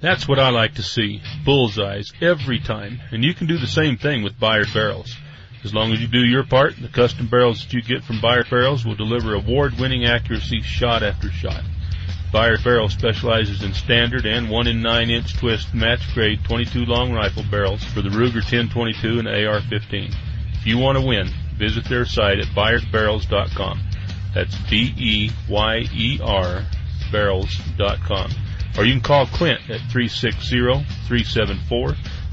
That's 0.00 0.26
what 0.26 0.38
I 0.38 0.48
like 0.48 0.76
to 0.76 0.82
see. 0.82 1.20
Bullseyes 1.44 2.14
every 2.22 2.60
time. 2.60 3.02
And 3.10 3.22
you 3.22 3.34
can 3.34 3.46
do 3.46 3.58
the 3.58 3.66
same 3.66 3.98
thing 3.98 4.22
with 4.22 4.40
Byard 4.40 4.72
barrels. 4.72 5.14
As 5.62 5.74
long 5.74 5.92
as 5.92 6.00
you 6.00 6.08
do 6.08 6.24
your 6.24 6.44
part, 6.44 6.74
the 6.80 6.88
custom 6.88 7.26
barrels 7.26 7.62
that 7.62 7.72
you 7.74 7.82
get 7.82 8.02
from 8.02 8.20
Beyer 8.20 8.44
Barrels 8.48 8.86
will 8.86 8.94
deliver 8.94 9.34
award-winning 9.34 10.06
accuracy 10.06 10.62
shot 10.62 11.02
after 11.02 11.30
shot. 11.30 11.62
Beyer 12.32 12.56
Barrel 12.62 12.88
specializes 12.88 13.62
in 13.62 13.74
standard 13.74 14.24
and 14.24 14.48
1 14.48 14.66
in 14.68 14.80
9 14.80 15.10
inch 15.10 15.36
twist 15.36 15.74
match 15.74 16.00
grade 16.14 16.42
22 16.44 16.84
long 16.86 17.12
rifle 17.12 17.44
barrels 17.50 17.84
for 17.84 18.00
the 18.02 18.08
Ruger 18.08 18.36
1022 18.36 19.18
and 19.18 19.28
AR-15. 19.28 20.14
If 20.54 20.66
you 20.66 20.78
want 20.78 20.96
to 20.96 21.04
win, 21.04 21.28
visit 21.56 21.84
their 21.88 22.04
site 22.06 22.38
at 22.38 22.46
byersbarrels.com. 22.46 23.80
That's 24.34 24.56
B-E-Y-E-R 24.70 26.64
barrels.com. 27.10 28.30
Or 28.78 28.84
you 28.84 28.92
can 28.92 29.02
call 29.02 29.26
Clint 29.26 29.68
at 29.68 29.80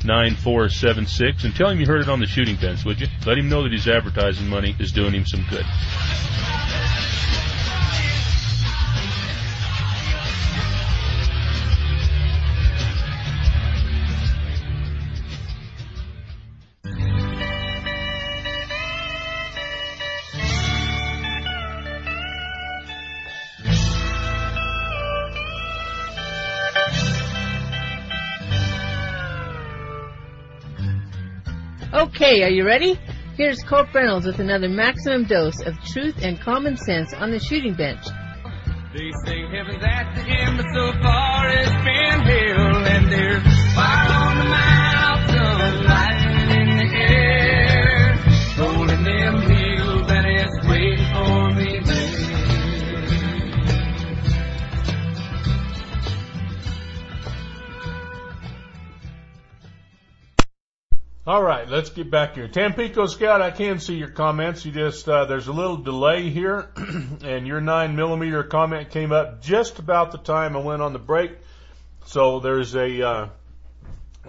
360-374-9476 0.07 1.43
and 1.43 1.55
tell 1.55 1.69
him 1.69 1.79
you 1.79 1.85
heard 1.85 2.01
it 2.01 2.09
on 2.09 2.19
the 2.19 2.25
shooting 2.25 2.55
bench, 2.55 2.85
would 2.85 2.99
you? 2.99 3.07
Let 3.25 3.37
him 3.37 3.49
know 3.49 3.63
that 3.63 3.71
his 3.71 3.87
advertising 3.87 4.47
money 4.47 4.75
is 4.79 4.91
doing 4.91 5.13
him 5.13 5.25
some 5.25 5.45
good. 5.49 5.65
Okay, 32.27 32.43
are 32.43 32.49
you 32.49 32.65
ready? 32.65 32.99
Here's 33.37 33.63
Colt 33.63 33.87
Reynolds 33.93 34.25
with 34.25 34.39
another 34.39 34.67
maximum 34.67 35.23
dose 35.23 35.61
of 35.61 35.79
truth 35.85 36.15
and 36.21 36.37
common 36.41 36.75
sense 36.75 37.13
on 37.13 37.31
the 37.31 37.39
shooting 37.39 37.73
bench. 37.73 38.03
They 38.93 39.13
say 39.23 39.47
heaven's 39.47 39.77
but 40.57 40.65
so 40.73 40.91
far 41.01 41.47
it's 41.47 41.71
been 41.71 42.19
hell, 42.27 42.85
and 42.85 43.09
there's 43.09 43.43
fire 43.73 44.11
on 44.11 44.39
the 44.39 44.43
mountain, 44.43 44.76
All 61.27 61.43
right, 61.43 61.67
let's 61.67 61.89
get 61.89 62.09
back 62.09 62.35
here. 62.35 62.47
Tampico 62.47 63.05
Scout, 63.05 63.41
I 63.41 63.51
can 63.51 63.81
see 63.81 63.95
your 63.95 64.07
comments. 64.07 64.63
You 64.63 64.71
just 64.71 65.09
uh, 65.09 65.25
there's 65.25 65.47
a 65.47 65.51
little 65.51 65.75
delay 65.75 66.29
here, 66.29 66.69
and 67.21 67.45
your 67.45 67.59
nine 67.59 67.97
millimeter 67.97 68.45
comment 68.45 68.91
came 68.91 69.11
up 69.11 69.41
just 69.41 69.77
about 69.77 70.13
the 70.13 70.19
time 70.19 70.55
I 70.55 70.59
went 70.59 70.81
on 70.81 70.93
the 70.93 70.99
break. 70.99 71.31
So 72.05 72.39
there's 72.39 72.75
a 72.75 73.05
uh, 73.05 73.29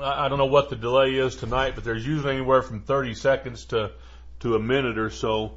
I 0.02 0.28
don't 0.28 0.38
know 0.38 0.46
what 0.46 0.70
the 0.70 0.74
delay 0.74 1.14
is 1.14 1.36
tonight, 1.36 1.76
but 1.76 1.84
there's 1.84 2.04
usually 2.04 2.34
anywhere 2.34 2.62
from 2.62 2.80
30 2.80 3.14
seconds 3.14 3.66
to 3.66 3.92
to 4.40 4.56
a 4.56 4.58
minute 4.58 4.98
or 4.98 5.10
so 5.10 5.52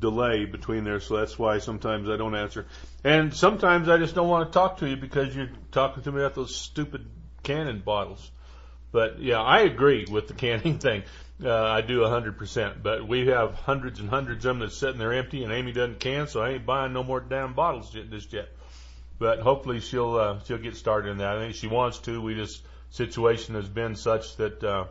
delay 0.00 0.46
between 0.46 0.84
there. 0.84 1.00
So 1.00 1.18
that's 1.18 1.38
why 1.38 1.58
sometimes 1.58 2.08
I 2.08 2.16
don't 2.16 2.34
answer, 2.34 2.64
and 3.04 3.34
sometimes 3.34 3.90
I 3.90 3.98
just 3.98 4.14
don't 4.14 4.28
want 4.28 4.50
to 4.50 4.58
talk 4.58 4.78
to 4.78 4.88
you 4.88 4.96
because 4.96 5.36
you're 5.36 5.50
talking 5.72 6.04
to 6.04 6.10
me 6.10 6.22
about 6.22 6.34
those 6.34 6.56
stupid 6.56 7.04
cannon 7.42 7.82
bottles. 7.84 8.30
But 8.96 9.20
yeah, 9.20 9.42
I 9.42 9.60
agree 9.60 10.06
with 10.10 10.26
the 10.26 10.32
canning 10.32 10.78
thing. 10.86 11.02
Uh, 11.44 11.52
I 11.54 11.82
do 11.82 12.02
a 12.04 12.08
hundred 12.08 12.38
percent. 12.38 12.82
But 12.82 13.06
we 13.06 13.26
have 13.26 13.52
hundreds 13.52 14.00
and 14.00 14.08
hundreds 14.08 14.46
of 14.46 14.48
them 14.48 14.60
that's 14.60 14.78
sitting 14.78 14.96
there 14.96 15.12
empty, 15.12 15.44
and 15.44 15.52
Amy 15.52 15.72
doesn't 15.72 16.00
can, 16.00 16.28
so 16.28 16.40
I 16.40 16.52
ain't 16.52 16.64
buying 16.64 16.94
no 16.94 17.04
more 17.04 17.20
damn 17.20 17.52
bottles 17.52 17.90
just 17.90 18.32
yet. 18.32 18.48
But 19.18 19.40
hopefully 19.40 19.80
she'll 19.80 20.16
uh, 20.16 20.38
she'll 20.46 20.56
get 20.56 20.76
started 20.76 21.10
in 21.10 21.18
that. 21.18 21.36
I 21.36 21.40
think 21.40 21.56
she 21.56 21.66
wants 21.66 21.98
to. 22.08 22.22
We 22.22 22.36
just 22.36 22.62
situation 22.88 23.54
has 23.56 23.68
been 23.68 23.96
such 23.96 24.34
that 24.36 24.64
uh, 24.64 24.86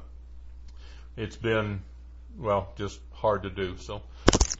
it's 1.18 1.36
been 1.36 1.82
well 2.38 2.74
just 2.78 3.00
hard 3.12 3.42
to 3.42 3.50
do. 3.50 3.76
So 3.78 4.04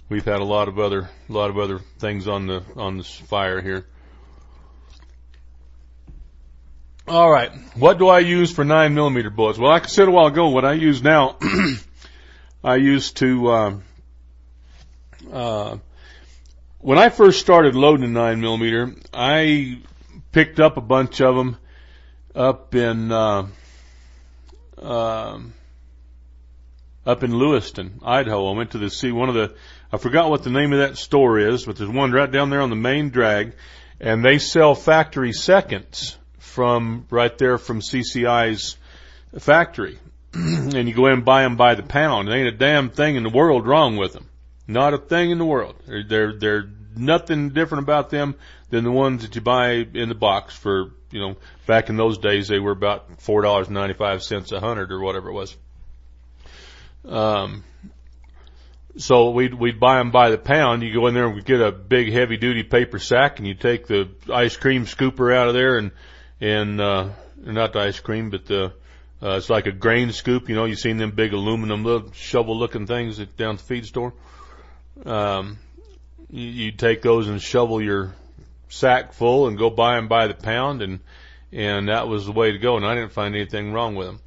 we've 0.10 0.26
had 0.26 0.42
a 0.42 0.44
lot 0.44 0.70
of 0.70 0.80
other 0.80 1.08
a 1.30 1.32
lot 1.32 1.52
of 1.52 1.60
other 1.60 1.78
things 2.00 2.28
on 2.28 2.48
the 2.48 2.64
on 2.78 2.98
this 2.98 3.14
fire 3.14 3.62
here. 3.62 3.86
All 7.08 7.30
right. 7.30 7.52
What 7.76 8.00
do 8.00 8.08
I 8.08 8.18
use 8.18 8.52
for 8.52 8.66
nine 8.66 8.96
millimeter 8.96 9.30
bullets? 9.30 9.60
Well, 9.60 9.70
like 9.70 9.84
I 9.84 9.88
said 9.88 10.08
a 10.08 10.12
while 10.12 10.26
ago, 10.26 10.50
what 10.50 10.66
I 10.66 10.74
use 10.74 11.04
now, 11.04 11.38
I 12.64 12.78
used 12.78 13.18
to, 13.18 13.52
um, 13.52 13.84
uh, 15.32 15.78
when 16.80 16.98
I 16.98 17.10
first 17.10 17.40
started 17.40 17.76
loading 17.76 18.12
nine 18.12 18.42
millimeter, 18.42 18.96
I 19.14 19.82
picked 20.32 20.60
up 20.60 20.78
a 20.78 20.82
bunch 20.82 21.22
of 21.22 21.36
them 21.36 21.58
up 22.34 22.74
in, 22.74 23.12
uh, 23.12 23.50
um, 24.82 25.54
up 27.06 27.24
in 27.24 27.38
Lewiston, 27.38 28.00
Idaho. 28.04 28.52
I 28.52 28.58
went 28.58 28.72
to 28.72 28.80
the 28.80 28.90
see 28.90 29.12
one 29.12 29.30
of 29.30 29.36
the, 29.36 29.54
I 29.92 29.98
forgot 29.98 30.32
what 30.32 30.42
the 30.42 30.50
name 30.50 30.74
of 30.74 30.80
that 30.80 30.98
store 30.98 31.38
is, 31.38 31.66
but 31.66 31.76
there's 31.76 31.88
one 31.88 32.12
right 32.12 32.32
down 32.32 32.50
there 32.50 32.62
on 32.62 32.72
the 32.72 32.76
main 32.76 33.12
drag, 33.12 33.54
and 34.00 34.26
they 34.26 34.40
sell 34.40 34.74
factory 34.74 35.34
seconds 35.34 36.18
from 36.56 37.06
right 37.10 37.38
there 37.38 37.58
from 37.58 37.82
CCI's 37.82 38.78
factory. 39.38 40.00
and 40.34 40.88
you 40.88 40.94
go 40.94 41.08
in 41.08 41.14
and 41.14 41.26
buy 41.26 41.44
them 41.44 41.58
by 41.58 41.76
the 41.76 41.84
pound. 41.84 42.30
There 42.30 42.38
ain't 42.38 42.48
a 42.48 42.58
damn 42.58 42.90
thing 42.90 43.18
in 43.18 43.24
the 43.24 43.30
world 43.30 43.68
wrong 43.68 43.98
with 43.98 44.14
them. 44.14 44.30
Not 44.66 44.94
a 44.94 44.98
thing 44.98 45.32
in 45.32 45.38
the 45.38 45.46
world. 45.46 45.76
They're, 45.86 46.04
they're, 46.04 46.34
they're 46.34 46.70
nothing 46.96 47.50
different 47.50 47.84
about 47.84 48.10
them 48.10 48.36
than 48.70 48.86
the 48.86 48.92
ones 48.92 49.24
that 49.24 49.36
you 49.36 49.42
buy 49.42 49.86
in 49.94 50.08
the 50.08 50.16
box 50.16 50.56
for, 50.56 50.94
you 51.12 51.20
know, 51.20 51.36
back 51.68 51.90
in 51.90 51.98
those 51.98 52.18
days 52.18 52.48
they 52.48 52.60
were 52.60 52.72
about 52.72 53.18
$4.95 53.18 54.52
a 54.54 54.60
hundred 54.62 54.94
or 54.94 55.02
whatever 55.02 55.30
it 55.30 55.34
was. 55.34 55.56
Um, 57.06 57.66
so 58.96 59.32
we'd, 59.32 59.54
we'd 59.54 59.80
buy 59.80 59.98
them 59.98 60.12
by 60.12 60.30
the 60.30 60.38
pound. 60.38 60.84
You 60.84 60.94
go 60.94 61.08
in 61.08 61.14
there 61.14 61.26
and 61.26 61.36
we 61.36 61.42
get 61.42 61.60
a 61.60 61.74
big 61.74 62.14
heavy 62.14 62.38
duty 62.38 62.64
paper 62.64 62.98
sack 62.98 63.40
and 63.40 63.48
you 63.48 63.56
take 63.56 63.88
the 63.88 64.10
ice 64.34 64.56
cream 64.56 64.86
scooper 64.86 65.36
out 65.36 65.50
of 65.50 65.54
there 65.54 65.78
and, 65.78 65.92
and, 66.42 66.80
uh, 66.82 67.10
not 67.44 67.74
the 67.74 67.80
ice 67.80 68.00
cream, 68.00 68.30
but 68.30 68.46
the, 68.46 68.74
uh, 69.22 69.38
it's 69.38 69.50
like 69.50 69.66
a 69.66 69.72
grain 69.72 70.12
scoop, 70.12 70.50
you 70.50 70.56
know, 70.56 70.66
you've 70.66 70.80
seen 70.80 70.98
them 70.98 71.12
big 71.12 71.34
aluminum 71.34 71.84
little 71.84 72.12
shovel 72.14 72.58
looking 72.58 72.86
things 72.86 73.20
at, 73.20 73.36
down 73.38 73.56
at 73.56 73.58
the 73.60 73.64
feed 73.64 73.86
store. 73.86 74.14
Um, 75.06 75.58
you, 76.30 76.44
you 76.44 76.72
take 76.72 77.02
those 77.02 77.28
and 77.28 77.42
shovel 77.42 77.82
your 77.82 78.14
sack 78.70 79.14
full 79.14 79.48
and 79.48 79.58
go 79.58 79.70
buy 79.70 79.96
them 79.96 80.08
by 80.08 80.28
the 80.28 80.34
pound 80.34 80.82
and, 80.82 81.00
and 81.52 81.88
that 81.88 82.08
was 82.08 82.26
the 82.26 82.32
way 82.32 82.52
to 82.52 82.58
go 82.58 82.78
and 82.78 82.86
I 82.86 82.96
didn't 82.96 83.14
find 83.14 83.36
anything 83.36 83.72
wrong 83.72 83.96
with 83.96 84.08
them. 84.08 84.20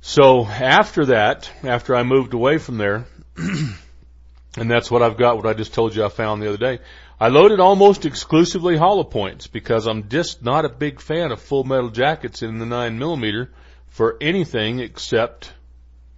So 0.00 0.46
after 0.46 1.06
that, 1.06 1.50
after 1.64 1.96
I 1.96 2.04
moved 2.04 2.32
away 2.32 2.58
from 2.58 2.78
there, 2.78 3.06
and 3.36 4.70
that's 4.70 4.90
what 4.90 5.02
I've 5.02 5.16
got, 5.16 5.36
what 5.36 5.46
I 5.46 5.54
just 5.54 5.74
told 5.74 5.94
you 5.94 6.04
I 6.04 6.08
found 6.08 6.40
the 6.40 6.48
other 6.48 6.56
day. 6.56 6.78
I 7.20 7.28
loaded 7.28 7.58
almost 7.58 8.06
exclusively 8.06 8.76
hollow 8.76 9.02
points 9.02 9.48
because 9.48 9.86
I'm 9.86 10.08
just 10.08 10.42
not 10.44 10.64
a 10.64 10.68
big 10.68 11.00
fan 11.00 11.32
of 11.32 11.40
full 11.40 11.64
metal 11.64 11.90
jackets 11.90 12.42
in 12.42 12.58
the 12.58 12.66
9 12.66 12.96
millimeter 12.96 13.50
for 13.88 14.16
anything 14.20 14.78
except 14.78 15.52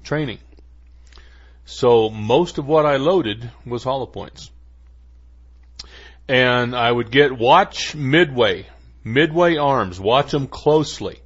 training. 0.05 0.38
So 1.64 2.11
most 2.11 2.59
of 2.59 2.66
what 2.66 2.84
I 2.84 2.96
loaded 2.96 3.51
was 3.64 3.82
hollow 3.82 4.05
points. 4.05 4.51
And 6.28 6.76
I 6.76 6.92
would 6.92 7.11
get 7.11 7.32
watch 7.32 7.94
Midway, 7.94 8.66
Midway 9.03 9.57
arms, 9.57 9.98
watch 9.98 10.32
them 10.32 10.48
closely 10.48 11.20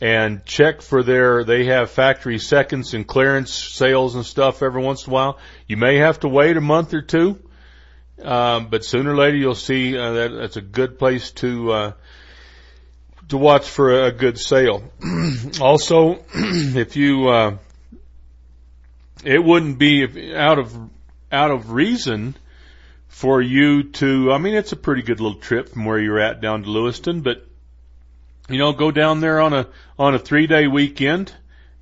and 0.00 0.44
check 0.46 0.80
for 0.80 1.02
their, 1.02 1.44
they 1.44 1.66
have 1.66 1.90
factory 1.90 2.38
seconds 2.38 2.94
and 2.94 3.06
clearance 3.06 3.52
sales 3.52 4.14
and 4.14 4.24
stuff 4.24 4.62
every 4.62 4.82
once 4.82 5.06
in 5.06 5.12
a 5.12 5.14
while. 5.14 5.38
You 5.66 5.76
may 5.76 5.98
have 5.98 6.20
to 6.20 6.28
wait 6.28 6.56
a 6.56 6.62
month 6.62 6.94
or 6.94 7.02
two, 7.02 7.38
um, 8.22 8.68
but 8.68 8.84
sooner 8.84 9.12
or 9.12 9.16
later 9.16 9.36
you'll 9.36 9.54
see 9.54 9.96
uh, 9.96 10.12
that 10.12 10.28
that's 10.28 10.56
a 10.56 10.62
good 10.62 10.98
place 10.98 11.30
to, 11.32 11.72
uh, 11.72 11.92
to 13.28 13.36
watch 13.36 13.68
for 13.68 14.04
a 14.04 14.12
good 14.12 14.38
sale. 14.38 14.84
also, 15.60 16.24
if 16.34 16.96
you, 16.96 17.28
uh, 17.28 17.56
it 19.24 19.42
wouldn't 19.42 19.78
be 19.78 20.34
out 20.34 20.58
of, 20.58 20.76
out 21.32 21.50
of 21.50 21.70
reason 21.70 22.36
for 23.08 23.40
you 23.40 23.84
to, 23.84 24.32
I 24.32 24.38
mean, 24.38 24.54
it's 24.54 24.72
a 24.72 24.76
pretty 24.76 25.02
good 25.02 25.20
little 25.20 25.38
trip 25.38 25.70
from 25.70 25.84
where 25.84 25.98
you're 25.98 26.20
at 26.20 26.40
down 26.40 26.64
to 26.64 26.70
Lewiston, 26.70 27.22
but 27.22 27.46
you 28.48 28.58
know, 28.58 28.72
go 28.72 28.90
down 28.90 29.20
there 29.20 29.40
on 29.40 29.54
a 29.54 29.68
on 29.98 30.14
a 30.14 30.18
three 30.18 30.46
day 30.46 30.66
weekend 30.66 31.32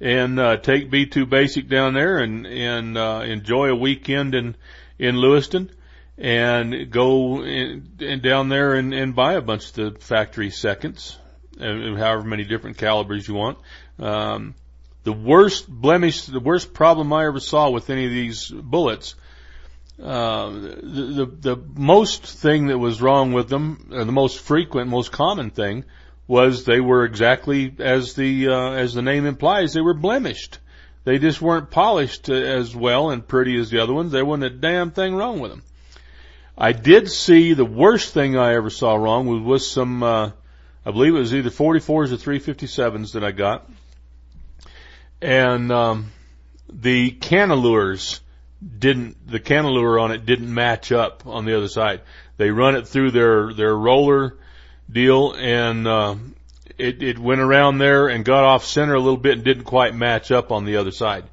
and 0.00 0.38
uh, 0.38 0.56
take 0.58 0.90
B2 0.90 1.28
Basic 1.28 1.68
down 1.68 1.94
there 1.94 2.18
and 2.18 2.46
and 2.46 2.96
uh, 2.96 3.22
enjoy 3.24 3.70
a 3.70 3.74
weekend 3.74 4.34
in 4.34 4.54
in 4.98 5.16
Lewiston 5.16 5.70
and 6.22 6.90
go 6.90 7.42
in, 7.44 7.88
and 8.00 8.22
down 8.22 8.48
there 8.48 8.74
and, 8.74 8.94
and 8.94 9.14
buy 9.14 9.34
a 9.34 9.42
bunch 9.42 9.68
of 9.70 9.74
the 9.74 9.96
factory 9.98 10.50
seconds, 10.50 11.18
however 11.58 12.22
many 12.22 12.44
different 12.44 12.78
calibers 12.78 13.28
you 13.28 13.34
want. 13.34 13.58
Um, 13.98 14.54
The 15.04 15.12
worst 15.12 15.68
blemish, 15.68 16.26
the 16.26 16.38
worst 16.38 16.72
problem 16.72 17.12
I 17.12 17.26
ever 17.26 17.40
saw 17.40 17.70
with 17.70 17.90
any 17.90 18.04
of 18.06 18.12
these 18.12 18.48
bullets, 18.48 19.16
uh, 20.00 20.50
the, 20.50 21.26
the, 21.40 21.54
the 21.54 21.56
most 21.74 22.22
thing 22.22 22.68
that 22.68 22.78
was 22.78 23.02
wrong 23.02 23.32
with 23.32 23.48
them, 23.48 23.88
the 23.90 24.04
most 24.12 24.38
frequent, 24.38 24.88
most 24.88 25.10
common 25.10 25.50
thing, 25.50 25.84
was 26.28 26.64
they 26.64 26.80
were 26.80 27.04
exactly 27.04 27.74
as 27.80 28.14
the, 28.14 28.48
uh, 28.48 28.70
as 28.74 28.94
the 28.94 29.02
name 29.02 29.26
implies, 29.26 29.72
they 29.72 29.80
were 29.80 29.92
blemished. 29.94 30.60
They 31.04 31.18
just 31.18 31.42
weren't 31.42 31.72
polished 31.72 32.28
as 32.28 32.76
well 32.76 33.10
and 33.10 33.26
pretty 33.26 33.58
as 33.58 33.70
the 33.70 33.80
other 33.82 33.92
ones. 33.92 34.12
There 34.12 34.24
wasn't 34.24 34.44
a 34.44 34.50
damn 34.50 34.92
thing 34.92 35.16
wrong 35.16 35.40
with 35.40 35.50
them. 35.50 35.64
I 36.62 36.70
did 36.70 37.10
see 37.10 37.54
the 37.54 37.64
worst 37.64 38.14
thing 38.14 38.36
I 38.36 38.54
ever 38.54 38.70
saw 38.70 38.94
wrong 38.94 39.26
was, 39.26 39.42
was 39.42 39.68
some, 39.68 40.00
uh, 40.04 40.30
I 40.86 40.90
believe 40.92 41.12
it 41.12 41.18
was 41.18 41.34
either 41.34 41.50
44s 41.50 42.12
or 42.12 42.16
357s 42.16 43.14
that 43.14 43.24
I 43.24 43.32
got. 43.32 43.68
And, 45.20 45.72
um, 45.72 46.12
the 46.72 47.10
cannelures 47.10 48.20
didn't, 48.78 49.26
the 49.26 49.40
cannelure 49.40 50.00
on 50.00 50.12
it 50.12 50.24
didn't 50.24 50.54
match 50.54 50.92
up 50.92 51.24
on 51.26 51.46
the 51.46 51.56
other 51.56 51.66
side. 51.66 52.02
They 52.36 52.50
run 52.50 52.76
it 52.76 52.86
through 52.86 53.10
their, 53.10 53.52
their 53.52 53.76
roller 53.76 54.38
deal 54.88 55.32
and, 55.32 55.88
uh, 55.88 56.14
it, 56.78 57.02
it 57.02 57.18
went 57.18 57.40
around 57.40 57.78
there 57.78 58.06
and 58.06 58.24
got 58.24 58.44
off 58.44 58.64
center 58.64 58.94
a 58.94 59.00
little 59.00 59.16
bit 59.16 59.32
and 59.32 59.42
didn't 59.42 59.64
quite 59.64 59.96
match 59.96 60.30
up 60.30 60.52
on 60.52 60.64
the 60.64 60.76
other 60.76 60.92
side. 60.92 61.24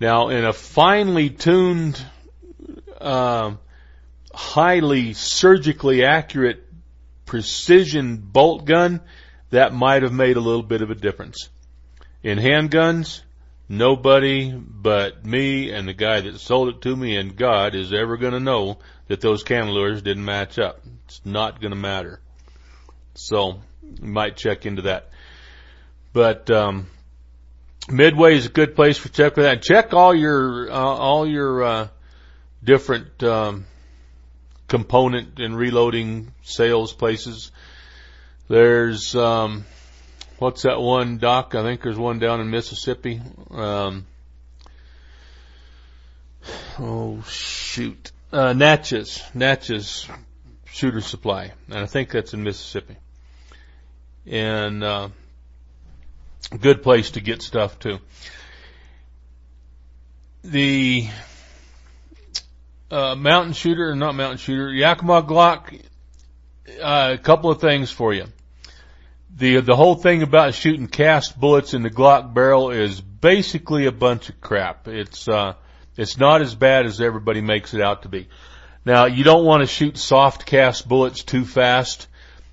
Now 0.00 0.30
in 0.30 0.44
a 0.44 0.52
finely 0.52 1.30
tuned, 1.30 2.04
um, 3.00 3.60
highly 4.36 5.14
surgically 5.14 6.04
accurate 6.04 6.62
precision 7.24 8.18
bolt 8.18 8.66
gun, 8.66 9.00
that 9.50 9.72
might 9.72 10.02
have 10.02 10.12
made 10.12 10.36
a 10.36 10.40
little 10.40 10.62
bit 10.62 10.82
of 10.82 10.90
a 10.90 10.94
difference. 10.94 11.48
In 12.22 12.38
handguns, 12.38 13.22
nobody 13.68 14.52
but 14.52 15.24
me 15.24 15.70
and 15.70 15.88
the 15.88 15.94
guy 15.94 16.20
that 16.20 16.38
sold 16.38 16.68
it 16.68 16.82
to 16.82 16.94
me 16.94 17.16
and 17.16 17.34
God 17.34 17.74
is 17.74 17.92
ever 17.92 18.18
going 18.18 18.34
to 18.34 18.40
know 18.40 18.78
that 19.08 19.22
those 19.22 19.42
cannelures 19.42 20.02
didn't 20.02 20.24
match 20.24 20.58
up. 20.58 20.80
It's 21.06 21.22
not 21.24 21.60
going 21.60 21.72
to 21.72 21.78
matter. 21.78 22.20
So, 23.14 23.60
you 23.82 24.08
might 24.08 24.36
check 24.36 24.66
into 24.66 24.82
that. 24.82 25.08
But, 26.12 26.50
um, 26.50 26.88
Midway 27.88 28.36
is 28.36 28.46
a 28.46 28.50
good 28.50 28.74
place 28.74 28.98
for 28.98 29.08
check 29.08 29.36
with 29.36 29.44
that. 29.44 29.62
Check 29.62 29.94
all 29.94 30.14
your, 30.14 30.70
uh, 30.70 30.74
all 30.74 31.26
your, 31.26 31.62
uh, 31.62 31.88
different, 32.62 33.22
um, 33.22 33.64
component 34.68 35.38
and 35.38 35.56
reloading 35.56 36.32
sales 36.42 36.92
places. 36.92 37.50
There's 38.48 39.14
um 39.14 39.64
what's 40.38 40.62
that 40.62 40.80
one 40.80 41.18
doc? 41.18 41.54
I 41.54 41.62
think 41.62 41.82
there's 41.82 41.98
one 41.98 42.18
down 42.18 42.40
in 42.40 42.50
Mississippi. 42.50 43.20
Um 43.50 44.06
oh 46.78 47.22
shoot. 47.28 48.12
Uh 48.32 48.52
Natchez. 48.52 49.22
Natchez 49.34 50.06
shooter 50.66 51.00
supply. 51.00 51.52
And 51.68 51.78
I 51.78 51.86
think 51.86 52.10
that's 52.10 52.34
in 52.34 52.42
Mississippi. 52.42 52.96
And 54.26 54.82
uh 54.82 55.08
good 56.60 56.82
place 56.82 57.12
to 57.12 57.20
get 57.20 57.42
stuff 57.42 57.78
too. 57.78 57.98
The 60.44 61.08
uh, 62.90 63.14
mountain 63.16 63.52
shooter, 63.52 63.94
not 63.94 64.14
mountain 64.14 64.38
shooter, 64.38 64.72
Yakima 64.72 65.22
Glock, 65.22 65.80
uh, 66.80 67.14
a 67.14 67.18
couple 67.18 67.50
of 67.50 67.60
things 67.60 67.90
for 67.90 68.12
you. 68.14 68.26
The, 69.34 69.60
the 69.60 69.76
whole 69.76 69.96
thing 69.96 70.22
about 70.22 70.54
shooting 70.54 70.86
cast 70.86 71.38
bullets 71.38 71.74
in 71.74 71.82
the 71.82 71.90
Glock 71.90 72.32
barrel 72.32 72.70
is 72.70 73.00
basically 73.00 73.86
a 73.86 73.92
bunch 73.92 74.28
of 74.28 74.40
crap. 74.40 74.88
It's, 74.88 75.28
uh, 75.28 75.54
it's 75.96 76.16
not 76.16 76.40
as 76.40 76.54
bad 76.54 76.86
as 76.86 77.00
everybody 77.00 77.40
makes 77.40 77.74
it 77.74 77.82
out 77.82 78.02
to 78.02 78.08
be. 78.08 78.28
Now, 78.84 79.06
you 79.06 79.24
don't 79.24 79.44
want 79.44 79.62
to 79.62 79.66
shoot 79.66 79.98
soft 79.98 80.46
cast 80.46 80.88
bullets 80.88 81.24
too 81.24 81.44
fast 81.44 82.08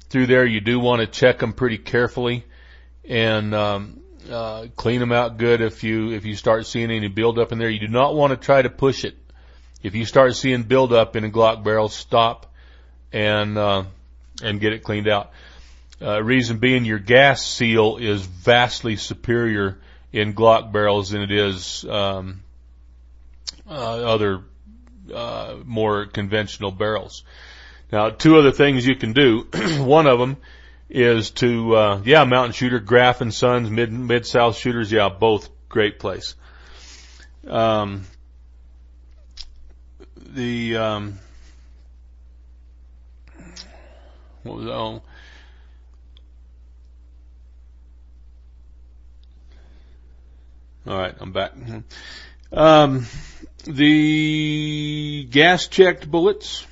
through 0.10 0.28
there. 0.28 0.46
You 0.46 0.62
do 0.62 0.80
want 0.80 1.02
to 1.02 1.08
check 1.08 1.40
them 1.40 1.54
pretty 1.54 1.78
carefully 1.78 2.44
and, 3.08 3.54
um, 3.54 4.00
uh, 4.30 4.68
clean 4.76 5.00
them 5.00 5.12
out 5.12 5.38
good 5.38 5.62
if 5.62 5.84
you, 5.84 6.12
if 6.12 6.26
you 6.26 6.36
start 6.36 6.66
seeing 6.66 6.92
any 6.92 7.08
buildup 7.08 7.52
in 7.52 7.60
there. 7.60 7.70
You 7.70 7.80
do 7.80 7.88
not 7.88 8.16
want 8.16 8.32
to 8.32 8.38
try 8.38 8.62
to 8.62 8.70
push 8.70 9.06
it 9.06 9.16
if 9.84 9.96
you 9.96 10.06
start 10.06 10.36
seeing 10.36 10.64
buildup 10.64 11.16
in 11.16 11.26
a 11.26 11.30
Glock 11.30 11.64
barrel, 11.64 11.90
stop 11.90 12.52
and 13.12 13.58
uh, 13.58 13.84
and 14.42 14.60
get 14.60 14.74
it 14.74 14.84
cleaned 14.84 15.08
out. 15.08 15.32
Uh, 16.02 16.22
reason 16.24 16.58
being, 16.58 16.86
your 16.86 17.00
gas 17.00 17.46
seal 17.46 17.98
is 17.98 18.26
vastly 18.26 18.96
superior 18.96 19.80
in 20.12 20.34
Glock 20.34 20.72
barrels 20.72 21.12
than 21.12 21.22
it 21.22 21.32
is 21.32 21.86
um, 21.86 22.42
uh, 23.70 23.74
other 23.74 24.44
uh, 25.14 25.56
more 25.64 26.06
conventional 26.06 26.72
barrels. 26.72 27.24
Now, 27.92 28.10
two 28.10 28.38
other 28.38 28.52
things 28.52 28.88
you 28.88 28.96
can 28.96 29.14
do. 29.14 29.48
One 29.80 30.08
of 30.08 30.20
them 30.20 30.38
is 30.90 31.32
to, 31.32 31.76
uh, 31.76 32.02
yeah, 32.04 32.24
mountain 32.24 32.54
shooter, 32.54 32.80
Graf 32.80 33.22
and 33.22 33.34
Sons, 33.34 33.70
mid 33.70 33.92
mid 33.92 34.26
south 34.26 34.58
shooters, 34.58 34.92
yeah, 34.92 35.10
both 35.10 35.50
great 35.70 36.00
place. 36.00 36.36
Um, 37.48 38.06
the 40.34 40.78
um, 40.78 41.20
what 44.44 44.58
was 44.58 44.68
oh. 44.68 45.02
All 50.86 50.98
right 50.98 51.16
I'm 51.20 51.32
back. 51.32 51.54
Um, 52.52 53.06
the 53.66 55.28
gas 55.32 55.68
checked 55.68 56.10
bullets. 56.10 56.66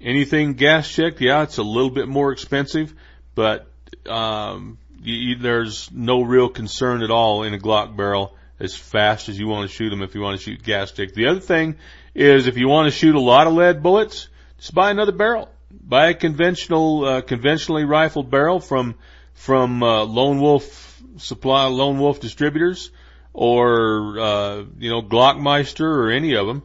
Anything 0.00 0.54
gas 0.54 0.90
checked? 0.90 1.20
Yeah 1.20 1.42
it's 1.42 1.58
a 1.58 1.62
little 1.62 1.90
bit 1.90 2.08
more 2.08 2.32
expensive 2.32 2.94
but 3.34 3.66
um, 4.06 4.78
you, 5.02 5.36
there's 5.36 5.90
no 5.92 6.22
real 6.22 6.48
concern 6.48 7.02
at 7.02 7.10
all 7.10 7.42
in 7.42 7.54
a 7.54 7.58
Glock 7.58 7.96
barrel 7.96 8.34
as 8.60 8.76
fast 8.76 9.28
as 9.28 9.38
you 9.38 9.48
want 9.48 9.68
to 9.68 9.74
shoot 9.74 9.90
them 9.90 10.02
if 10.02 10.14
you 10.14 10.20
want 10.20 10.38
to 10.38 10.42
shoot 10.42 10.62
gas 10.62 10.92
checked 10.92 11.14
the 11.14 11.26
other 11.26 11.40
thing 11.40 11.76
is 12.14 12.46
if 12.46 12.56
you 12.56 12.68
want 12.68 12.86
to 12.86 12.96
shoot 12.96 13.14
a 13.14 13.20
lot 13.20 13.46
of 13.46 13.54
lead 13.54 13.82
bullets, 13.82 14.28
just 14.58 14.74
buy 14.74 14.90
another 14.90 15.12
barrel. 15.12 15.48
Buy 15.70 16.08
a 16.08 16.14
conventional, 16.14 17.04
uh, 17.04 17.20
conventionally 17.20 17.84
rifled 17.84 18.30
barrel 18.30 18.60
from, 18.60 18.96
from, 19.34 19.82
uh, 19.82 20.04
Lone 20.04 20.40
Wolf 20.40 21.00
Supply, 21.18 21.66
Lone 21.66 21.98
Wolf 21.98 22.20
Distributors 22.20 22.90
or, 23.32 24.18
uh, 24.18 24.64
you 24.78 24.90
know, 24.90 25.02
Glockmeister 25.02 25.84
or 25.84 26.10
any 26.10 26.34
of 26.34 26.46
them. 26.46 26.62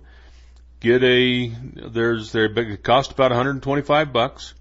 Get 0.80 1.04
a, 1.04 1.48
there's, 1.48 2.32
they're, 2.32 2.46
it 2.46 2.84
cost 2.84 3.12
about 3.12 3.32
125 3.32 4.12
bucks 4.12 4.56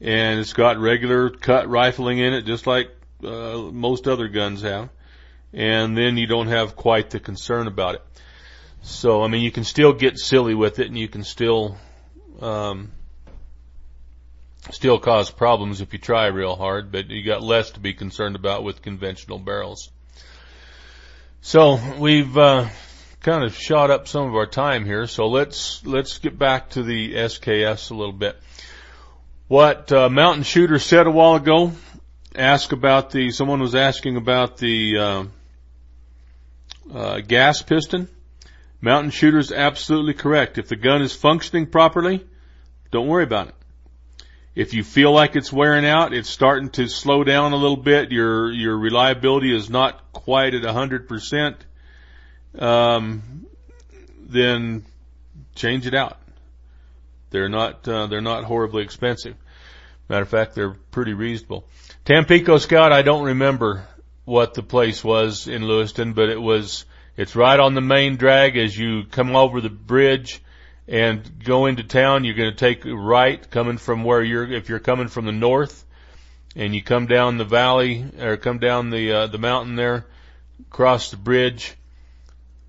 and 0.00 0.40
it's 0.40 0.52
got 0.52 0.78
regular 0.78 1.30
cut 1.30 1.68
rifling 1.68 2.18
in 2.18 2.32
it 2.32 2.42
just 2.42 2.66
like, 2.66 2.90
uh, 3.24 3.58
most 3.58 4.08
other 4.08 4.26
guns 4.26 4.62
have. 4.62 4.88
And 5.52 5.96
then 5.96 6.16
you 6.16 6.26
don't 6.26 6.48
have 6.48 6.76
quite 6.76 7.10
the 7.10 7.20
concern 7.20 7.66
about 7.66 7.96
it. 7.96 8.02
So, 8.82 9.22
I 9.22 9.28
mean, 9.28 9.42
you 9.42 9.52
can 9.52 9.64
still 9.64 9.92
get 9.92 10.18
silly 10.18 10.54
with 10.54 10.78
it 10.78 10.88
and 10.88 10.98
you 10.98 11.08
can 11.08 11.22
still, 11.22 11.76
um, 12.40 12.90
still 14.70 14.98
cause 14.98 15.30
problems 15.30 15.80
if 15.80 15.92
you 15.92 15.98
try 15.98 16.26
real 16.26 16.56
hard, 16.56 16.90
but 16.90 17.08
you 17.08 17.22
got 17.22 17.42
less 17.42 17.70
to 17.72 17.80
be 17.80 17.94
concerned 17.94 18.34
about 18.34 18.64
with 18.64 18.82
conventional 18.82 19.38
barrels. 19.38 19.90
So 21.42 21.78
we've, 21.98 22.36
uh, 22.36 22.68
kind 23.20 23.44
of 23.44 23.54
shot 23.54 23.90
up 23.90 24.08
some 24.08 24.26
of 24.26 24.34
our 24.34 24.46
time 24.46 24.84
here, 24.84 25.06
so 25.06 25.28
let's, 25.28 25.86
let's 25.86 26.18
get 26.18 26.36
back 26.36 26.70
to 26.70 26.82
the 26.82 27.14
SKS 27.14 27.92
a 27.92 27.94
little 27.94 28.12
bit. 28.12 28.36
What, 29.46 29.92
uh, 29.92 30.08
Mountain 30.08 30.42
Shooter 30.42 30.80
said 30.80 31.06
a 31.06 31.10
while 31.10 31.36
ago, 31.36 31.72
ask 32.34 32.72
about 32.72 33.10
the, 33.10 33.30
someone 33.30 33.60
was 33.60 33.76
asking 33.76 34.16
about 34.16 34.56
the, 34.56 34.98
uh, 34.98 35.24
uh, 36.92 37.20
gas 37.20 37.62
piston. 37.62 38.08
Mountain 38.80 39.10
Shooter's 39.10 39.52
absolutely 39.52 40.14
correct. 40.14 40.58
If 40.58 40.68
the 40.68 40.76
gun 40.76 41.02
is 41.02 41.14
functioning 41.14 41.66
properly, 41.66 42.26
don't 42.90 43.06
worry 43.06 43.24
about 43.24 43.48
it. 43.48 43.54
If 44.54 44.74
you 44.74 44.84
feel 44.84 45.12
like 45.12 45.34
it's 45.34 45.52
wearing 45.52 45.86
out, 45.86 46.12
it's 46.12 46.28
starting 46.28 46.68
to 46.70 46.86
slow 46.88 47.24
down 47.24 47.52
a 47.52 47.56
little 47.56 47.76
bit, 47.76 48.12
your, 48.12 48.52
your 48.52 48.76
reliability 48.76 49.54
is 49.54 49.70
not 49.70 50.12
quite 50.12 50.54
at 50.54 50.64
a 50.64 50.72
hundred 50.72 51.08
percent, 51.08 51.56
um, 52.58 53.46
then 54.18 54.84
change 55.54 55.86
it 55.86 55.94
out. 55.94 56.18
They're 57.30 57.48
not, 57.48 57.88
uh, 57.88 58.08
they're 58.08 58.20
not 58.20 58.44
horribly 58.44 58.82
expensive. 58.82 59.36
Matter 60.08 60.22
of 60.22 60.28
fact, 60.28 60.54
they're 60.54 60.76
pretty 60.90 61.14
reasonable. 61.14 61.64
Tampico 62.04 62.58
Scout, 62.58 62.92
I 62.92 63.00
don't 63.00 63.24
remember 63.24 63.86
what 64.24 64.54
the 64.54 64.62
place 64.62 65.02
was 65.02 65.48
in 65.48 65.66
Lewiston, 65.66 66.12
but 66.12 66.28
it 66.28 66.40
was, 66.40 66.84
it's 67.16 67.36
right 67.36 67.58
on 67.58 67.74
the 67.74 67.80
main 67.80 68.16
drag 68.16 68.56
as 68.56 68.76
you 68.76 69.04
come 69.10 69.34
over 69.34 69.60
the 69.60 69.70
bridge 69.70 70.40
and 70.86 71.44
go 71.44 71.66
into 71.66 71.82
town. 71.82 72.24
You're 72.24 72.34
going 72.34 72.52
to 72.52 72.56
take 72.56 72.82
right 72.84 73.48
coming 73.50 73.78
from 73.78 74.04
where 74.04 74.22
you're, 74.22 74.50
if 74.50 74.68
you're 74.68 74.78
coming 74.78 75.08
from 75.08 75.26
the 75.26 75.32
north 75.32 75.84
and 76.54 76.74
you 76.74 76.82
come 76.82 77.06
down 77.06 77.38
the 77.38 77.44
valley 77.44 78.04
or 78.20 78.36
come 78.36 78.58
down 78.58 78.90
the, 78.90 79.12
uh, 79.12 79.26
the 79.26 79.38
mountain 79.38 79.76
there, 79.76 80.06
cross 80.70 81.10
the 81.10 81.16
bridge. 81.16 81.74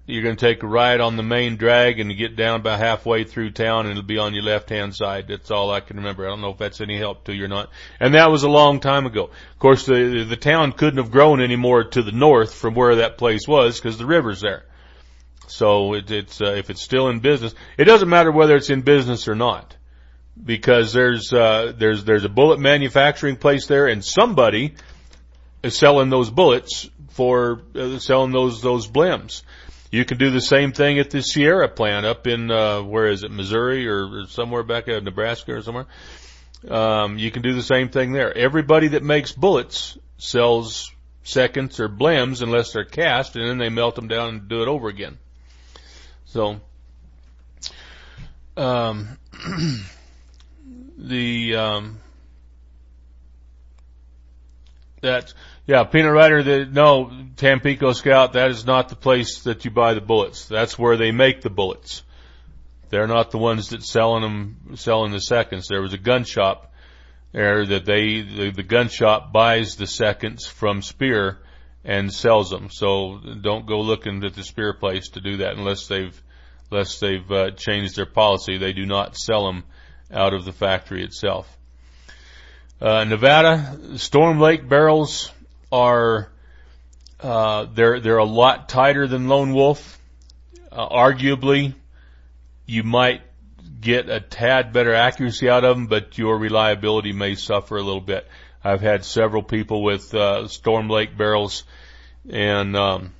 You're 0.05 0.23
going 0.23 0.35
to 0.35 0.45
take 0.45 0.63
a 0.63 0.67
right 0.67 0.99
on 0.99 1.15
the 1.15 1.23
main 1.23 1.55
drag 1.55 2.01
and 2.01 2.11
you 2.11 2.17
get 2.17 2.35
down 2.35 2.59
about 2.59 2.79
halfway 2.79 3.23
through 3.23 3.51
town 3.51 3.85
and 3.85 3.91
it'll 3.91 4.03
be 4.03 4.17
on 4.17 4.33
your 4.33 4.43
left 4.43 4.69
hand 4.69 4.93
side. 4.93 5.29
That's 5.29 5.49
all 5.49 5.71
I 5.71 5.79
can 5.79 5.95
remember. 5.95 6.25
I 6.25 6.29
don't 6.29 6.41
know 6.41 6.49
if 6.49 6.57
that's 6.57 6.81
any 6.81 6.97
help 6.97 7.23
to 7.25 7.33
you 7.33 7.45
or 7.45 7.47
not. 7.47 7.69
And 8.01 8.13
that 8.15 8.29
was 8.29 8.43
a 8.43 8.49
long 8.49 8.81
time 8.81 9.05
ago. 9.05 9.25
Of 9.25 9.59
course, 9.59 9.85
the, 9.85 10.25
the 10.27 10.35
town 10.35 10.73
couldn't 10.73 10.97
have 10.97 11.09
grown 11.09 11.41
any 11.41 11.55
more 11.55 11.85
to 11.85 12.01
the 12.01 12.11
north 12.11 12.53
from 12.53 12.75
where 12.75 12.97
that 12.97 13.17
place 13.17 13.47
was 13.47 13.79
because 13.79 13.97
the 13.97 14.05
river's 14.05 14.41
there. 14.41 14.65
So 15.47 15.93
it, 15.93 16.11
it's, 16.11 16.41
uh, 16.41 16.51
if 16.51 16.69
it's 16.69 16.81
still 16.81 17.07
in 17.07 17.21
business, 17.21 17.55
it 17.77 17.85
doesn't 17.85 18.09
matter 18.09 18.31
whether 18.31 18.57
it's 18.57 18.69
in 18.69 18.81
business 18.81 19.29
or 19.29 19.35
not 19.35 19.77
because 20.41 20.91
there's, 20.91 21.31
uh, 21.31 21.71
there's, 21.77 22.03
there's 22.03 22.25
a 22.25 22.29
bullet 22.29 22.59
manufacturing 22.59 23.37
place 23.37 23.67
there 23.67 23.87
and 23.87 24.03
somebody 24.03 24.73
is 25.63 25.77
selling 25.77 26.09
those 26.09 26.29
bullets 26.29 26.89
for 27.11 27.61
uh, 27.75 27.99
selling 27.99 28.31
those, 28.31 28.61
those 28.61 28.87
blims. 28.87 29.43
You 29.93 30.05
can 30.05 30.17
do 30.17 30.31
the 30.31 30.41
same 30.41 30.71
thing 30.71 30.97
at 30.97 31.11
the 31.11 31.21
Sierra 31.21 31.69
plant 31.69 32.03
up 32.03 32.25
in 32.25 32.49
uh, 32.49 32.81
where 32.81 33.09
is 33.09 33.23
it, 33.23 33.29
Missouri 33.29 33.87
or, 33.87 34.21
or 34.21 34.25
somewhere 34.25 34.63
back 34.63 34.87
in 34.87 35.03
Nebraska 35.03 35.53
or 35.53 35.61
somewhere. 35.61 35.85
Um, 36.67 37.19
you 37.19 37.29
can 37.29 37.43
do 37.43 37.53
the 37.53 37.61
same 37.61 37.89
thing 37.89 38.11
there. 38.11 38.35
Everybody 38.35 38.87
that 38.87 39.03
makes 39.03 39.33
bullets 39.33 39.95
sells 40.17 40.91
seconds 41.21 41.79
or 41.79 41.89
blims 41.89 42.41
unless 42.41 42.73
they're 42.73 42.85
cast, 42.85 43.35
and 43.35 43.47
then 43.47 43.59
they 43.59 43.69
melt 43.69 43.93
them 43.93 44.07
down 44.07 44.29
and 44.29 44.47
do 44.47 44.63
it 44.63 44.67
over 44.67 44.87
again. 44.87 45.19
So, 46.25 46.59
um, 48.57 49.19
the 50.97 51.55
um, 51.55 51.99
that 55.01 55.35
yeah, 55.65 55.83
Peanut 55.85 56.11
Rider. 56.11 56.43
The, 56.43 56.65
no, 56.65 57.11
Tampico 57.37 57.93
Scout. 57.93 58.33
That 58.33 58.51
is 58.51 58.65
not 58.65 58.89
the 58.89 58.95
place 58.95 59.43
that 59.43 59.63
you 59.63 59.71
buy 59.71 59.93
the 59.93 60.01
bullets. 60.01 60.45
That's 60.47 60.77
where 60.77 60.97
they 60.97 61.11
make 61.11 61.41
the 61.41 61.49
bullets. 61.49 62.03
They're 62.89 63.07
not 63.07 63.31
the 63.31 63.37
ones 63.37 63.69
that 63.69 63.81
selling 63.83 64.21
them, 64.21 64.75
selling 64.75 65.13
the 65.13 65.21
seconds. 65.21 65.67
There 65.67 65.81
was 65.81 65.93
a 65.93 65.97
gun 65.97 66.25
shop 66.25 66.71
there 67.31 67.65
that 67.65 67.85
they, 67.85 68.21
the, 68.21 68.51
the 68.51 68.63
gun 68.63 68.89
shop 68.89 69.31
buys 69.31 69.75
the 69.77 69.87
seconds 69.87 70.45
from 70.45 70.81
Speer 70.81 71.39
and 71.83 72.13
sells 72.13 72.49
them. 72.49 72.69
So 72.69 73.19
don't 73.41 73.65
go 73.65 73.79
looking 73.79 74.23
at 74.23 74.35
the 74.35 74.43
Speer 74.43 74.73
place 74.73 75.09
to 75.09 75.21
do 75.21 75.37
that 75.37 75.55
unless 75.55 75.87
they've, 75.87 76.21
unless 76.69 76.99
they've 76.99 77.31
uh, 77.31 77.51
changed 77.51 77.95
their 77.95 78.05
policy. 78.05 78.57
They 78.57 78.73
do 78.73 78.85
not 78.85 79.17
sell 79.17 79.45
them 79.45 79.63
out 80.11 80.33
of 80.33 80.45
the 80.45 80.51
factory 80.53 81.03
itself. 81.03 81.57
Uh, 82.79 83.05
Nevada 83.05 83.97
Storm 83.97 84.39
Lake 84.39 84.67
barrels 84.67 85.31
are 85.73 86.29
uh, 87.19 87.65
they're 87.73 87.99
they're 87.99 88.17
a 88.17 88.23
lot 88.25 88.69
tighter 88.69 89.07
than 89.07 89.27
Lone 89.27 89.53
Wolf. 89.53 89.99
Uh, 90.71 90.87
arguably, 90.87 91.73
you 92.65 92.83
might 92.83 93.21
get 93.81 94.07
a 94.07 94.19
tad 94.19 94.71
better 94.71 94.93
accuracy 94.93 95.49
out 95.49 95.65
of 95.65 95.75
them, 95.75 95.87
but 95.87 96.17
your 96.17 96.37
reliability 96.37 97.11
may 97.11 97.35
suffer 97.35 97.77
a 97.77 97.81
little 97.81 98.01
bit. 98.01 98.27
I've 98.63 98.81
had 98.81 99.03
several 99.03 99.43
people 99.43 99.83
with 99.83 100.13
uh, 100.13 100.47
Storm 100.47 100.89
Lake 100.89 101.17
barrels, 101.17 101.63
and 102.29 102.75
um, 102.77 103.13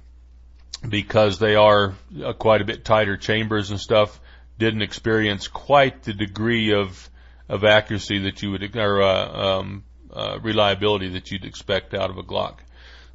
because 0.88 1.40
they 1.40 1.56
are 1.56 1.96
uh, 2.24 2.34
quite 2.34 2.62
a 2.62 2.66
bit 2.66 2.86
tighter 2.86 3.18
chambers 3.18 3.72
and 3.72 3.80
stuff, 3.80 4.20
didn't 4.60 4.84
experience 4.84 5.48
quite 5.48 6.04
the 6.04 6.14
degree 6.14 6.74
of 6.74 7.10
of 7.50 7.64
accuracy 7.64 8.20
that 8.20 8.42
you 8.42 8.52
would 8.52 8.76
or 8.76 9.02
uh, 9.02 9.60
um, 9.60 9.84
uh, 10.14 10.40
reliability 10.42 11.10
that 11.10 11.32
you'd 11.32 11.46
expect 11.46 11.94
out 11.94 12.10
of 12.10 12.18
a 12.18 12.24
Glock. 12.24 12.60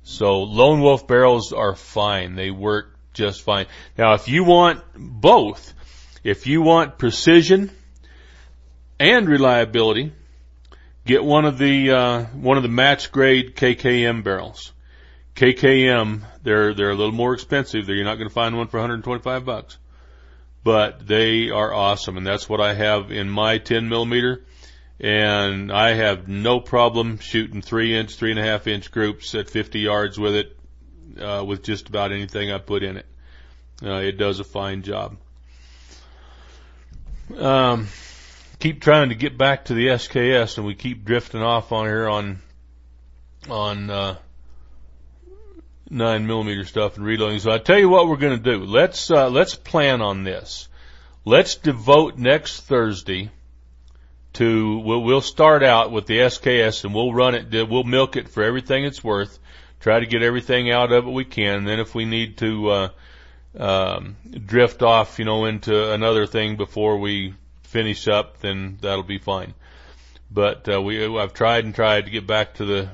So 0.03 0.42
lone 0.42 0.80
wolf 0.80 1.07
barrels 1.07 1.53
are 1.53 1.74
fine. 1.74 2.34
They 2.34 2.51
work 2.51 2.96
just 3.12 3.42
fine. 3.42 3.66
Now 3.96 4.14
if 4.14 4.28
you 4.28 4.44
want 4.44 4.82
both, 4.96 5.74
if 6.24 6.46
you 6.46 6.62
want 6.62 6.99
precision 6.99 7.70
and 8.99 9.28
reliability, 9.28 10.12
get 11.05 11.22
one 11.22 11.44
of 11.44 11.59
the, 11.59 11.90
uh, 11.90 12.24
one 12.24 12.57
of 12.57 12.62
the 12.62 12.68
match 12.68 13.12
grade 13.12 13.55
KKM 13.55 14.24
barrels. 14.24 14.72
KKM, 15.36 16.22
they're, 16.42 16.74
they're 16.74 16.90
a 16.90 16.96
little 16.96 17.12
more 17.12 17.34
expensive. 17.34 17.88
You're 17.88 18.05
not 18.05 18.16
going 18.16 18.28
to 18.28 18.34
find 18.34 18.57
one 18.57 18.66
for 18.66 18.78
125 18.78 19.44
bucks, 19.44 19.78
but 20.64 21.07
they 21.07 21.51
are 21.51 21.72
awesome. 21.72 22.16
And 22.16 22.26
that's 22.26 22.49
what 22.49 22.61
I 22.61 22.74
have 22.74 23.12
in 23.12 23.30
my 23.30 23.59
10 23.59 23.88
millimeter 23.88 24.44
and 25.01 25.70
I 25.70 25.94
have 25.94 26.26
no 26.26 26.61
problem 26.61 27.18
shooting 27.18 27.62
three 27.62 27.96
inch, 27.96 28.16
three 28.16 28.30
and 28.30 28.40
a 28.40 28.44
half 28.44 28.66
inch 28.66 28.90
groups 28.90 29.34
at 29.34 29.49
50 29.49 29.78
yards 29.78 30.18
with 30.18 30.34
it, 30.34 30.59
uh, 31.20 31.44
with 31.46 31.62
just 31.62 31.88
about 31.88 32.12
anything 32.12 32.51
I 32.51 32.59
put 32.59 32.82
in 32.82 32.96
it. 32.96 33.07
Uh, 33.82 33.94
it 33.94 34.18
does 34.18 34.40
a 34.40 34.44
fine 34.44 34.82
job. 34.82 35.16
Um, 37.36 37.86
keep 38.59 38.80
trying 38.80 39.11
to 39.11 39.14
get 39.14 39.38
back 39.38 39.66
to 39.66 39.74
the 39.74 39.86
SKS 39.88 40.57
and 40.57 40.66
we 40.66 40.74
keep 40.74 41.05
drifting 41.05 41.42
off 41.42 41.70
on 41.70 41.86
here 41.86 42.09
on, 42.09 42.40
on, 43.49 43.90
uh, 43.90 44.16
nine 45.90 46.26
millimeter 46.26 46.64
stuff 46.64 46.96
and 46.96 47.07
reloading. 47.07 47.38
So 47.38 47.53
I 47.53 47.59
tell 47.59 47.78
you 47.78 47.88
what 47.88 48.09
we're 48.09 48.16
going 48.16 48.42
to 48.42 48.59
do. 48.59 48.64
Let's, 48.64 49.11
uh, 49.11 49.30
let's 49.30 49.55
plan 49.55 50.03
on 50.03 50.24
this. 50.24 50.68
Let's 51.24 51.55
devote 51.55 52.18
next 52.18 52.62
Thursday 52.62 53.30
to 54.35 54.79
we'll, 54.79 55.03
we'll 55.03 55.20
start 55.20 55.62
out 55.62 55.91
with 55.91 56.07
the 56.07 56.18
SKS 56.18 56.85
and 56.85 56.95
we'll 56.95 57.12
run 57.12 57.35
it 57.35 57.68
we'll 57.68 57.85
milk 57.85 58.16
it 58.16 58.29
for 58.29 58.43
everything 58.43 58.85
it's 58.85 59.03
worth 59.03 59.39
try 59.81 60.01
to 60.01 60.07
get 60.07 60.22
everything 60.22 60.70
out 60.70 60.93
of 60.93 61.07
it 61.07 61.11
we 61.11 61.24
can. 61.24 61.59
And 61.59 61.68
then 61.68 61.81
if 61.81 61.95
we 61.95 62.05
need 62.05 62.39
to 62.39 62.70
uh 62.70 62.89
um 63.59 64.16
drift 64.45 64.83
off 64.83 65.18
you 65.18 65.24
know 65.24 65.47
into 65.47 65.93
another 65.93 66.26
thing 66.26 66.57
before 66.57 66.99
we 66.99 67.35
finish 67.62 68.07
up 68.07 68.41
then 68.41 68.79
that'll 68.81 69.03
be 69.03 69.18
fine. 69.18 69.55
But 70.31 70.68
uh, 70.68 70.83
we 70.83 71.05
I've 71.18 71.33
tried 71.33 71.64
and 71.64 71.74
tried 71.74 72.05
to 72.05 72.11
get 72.11 72.26
back 72.26 72.55
to 72.55 72.64
the 72.64 72.91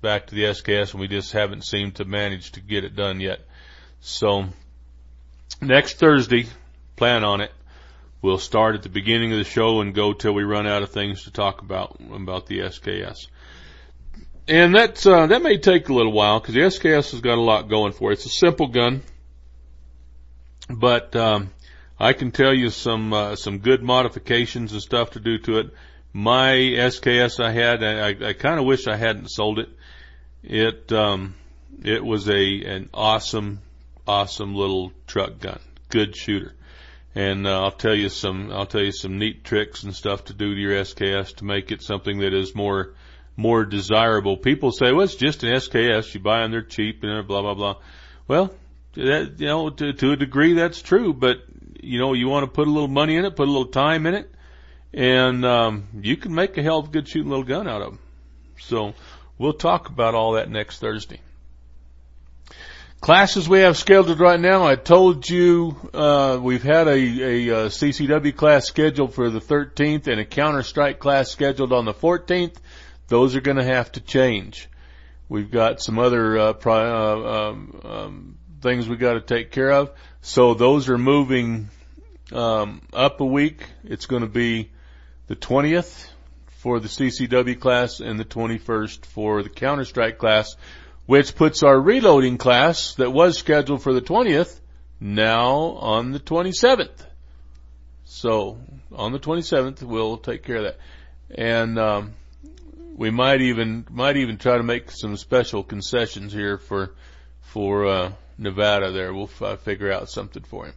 back 0.00 0.28
to 0.28 0.34
the 0.34 0.44
SKS 0.44 0.92
and 0.92 1.00
we 1.00 1.08
just 1.08 1.32
haven't 1.32 1.64
seemed 1.64 1.96
to 1.96 2.04
manage 2.04 2.52
to 2.52 2.60
get 2.60 2.84
it 2.84 2.96
done 2.96 3.20
yet. 3.20 3.40
So 4.00 4.46
next 5.60 5.98
Thursday 5.98 6.46
plan 6.96 7.24
on 7.24 7.40
it 7.40 7.52
We'll 8.20 8.38
start 8.38 8.74
at 8.74 8.82
the 8.82 8.88
beginning 8.88 9.30
of 9.30 9.38
the 9.38 9.44
show 9.44 9.80
and 9.80 9.94
go 9.94 10.12
till 10.12 10.32
we 10.32 10.42
run 10.42 10.66
out 10.66 10.82
of 10.82 10.90
things 10.90 11.24
to 11.24 11.30
talk 11.30 11.62
about 11.62 12.00
about 12.12 12.46
the 12.46 12.58
SKS. 12.60 13.28
And 14.48 14.74
that's 14.74 15.06
uh, 15.06 15.28
that 15.28 15.40
may 15.40 15.58
take 15.58 15.88
a 15.88 15.94
little 15.94 16.12
while 16.12 16.40
because 16.40 16.54
the 16.54 16.62
SKS 16.62 17.12
has 17.12 17.20
got 17.20 17.38
a 17.38 17.40
lot 17.40 17.68
going 17.68 17.92
for 17.92 18.10
it. 18.10 18.14
It's 18.14 18.26
a 18.26 18.30
simple 18.30 18.66
gun, 18.66 19.02
but 20.68 21.14
um, 21.14 21.50
I 22.00 22.12
can 22.12 22.32
tell 22.32 22.52
you 22.52 22.70
some 22.70 23.12
uh, 23.12 23.36
some 23.36 23.58
good 23.58 23.84
modifications 23.84 24.72
and 24.72 24.82
stuff 24.82 25.12
to 25.12 25.20
do 25.20 25.38
to 25.38 25.58
it. 25.58 25.70
My 26.12 26.54
SKS 26.54 27.38
I 27.38 27.52
had, 27.52 27.84
I, 27.84 28.30
I 28.30 28.32
kind 28.32 28.58
of 28.58 28.64
wish 28.66 28.88
I 28.88 28.96
hadn't 28.96 29.28
sold 29.28 29.60
it. 29.60 29.68
It 30.42 30.92
um, 30.92 31.36
it 31.84 32.04
was 32.04 32.28
a 32.28 32.64
an 32.64 32.90
awesome, 32.92 33.60
awesome 34.08 34.56
little 34.56 34.92
truck 35.06 35.38
gun, 35.38 35.60
good 35.88 36.16
shooter 36.16 36.56
and 37.18 37.48
uh, 37.48 37.64
I'll 37.64 37.72
tell 37.72 37.96
you 37.96 38.10
some 38.10 38.52
I'll 38.52 38.66
tell 38.66 38.80
you 38.80 38.92
some 38.92 39.18
neat 39.18 39.42
tricks 39.42 39.82
and 39.82 39.92
stuff 39.92 40.26
to 40.26 40.34
do 40.34 40.54
to 40.54 40.60
your 40.60 40.72
SKS 40.84 41.34
to 41.36 41.44
make 41.44 41.72
it 41.72 41.82
something 41.82 42.20
that 42.20 42.32
is 42.32 42.54
more 42.54 42.94
more 43.36 43.64
desirable. 43.64 44.36
People 44.36 44.70
say, 44.70 44.92
"Well, 44.92 45.02
it's 45.04 45.16
just 45.16 45.42
an 45.42 45.52
SKS. 45.54 46.14
You 46.14 46.20
buy 46.20 46.42
them; 46.42 46.52
they're 46.52 46.62
cheap," 46.62 47.02
and 47.02 47.26
blah 47.26 47.42
blah 47.42 47.54
blah. 47.54 47.76
Well, 48.28 48.54
that 48.94 49.40
you 49.40 49.46
know, 49.48 49.68
to, 49.68 49.92
to 49.94 50.12
a 50.12 50.16
degree, 50.16 50.52
that's 50.52 50.80
true. 50.80 51.12
But 51.12 51.38
you 51.82 51.98
know, 51.98 52.12
you 52.12 52.28
want 52.28 52.44
to 52.44 52.52
put 52.52 52.68
a 52.68 52.70
little 52.70 52.88
money 52.88 53.16
in 53.16 53.24
it, 53.24 53.34
put 53.34 53.48
a 53.48 53.50
little 53.50 53.72
time 53.72 54.06
in 54.06 54.14
it, 54.14 54.32
and 54.94 55.44
um, 55.44 55.88
you 56.00 56.16
can 56.16 56.32
make 56.32 56.56
a 56.56 56.62
hell 56.62 56.78
of 56.78 56.86
a 56.86 56.90
good 56.90 57.08
shooting 57.08 57.30
little 57.30 57.44
gun 57.44 57.66
out 57.66 57.82
of 57.82 57.88
them. 57.90 57.98
So 58.60 58.94
we'll 59.38 59.54
talk 59.54 59.88
about 59.88 60.14
all 60.14 60.34
that 60.34 60.50
next 60.50 60.78
Thursday. 60.78 61.18
Classes 63.00 63.48
we 63.48 63.60
have 63.60 63.76
scheduled 63.76 64.18
right 64.18 64.40
now. 64.40 64.66
I 64.66 64.74
told 64.74 65.28
you 65.28 65.76
uh, 65.94 66.40
we've 66.42 66.64
had 66.64 66.88
a, 66.88 66.90
a, 66.90 67.48
a, 67.48 67.66
CCW 67.66 68.34
class 68.34 68.66
scheduled 68.66 69.14
for 69.14 69.30
the 69.30 69.40
13th 69.40 70.08
and 70.08 70.20
a 70.20 70.24
counter 70.24 70.64
strike 70.64 70.98
class 70.98 71.30
scheduled 71.30 71.72
on 71.72 71.84
the 71.84 71.94
14th. 71.94 72.56
Those 73.06 73.36
are 73.36 73.40
going 73.40 73.56
to 73.56 73.64
have 73.64 73.92
to 73.92 74.00
change. 74.00 74.68
We've 75.28 75.50
got 75.50 75.80
some 75.80 76.00
other 76.00 76.38
uh, 76.38 76.52
pri- 76.54 76.90
uh, 76.90 77.50
um, 77.50 77.80
um, 77.84 78.38
things 78.62 78.88
we 78.88 78.96
got 78.96 79.14
to 79.14 79.20
take 79.20 79.52
care 79.52 79.70
of. 79.70 79.92
So 80.20 80.54
those 80.54 80.88
are 80.88 80.98
moving 80.98 81.70
um, 82.32 82.82
up 82.92 83.20
a 83.20 83.24
week. 83.24 83.64
It's 83.84 84.06
going 84.06 84.22
to 84.22 84.28
be 84.28 84.70
the 85.28 85.36
20th 85.36 86.08
for 86.48 86.80
the 86.80 86.88
CCW 86.88 87.60
class 87.60 88.00
and 88.00 88.18
the 88.18 88.24
21st 88.24 89.06
for 89.06 89.44
the 89.44 89.50
counter 89.50 89.84
strike 89.84 90.18
class 90.18 90.56
which 91.08 91.34
puts 91.34 91.62
our 91.62 91.80
reloading 91.80 92.36
class 92.36 92.94
that 92.96 93.10
was 93.10 93.38
scheduled 93.38 93.82
for 93.82 93.94
the 93.94 94.02
20th 94.02 94.60
now 95.00 95.54
on 95.80 96.12
the 96.12 96.20
27th. 96.20 97.06
So 98.04 98.58
on 98.92 99.12
the 99.12 99.18
27th, 99.18 99.82
we'll 99.82 100.18
take 100.18 100.42
care 100.42 100.56
of 100.56 100.64
that. 100.64 100.78
And, 101.30 101.78
um, 101.78 102.12
we 102.94 103.08
might 103.08 103.40
even, 103.40 103.86
might 103.88 104.18
even 104.18 104.36
try 104.36 104.58
to 104.58 104.62
make 104.62 104.90
some 104.90 105.16
special 105.16 105.62
concessions 105.62 106.34
here 106.34 106.58
for, 106.58 106.94
for 107.40 107.86
uh, 107.86 108.12
Nevada. 108.36 108.92
There, 108.92 109.14
we'll 109.14 109.30
f- 109.40 109.60
figure 109.60 109.90
out 109.90 110.10
something 110.10 110.42
for 110.42 110.66
him. 110.66 110.74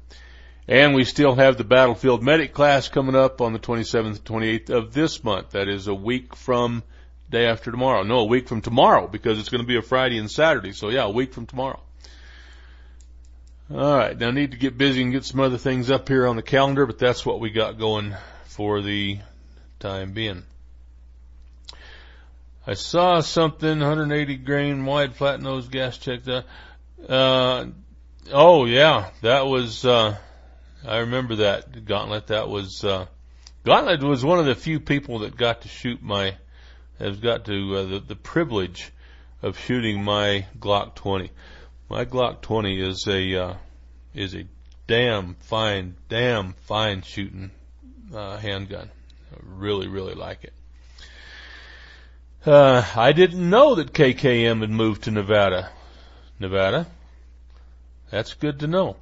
And 0.65 0.95
we 0.95 1.03
still 1.03 1.35
have 1.35 1.57
the 1.57 1.65
battlefield 1.65 2.23
medic 2.23 2.53
class 2.53 2.87
coming 2.87 3.15
up 3.15 3.41
on 3.41 3.51
the 3.51 3.59
27th, 3.59 4.21
28th 4.21 4.69
of 4.69 4.93
this 4.93 5.25
month. 5.25 5.49
That 5.49 5.67
is 5.67 5.87
a 5.87 5.93
week 5.93 6.37
from 6.37 6.83
day 7.31 7.47
after 7.47 7.71
tomorrow. 7.71 8.03
No, 8.03 8.19
a 8.19 8.25
week 8.25 8.47
from 8.47 8.61
tomorrow 8.61 9.07
because 9.07 9.39
it's 9.39 9.49
going 9.49 9.63
to 9.63 9.67
be 9.67 9.77
a 9.77 9.81
Friday 9.81 10.19
and 10.19 10.29
Saturday. 10.29 10.73
So 10.73 10.89
yeah, 10.89 11.05
a 11.05 11.09
week 11.09 11.33
from 11.33 11.47
tomorrow. 11.47 11.79
All 13.73 13.97
right, 13.97 14.17
now 14.17 14.27
I 14.27 14.31
need 14.31 14.51
to 14.51 14.57
get 14.57 14.77
busy 14.77 15.01
and 15.01 15.13
get 15.13 15.23
some 15.23 15.39
other 15.39 15.57
things 15.57 15.89
up 15.89 16.09
here 16.09 16.27
on 16.27 16.35
the 16.35 16.41
calendar, 16.41 16.85
but 16.85 16.99
that's 16.99 17.25
what 17.25 17.39
we 17.39 17.51
got 17.51 17.79
going 17.79 18.13
for 18.43 18.81
the 18.81 19.19
time 19.79 20.11
being. 20.11 20.43
I 22.67 22.73
saw 22.73 23.21
something, 23.21 23.79
180 23.79 24.35
grain 24.37 24.85
wide 24.85 25.15
flat 25.15 25.41
nose 25.41 25.69
gas 25.69 25.97
check. 25.97 26.27
Uh, 26.27 26.41
uh, 27.07 27.67
oh 28.31 28.65
yeah, 28.65 29.09
that 29.21 29.47
was, 29.47 29.85
uh, 29.85 30.17
I 30.85 30.97
remember 30.97 31.37
that 31.37 31.85
Gauntlet. 31.85 32.27
That 32.27 32.49
was, 32.49 32.83
uh, 32.83 33.05
Gauntlet 33.63 34.03
was 34.03 34.23
one 34.23 34.39
of 34.39 34.45
the 34.45 34.55
few 34.55 34.81
people 34.81 35.19
that 35.19 35.37
got 35.37 35.61
to 35.61 35.69
shoot 35.69 36.03
my, 36.03 36.35
has 37.01 37.17
got 37.17 37.45
to, 37.45 37.75
uh, 37.75 37.83
the, 37.83 37.99
the 37.99 38.15
privilege 38.15 38.91
of 39.41 39.57
shooting 39.57 40.03
my 40.03 40.45
Glock 40.59 40.95
20. 40.95 41.31
My 41.89 42.05
Glock 42.05 42.41
20 42.41 42.81
is 42.81 43.07
a, 43.07 43.35
uh, 43.35 43.53
is 44.13 44.35
a 44.35 44.45
damn 44.87 45.35
fine, 45.35 45.95
damn 46.09 46.53
fine 46.53 47.01
shooting, 47.01 47.51
uh, 48.13 48.37
handgun. 48.37 48.89
I 49.33 49.37
really, 49.43 49.87
really 49.87 50.13
like 50.13 50.43
it. 50.43 50.53
Uh, 52.45 52.83
I 52.95 53.11
didn't 53.11 53.49
know 53.49 53.75
that 53.75 53.93
KKM 53.93 54.61
had 54.61 54.69
moved 54.69 55.03
to 55.03 55.11
Nevada. 55.11 55.69
Nevada? 56.39 56.87
That's 58.09 58.33
good 58.33 58.59
to 58.59 58.67
know. 58.67 58.97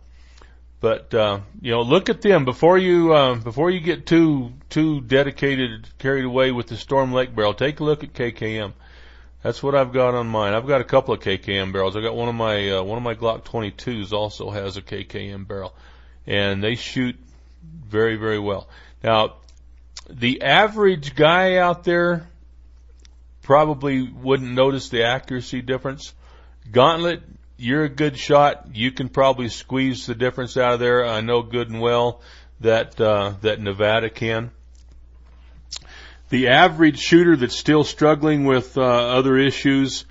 But, 0.81 1.13
uh, 1.13 1.41
you 1.61 1.71
know, 1.71 1.81
look 1.81 2.09
at 2.09 2.21
them 2.21 2.45
before 2.45 2.77
you, 2.77 3.13
uh, 3.13 3.35
before 3.35 3.69
you 3.69 3.81
get 3.81 4.05
too, 4.05 4.53
too 4.69 5.01
dedicated, 5.01 5.89
carried 5.97 6.23
away 6.23 6.51
with 6.51 6.67
the 6.67 6.77
Storm 6.77 7.11
Lake 7.11 7.35
barrel. 7.35 7.53
Take 7.53 7.81
a 7.81 7.83
look 7.83 8.03
at 8.03 8.13
KKM. 8.13 8.71
That's 9.43 9.61
what 9.61 9.75
I've 9.75 9.91
got 9.91 10.15
on 10.15 10.27
mine. 10.27 10.53
I've 10.53 10.67
got 10.67 10.79
a 10.81 10.85
couple 10.85 11.13
of 11.13 11.19
KKM 11.19 11.73
barrels. 11.73 11.95
I 11.95 12.01
got 12.01 12.15
one 12.15 12.29
of 12.29 12.35
my, 12.35 12.71
uh, 12.71 12.83
one 12.83 12.97
of 12.97 13.03
my 13.03 13.15
Glock 13.15 13.43
22s 13.43 14.13
also 14.13 14.49
has 14.51 14.77
a 14.77 14.81
KKM 14.81 15.47
barrel. 15.47 15.73
And 16.25 16.63
they 16.63 16.75
shoot 16.75 17.17
very, 17.63 18.15
very 18.15 18.39
well. 18.39 18.69
Now, 19.03 19.35
the 20.09 20.41
average 20.41 21.15
guy 21.15 21.57
out 21.57 21.83
there 21.83 22.27
probably 23.41 24.03
wouldn't 24.03 24.51
notice 24.51 24.89
the 24.89 25.03
accuracy 25.05 25.61
difference. 25.61 26.13
Gauntlet, 26.71 27.23
you're 27.59 27.83
a 27.83 27.89
good 27.89 28.17
shot. 28.17 28.67
You 28.73 28.91
can 28.91 29.09
probably 29.09 29.49
squeeze 29.49 30.05
the 30.05 30.15
difference 30.15 30.57
out 30.57 30.73
of 30.73 30.79
there. 30.79 31.05
I 31.05 31.21
know 31.21 31.41
good 31.41 31.69
and 31.69 31.81
well 31.81 32.21
that 32.61 32.99
uh, 32.99 33.33
that 33.41 33.59
Nevada 33.59 34.09
can. 34.09 34.51
The 36.29 36.49
average 36.49 36.99
shooter 36.99 37.35
that's 37.35 37.57
still 37.57 37.83
struggling 37.83 38.45
with 38.45 38.77
uh, 38.77 38.81
other 38.81 39.37
issues, 39.37 40.05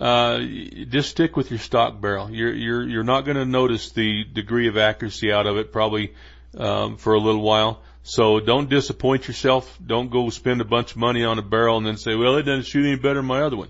uh, 0.00 0.40
just 0.40 1.10
stick 1.10 1.36
with 1.36 1.50
your 1.50 1.60
stock 1.60 2.00
barrel. 2.00 2.30
You're 2.30 2.52
you're 2.52 2.88
you're 2.88 3.04
not 3.04 3.24
going 3.24 3.36
to 3.36 3.46
notice 3.46 3.90
the 3.92 4.24
degree 4.24 4.68
of 4.68 4.76
accuracy 4.76 5.32
out 5.32 5.46
of 5.46 5.56
it 5.56 5.72
probably 5.72 6.14
um, 6.56 6.96
for 6.96 7.14
a 7.14 7.20
little 7.20 7.42
while. 7.42 7.82
So 8.02 8.40
don't 8.40 8.68
disappoint 8.68 9.28
yourself. 9.28 9.78
Don't 9.84 10.10
go 10.10 10.28
spend 10.30 10.60
a 10.60 10.64
bunch 10.64 10.92
of 10.92 10.96
money 10.96 11.24
on 11.24 11.38
a 11.38 11.42
barrel 11.42 11.76
and 11.76 11.86
then 11.86 11.96
say, 11.96 12.16
well, 12.16 12.36
it 12.36 12.42
doesn't 12.42 12.66
shoot 12.66 12.84
any 12.84 12.96
better 12.96 13.20
than 13.20 13.26
my 13.26 13.42
other 13.42 13.56
one. 13.56 13.68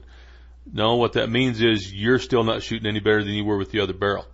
No, 0.71 0.97
what 0.97 1.15
that 1.15 1.29
means 1.29 1.61
is 1.61 1.93
you're 1.93 2.19
still 2.19 2.45
not 2.45 2.63
shooting 2.63 2.87
any 2.87 3.01
better 3.01 3.25
than 3.25 3.33
you 3.33 3.45
were 3.45 3.59
with 3.59 3.71
the 3.71 3.81
other 3.81 3.93
barrel. 3.93 4.27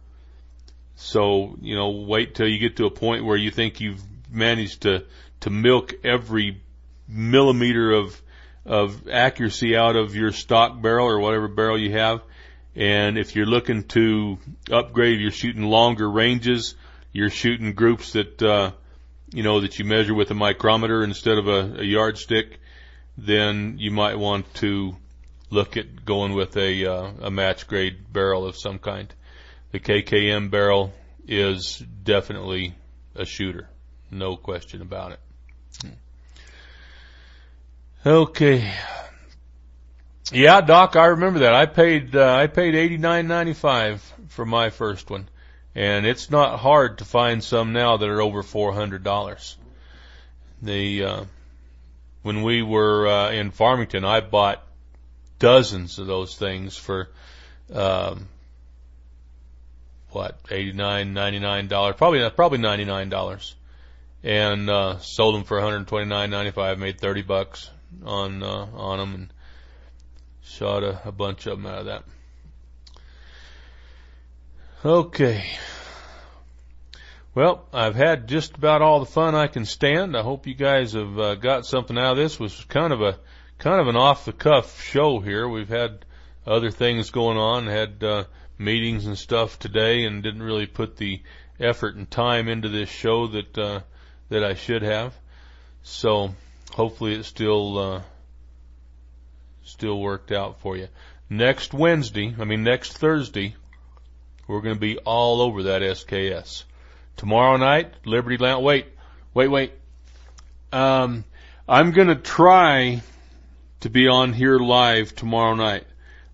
So, 0.96 1.56
you 1.60 1.76
know, 1.76 1.90
wait 1.90 2.34
till 2.34 2.48
you 2.48 2.58
get 2.58 2.76
to 2.78 2.86
a 2.86 2.90
point 2.90 3.24
where 3.24 3.36
you 3.36 3.50
think 3.50 3.80
you've 3.80 4.02
managed 4.30 4.82
to, 4.82 5.04
to 5.40 5.50
milk 5.50 5.94
every 6.04 6.60
millimeter 7.06 7.92
of, 7.92 8.20
of 8.66 9.08
accuracy 9.08 9.76
out 9.76 9.96
of 9.96 10.14
your 10.14 10.32
stock 10.32 10.82
barrel 10.82 11.08
or 11.08 11.18
whatever 11.18 11.48
barrel 11.48 11.78
you 11.78 11.92
have. 11.92 12.20
And 12.74 13.16
if 13.16 13.34
you're 13.34 13.46
looking 13.46 13.84
to 13.84 14.38
upgrade, 14.70 15.20
you're 15.20 15.30
shooting 15.30 15.62
longer 15.62 16.08
ranges, 16.08 16.74
you're 17.12 17.30
shooting 17.30 17.72
groups 17.72 18.12
that, 18.12 18.42
uh, 18.42 18.72
you 19.32 19.42
know, 19.42 19.60
that 19.60 19.78
you 19.78 19.84
measure 19.84 20.14
with 20.14 20.30
a 20.30 20.34
micrometer 20.34 21.02
instead 21.02 21.38
of 21.38 21.48
a, 21.48 21.80
a 21.80 21.84
yardstick, 21.84 22.60
then 23.16 23.76
you 23.78 23.90
might 23.90 24.18
want 24.18 24.52
to 24.54 24.96
look 25.50 25.76
at 25.76 26.04
going 26.04 26.34
with 26.34 26.56
a, 26.56 26.86
uh, 26.86 27.10
a 27.22 27.30
match 27.30 27.66
grade 27.66 28.12
barrel 28.12 28.46
of 28.46 28.56
some 28.56 28.78
kind. 28.78 29.12
The 29.72 29.80
KKM 29.80 30.50
barrel 30.50 30.92
is 31.26 31.78
definitely 31.78 32.74
a 33.14 33.24
shooter. 33.24 33.68
No 34.10 34.36
question 34.36 34.82
about 34.82 35.12
it. 35.12 35.20
Okay. 38.06 38.72
Yeah, 40.32 40.60
Doc, 40.60 40.96
I 40.96 41.06
remember 41.06 41.40
that. 41.40 41.54
I 41.54 41.66
paid, 41.66 42.14
uh, 42.14 42.34
I 42.34 42.46
paid 42.46 42.74
eighty 42.74 42.96
nine 42.96 43.28
ninety 43.28 43.54
five 43.54 44.02
for 44.28 44.46
my 44.46 44.70
first 44.70 45.10
one 45.10 45.28
and 45.78 46.06
it's 46.06 46.28
not 46.28 46.58
hard 46.58 46.98
to 46.98 47.04
find 47.04 47.42
some 47.42 47.72
now 47.72 47.96
that 47.96 48.08
are 48.08 48.20
over 48.20 48.42
four 48.42 48.72
hundred 48.72 49.04
dollars. 49.04 49.56
The 50.60 51.04
uh, 51.04 51.24
when 52.22 52.42
we 52.42 52.62
were 52.62 53.06
uh, 53.06 53.30
in 53.30 53.52
Farmington, 53.52 54.04
I 54.04 54.20
bought 54.20 54.60
dozens 55.38 55.98
of 55.98 56.06
those 56.06 56.36
things 56.36 56.76
for 56.76 57.08
um, 57.72 58.28
what 60.10 60.38
eighty 60.50 60.72
nine, 60.72 61.12
ninety 61.12 61.38
nine 61.38 61.68
dollars, 61.68 61.96
probably 61.96 62.28
probably 62.30 62.58
ninety 62.58 62.84
nine 62.84 63.08
dollars, 63.08 63.54
and 64.22 64.68
uh, 64.70 64.98
sold 64.98 65.34
them 65.34 65.44
for 65.44 65.58
one 65.60 65.70
hundred 65.70 65.88
twenty 65.88 66.06
nine 66.06 66.30
ninety 66.30 66.50
five. 66.50 66.78
Made 66.78 67.00
thirty 67.00 67.22
bucks 67.22 67.70
on 68.04 68.42
uh, 68.42 68.66
on 68.74 68.98
them 68.98 69.14
and 69.14 69.32
shot 70.42 70.82
a, 70.82 71.00
a 71.08 71.12
bunch 71.12 71.46
of 71.46 71.58
them 71.58 71.66
out 71.66 71.80
of 71.80 71.86
that. 71.86 72.04
Okay. 74.84 75.44
Well, 77.34 77.66
I've 77.72 77.94
had 77.94 78.26
just 78.26 78.56
about 78.56 78.82
all 78.82 79.00
the 79.00 79.06
fun 79.06 79.34
I 79.34 79.46
can 79.46 79.64
stand. 79.64 80.16
I 80.16 80.22
hope 80.22 80.46
you 80.46 80.54
guys 80.54 80.94
have 80.94 81.18
uh, 81.18 81.34
got 81.34 81.66
something 81.66 81.96
out 81.96 82.12
of 82.12 82.16
this. 82.16 82.34
It 82.34 82.40
was 82.40 82.64
kind 82.64 82.92
of 82.92 83.00
a 83.00 83.18
kind 83.58 83.80
of 83.80 83.88
an 83.88 83.96
off 83.96 84.24
the 84.24 84.32
cuff 84.32 84.82
show 84.82 85.18
here. 85.18 85.48
We've 85.48 85.68
had 85.68 86.04
other 86.46 86.70
things 86.70 87.10
going 87.10 87.36
on, 87.36 87.66
had 87.66 88.02
uh, 88.02 88.24
meetings 88.56 89.06
and 89.06 89.18
stuff 89.18 89.58
today, 89.58 90.04
and 90.04 90.22
didn't 90.22 90.42
really 90.42 90.66
put 90.66 90.96
the 90.96 91.20
effort 91.60 91.96
and 91.96 92.10
time 92.10 92.48
into 92.48 92.68
this 92.68 92.88
show 92.88 93.26
that 93.28 93.58
uh, 93.58 93.80
that 94.28 94.44
I 94.44 94.54
should 94.54 94.82
have. 94.82 95.14
So 95.82 96.34
hopefully 96.72 97.14
it 97.14 97.24
still 97.24 97.78
uh, 97.78 98.02
still 99.64 100.00
worked 100.00 100.32
out 100.32 100.60
for 100.60 100.76
you. 100.76 100.88
Next 101.28 101.74
Wednesday, 101.74 102.34
I 102.38 102.44
mean 102.44 102.62
next 102.62 102.96
Thursday, 102.98 103.56
we're 104.46 104.62
going 104.62 104.76
to 104.76 104.80
be 104.80 104.98
all 104.98 105.42
over 105.42 105.64
that 105.64 105.82
SKS. 105.82 106.64
Tomorrow 107.16 107.56
night, 107.56 107.92
Liberty 108.04 108.36
Lounge. 108.36 108.62
Wait, 108.62 108.86
wait, 109.34 109.48
wait. 109.48 109.72
Um, 110.72 111.24
I'm 111.68 111.90
going 111.90 112.08
to 112.08 112.14
try 112.14 113.02
to 113.80 113.90
be 113.90 114.08
on 114.08 114.32
here 114.32 114.58
live 114.58 115.14
tomorrow 115.14 115.54
night. 115.54 115.84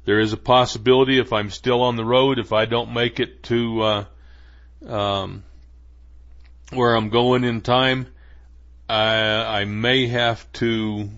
There 0.05 0.21
is 0.21 0.33
a 0.33 0.37
possibility 0.37 1.19
if 1.19 1.33
I'm 1.33 1.51
still 1.51 1.83
on 1.83 1.97
the 1.97 2.05
road, 2.05 2.39
if 2.39 2.53
I 2.53 2.67
don't 2.67 2.93
make 2.93 3.21
it 3.21 3.43
to 3.45 3.83
uh, 3.83 4.05
um, 4.87 5.45
where 6.71 6.95
I'm 6.95 7.09
going 7.09 7.45
in 7.45 7.61
time, 7.61 8.07
I, 8.89 9.61
I 9.61 9.65
may 9.65 10.07
have 10.09 10.51
to 10.55 11.09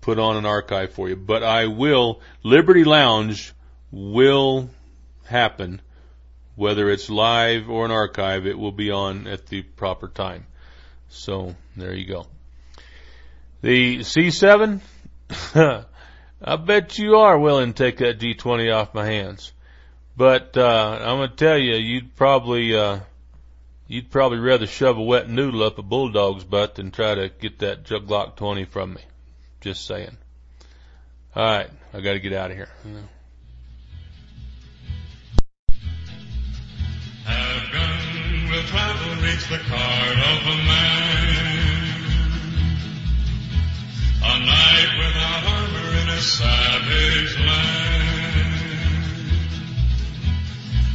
put 0.00 0.18
on 0.18 0.36
an 0.36 0.46
archive 0.46 0.92
for 0.92 1.08
you. 1.08 1.16
But 1.16 1.42
I 1.42 1.66
will. 1.66 2.20
Liberty 2.42 2.84
Lounge 2.84 3.52
will 3.90 4.70
happen 5.24 5.82
whether 6.60 6.90
it's 6.90 7.08
live 7.08 7.70
or 7.70 7.86
an 7.86 7.90
archive, 7.90 8.46
it 8.46 8.58
will 8.58 8.70
be 8.70 8.90
on 8.90 9.26
at 9.26 9.46
the 9.46 9.62
proper 9.62 10.08
time. 10.08 10.44
So 11.08 11.54
there 11.74 11.94
you 11.94 12.06
go. 12.06 12.26
The 13.62 14.00
C7, 14.00 14.80
I 16.42 16.56
bet 16.56 16.98
you 16.98 17.16
are 17.16 17.38
willing 17.38 17.72
to 17.72 17.84
take 17.84 17.98
that 17.98 18.18
G20 18.18 18.74
off 18.74 18.94
my 18.94 19.06
hands. 19.06 19.52
But 20.16 20.56
uh, 20.56 20.98
I'm 21.00 21.18
gonna 21.18 21.28
tell 21.28 21.58
you, 21.58 21.76
you'd 21.76 22.16
probably 22.16 22.76
uh, 22.76 23.00
you'd 23.86 24.10
probably 24.10 24.38
rather 24.38 24.66
shove 24.66 24.98
a 24.98 25.02
wet 25.02 25.28
noodle 25.28 25.62
up 25.62 25.78
a 25.78 25.82
bulldog's 25.82 26.44
butt 26.44 26.74
than 26.74 26.90
try 26.90 27.14
to 27.14 27.28
get 27.28 27.58
that 27.60 27.84
Glock 27.84 28.36
20 28.36 28.64
from 28.64 28.94
me. 28.94 29.00
Just 29.60 29.86
saying. 29.86 30.16
All 31.34 31.44
right, 31.44 31.70
I 31.94 32.00
got 32.00 32.14
to 32.14 32.20
get 32.20 32.32
out 32.32 32.50
of 32.50 32.56
here. 32.56 32.68
Gun 37.72 38.50
will 38.50 38.62
travel, 38.64 39.22
reach 39.22 39.48
the 39.48 39.54
of 39.54 39.62
a 39.62 40.56
man. 40.66 41.09
Savage 46.20 47.38
land. 47.38 48.10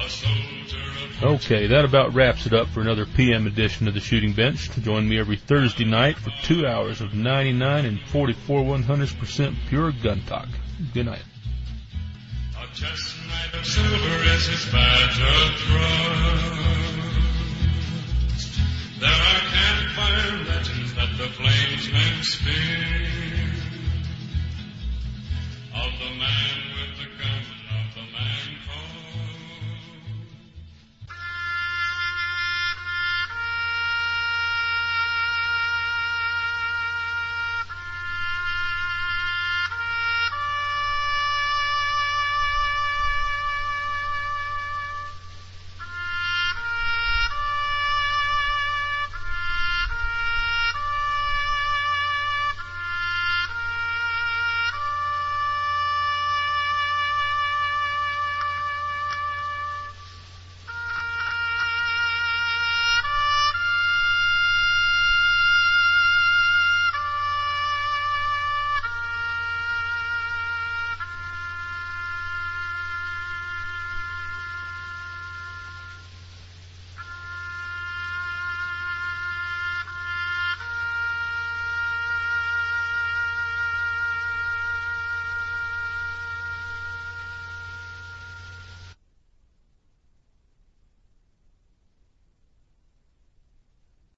A 0.02 0.08
soldier 0.08 0.78
of 1.22 1.34
Okay, 1.34 1.66
that 1.66 1.84
about 1.84 2.14
wraps 2.14 2.46
it 2.46 2.54
up 2.54 2.68
for 2.68 2.80
another 2.80 3.04
PM 3.04 3.46
edition 3.46 3.86
of 3.86 3.92
the 3.92 4.00
Shooting 4.00 4.32
Bench. 4.32 4.70
Join 4.80 5.06
me 5.06 5.18
every 5.18 5.36
Thursday 5.36 5.84
night 5.84 6.16
for 6.16 6.30
two 6.42 6.66
hours 6.66 7.02
of 7.02 7.12
99 7.12 7.84
and 7.84 8.00
44 8.00 8.62
100% 8.62 9.56
pure 9.68 9.92
gun 9.92 10.22
talk. 10.26 10.48
Good 10.94 11.06
night. 11.06 11.22
A 12.56 12.66
chestnut 12.74 13.60
of 13.60 13.66
silver 13.66 14.22
is 14.34 14.46
his 14.46 14.72
badge 14.72 15.20
of 15.20 15.50
trust. 15.58 16.87
There 19.00 19.08
are 19.08 19.40
campfire 19.54 20.44
legends 20.44 20.94
that 20.94 21.16
the 21.16 21.28
flamesmen 21.28 22.24
spin 22.24 23.52
of 25.72 25.92
the 26.00 26.18
man. 26.18 26.77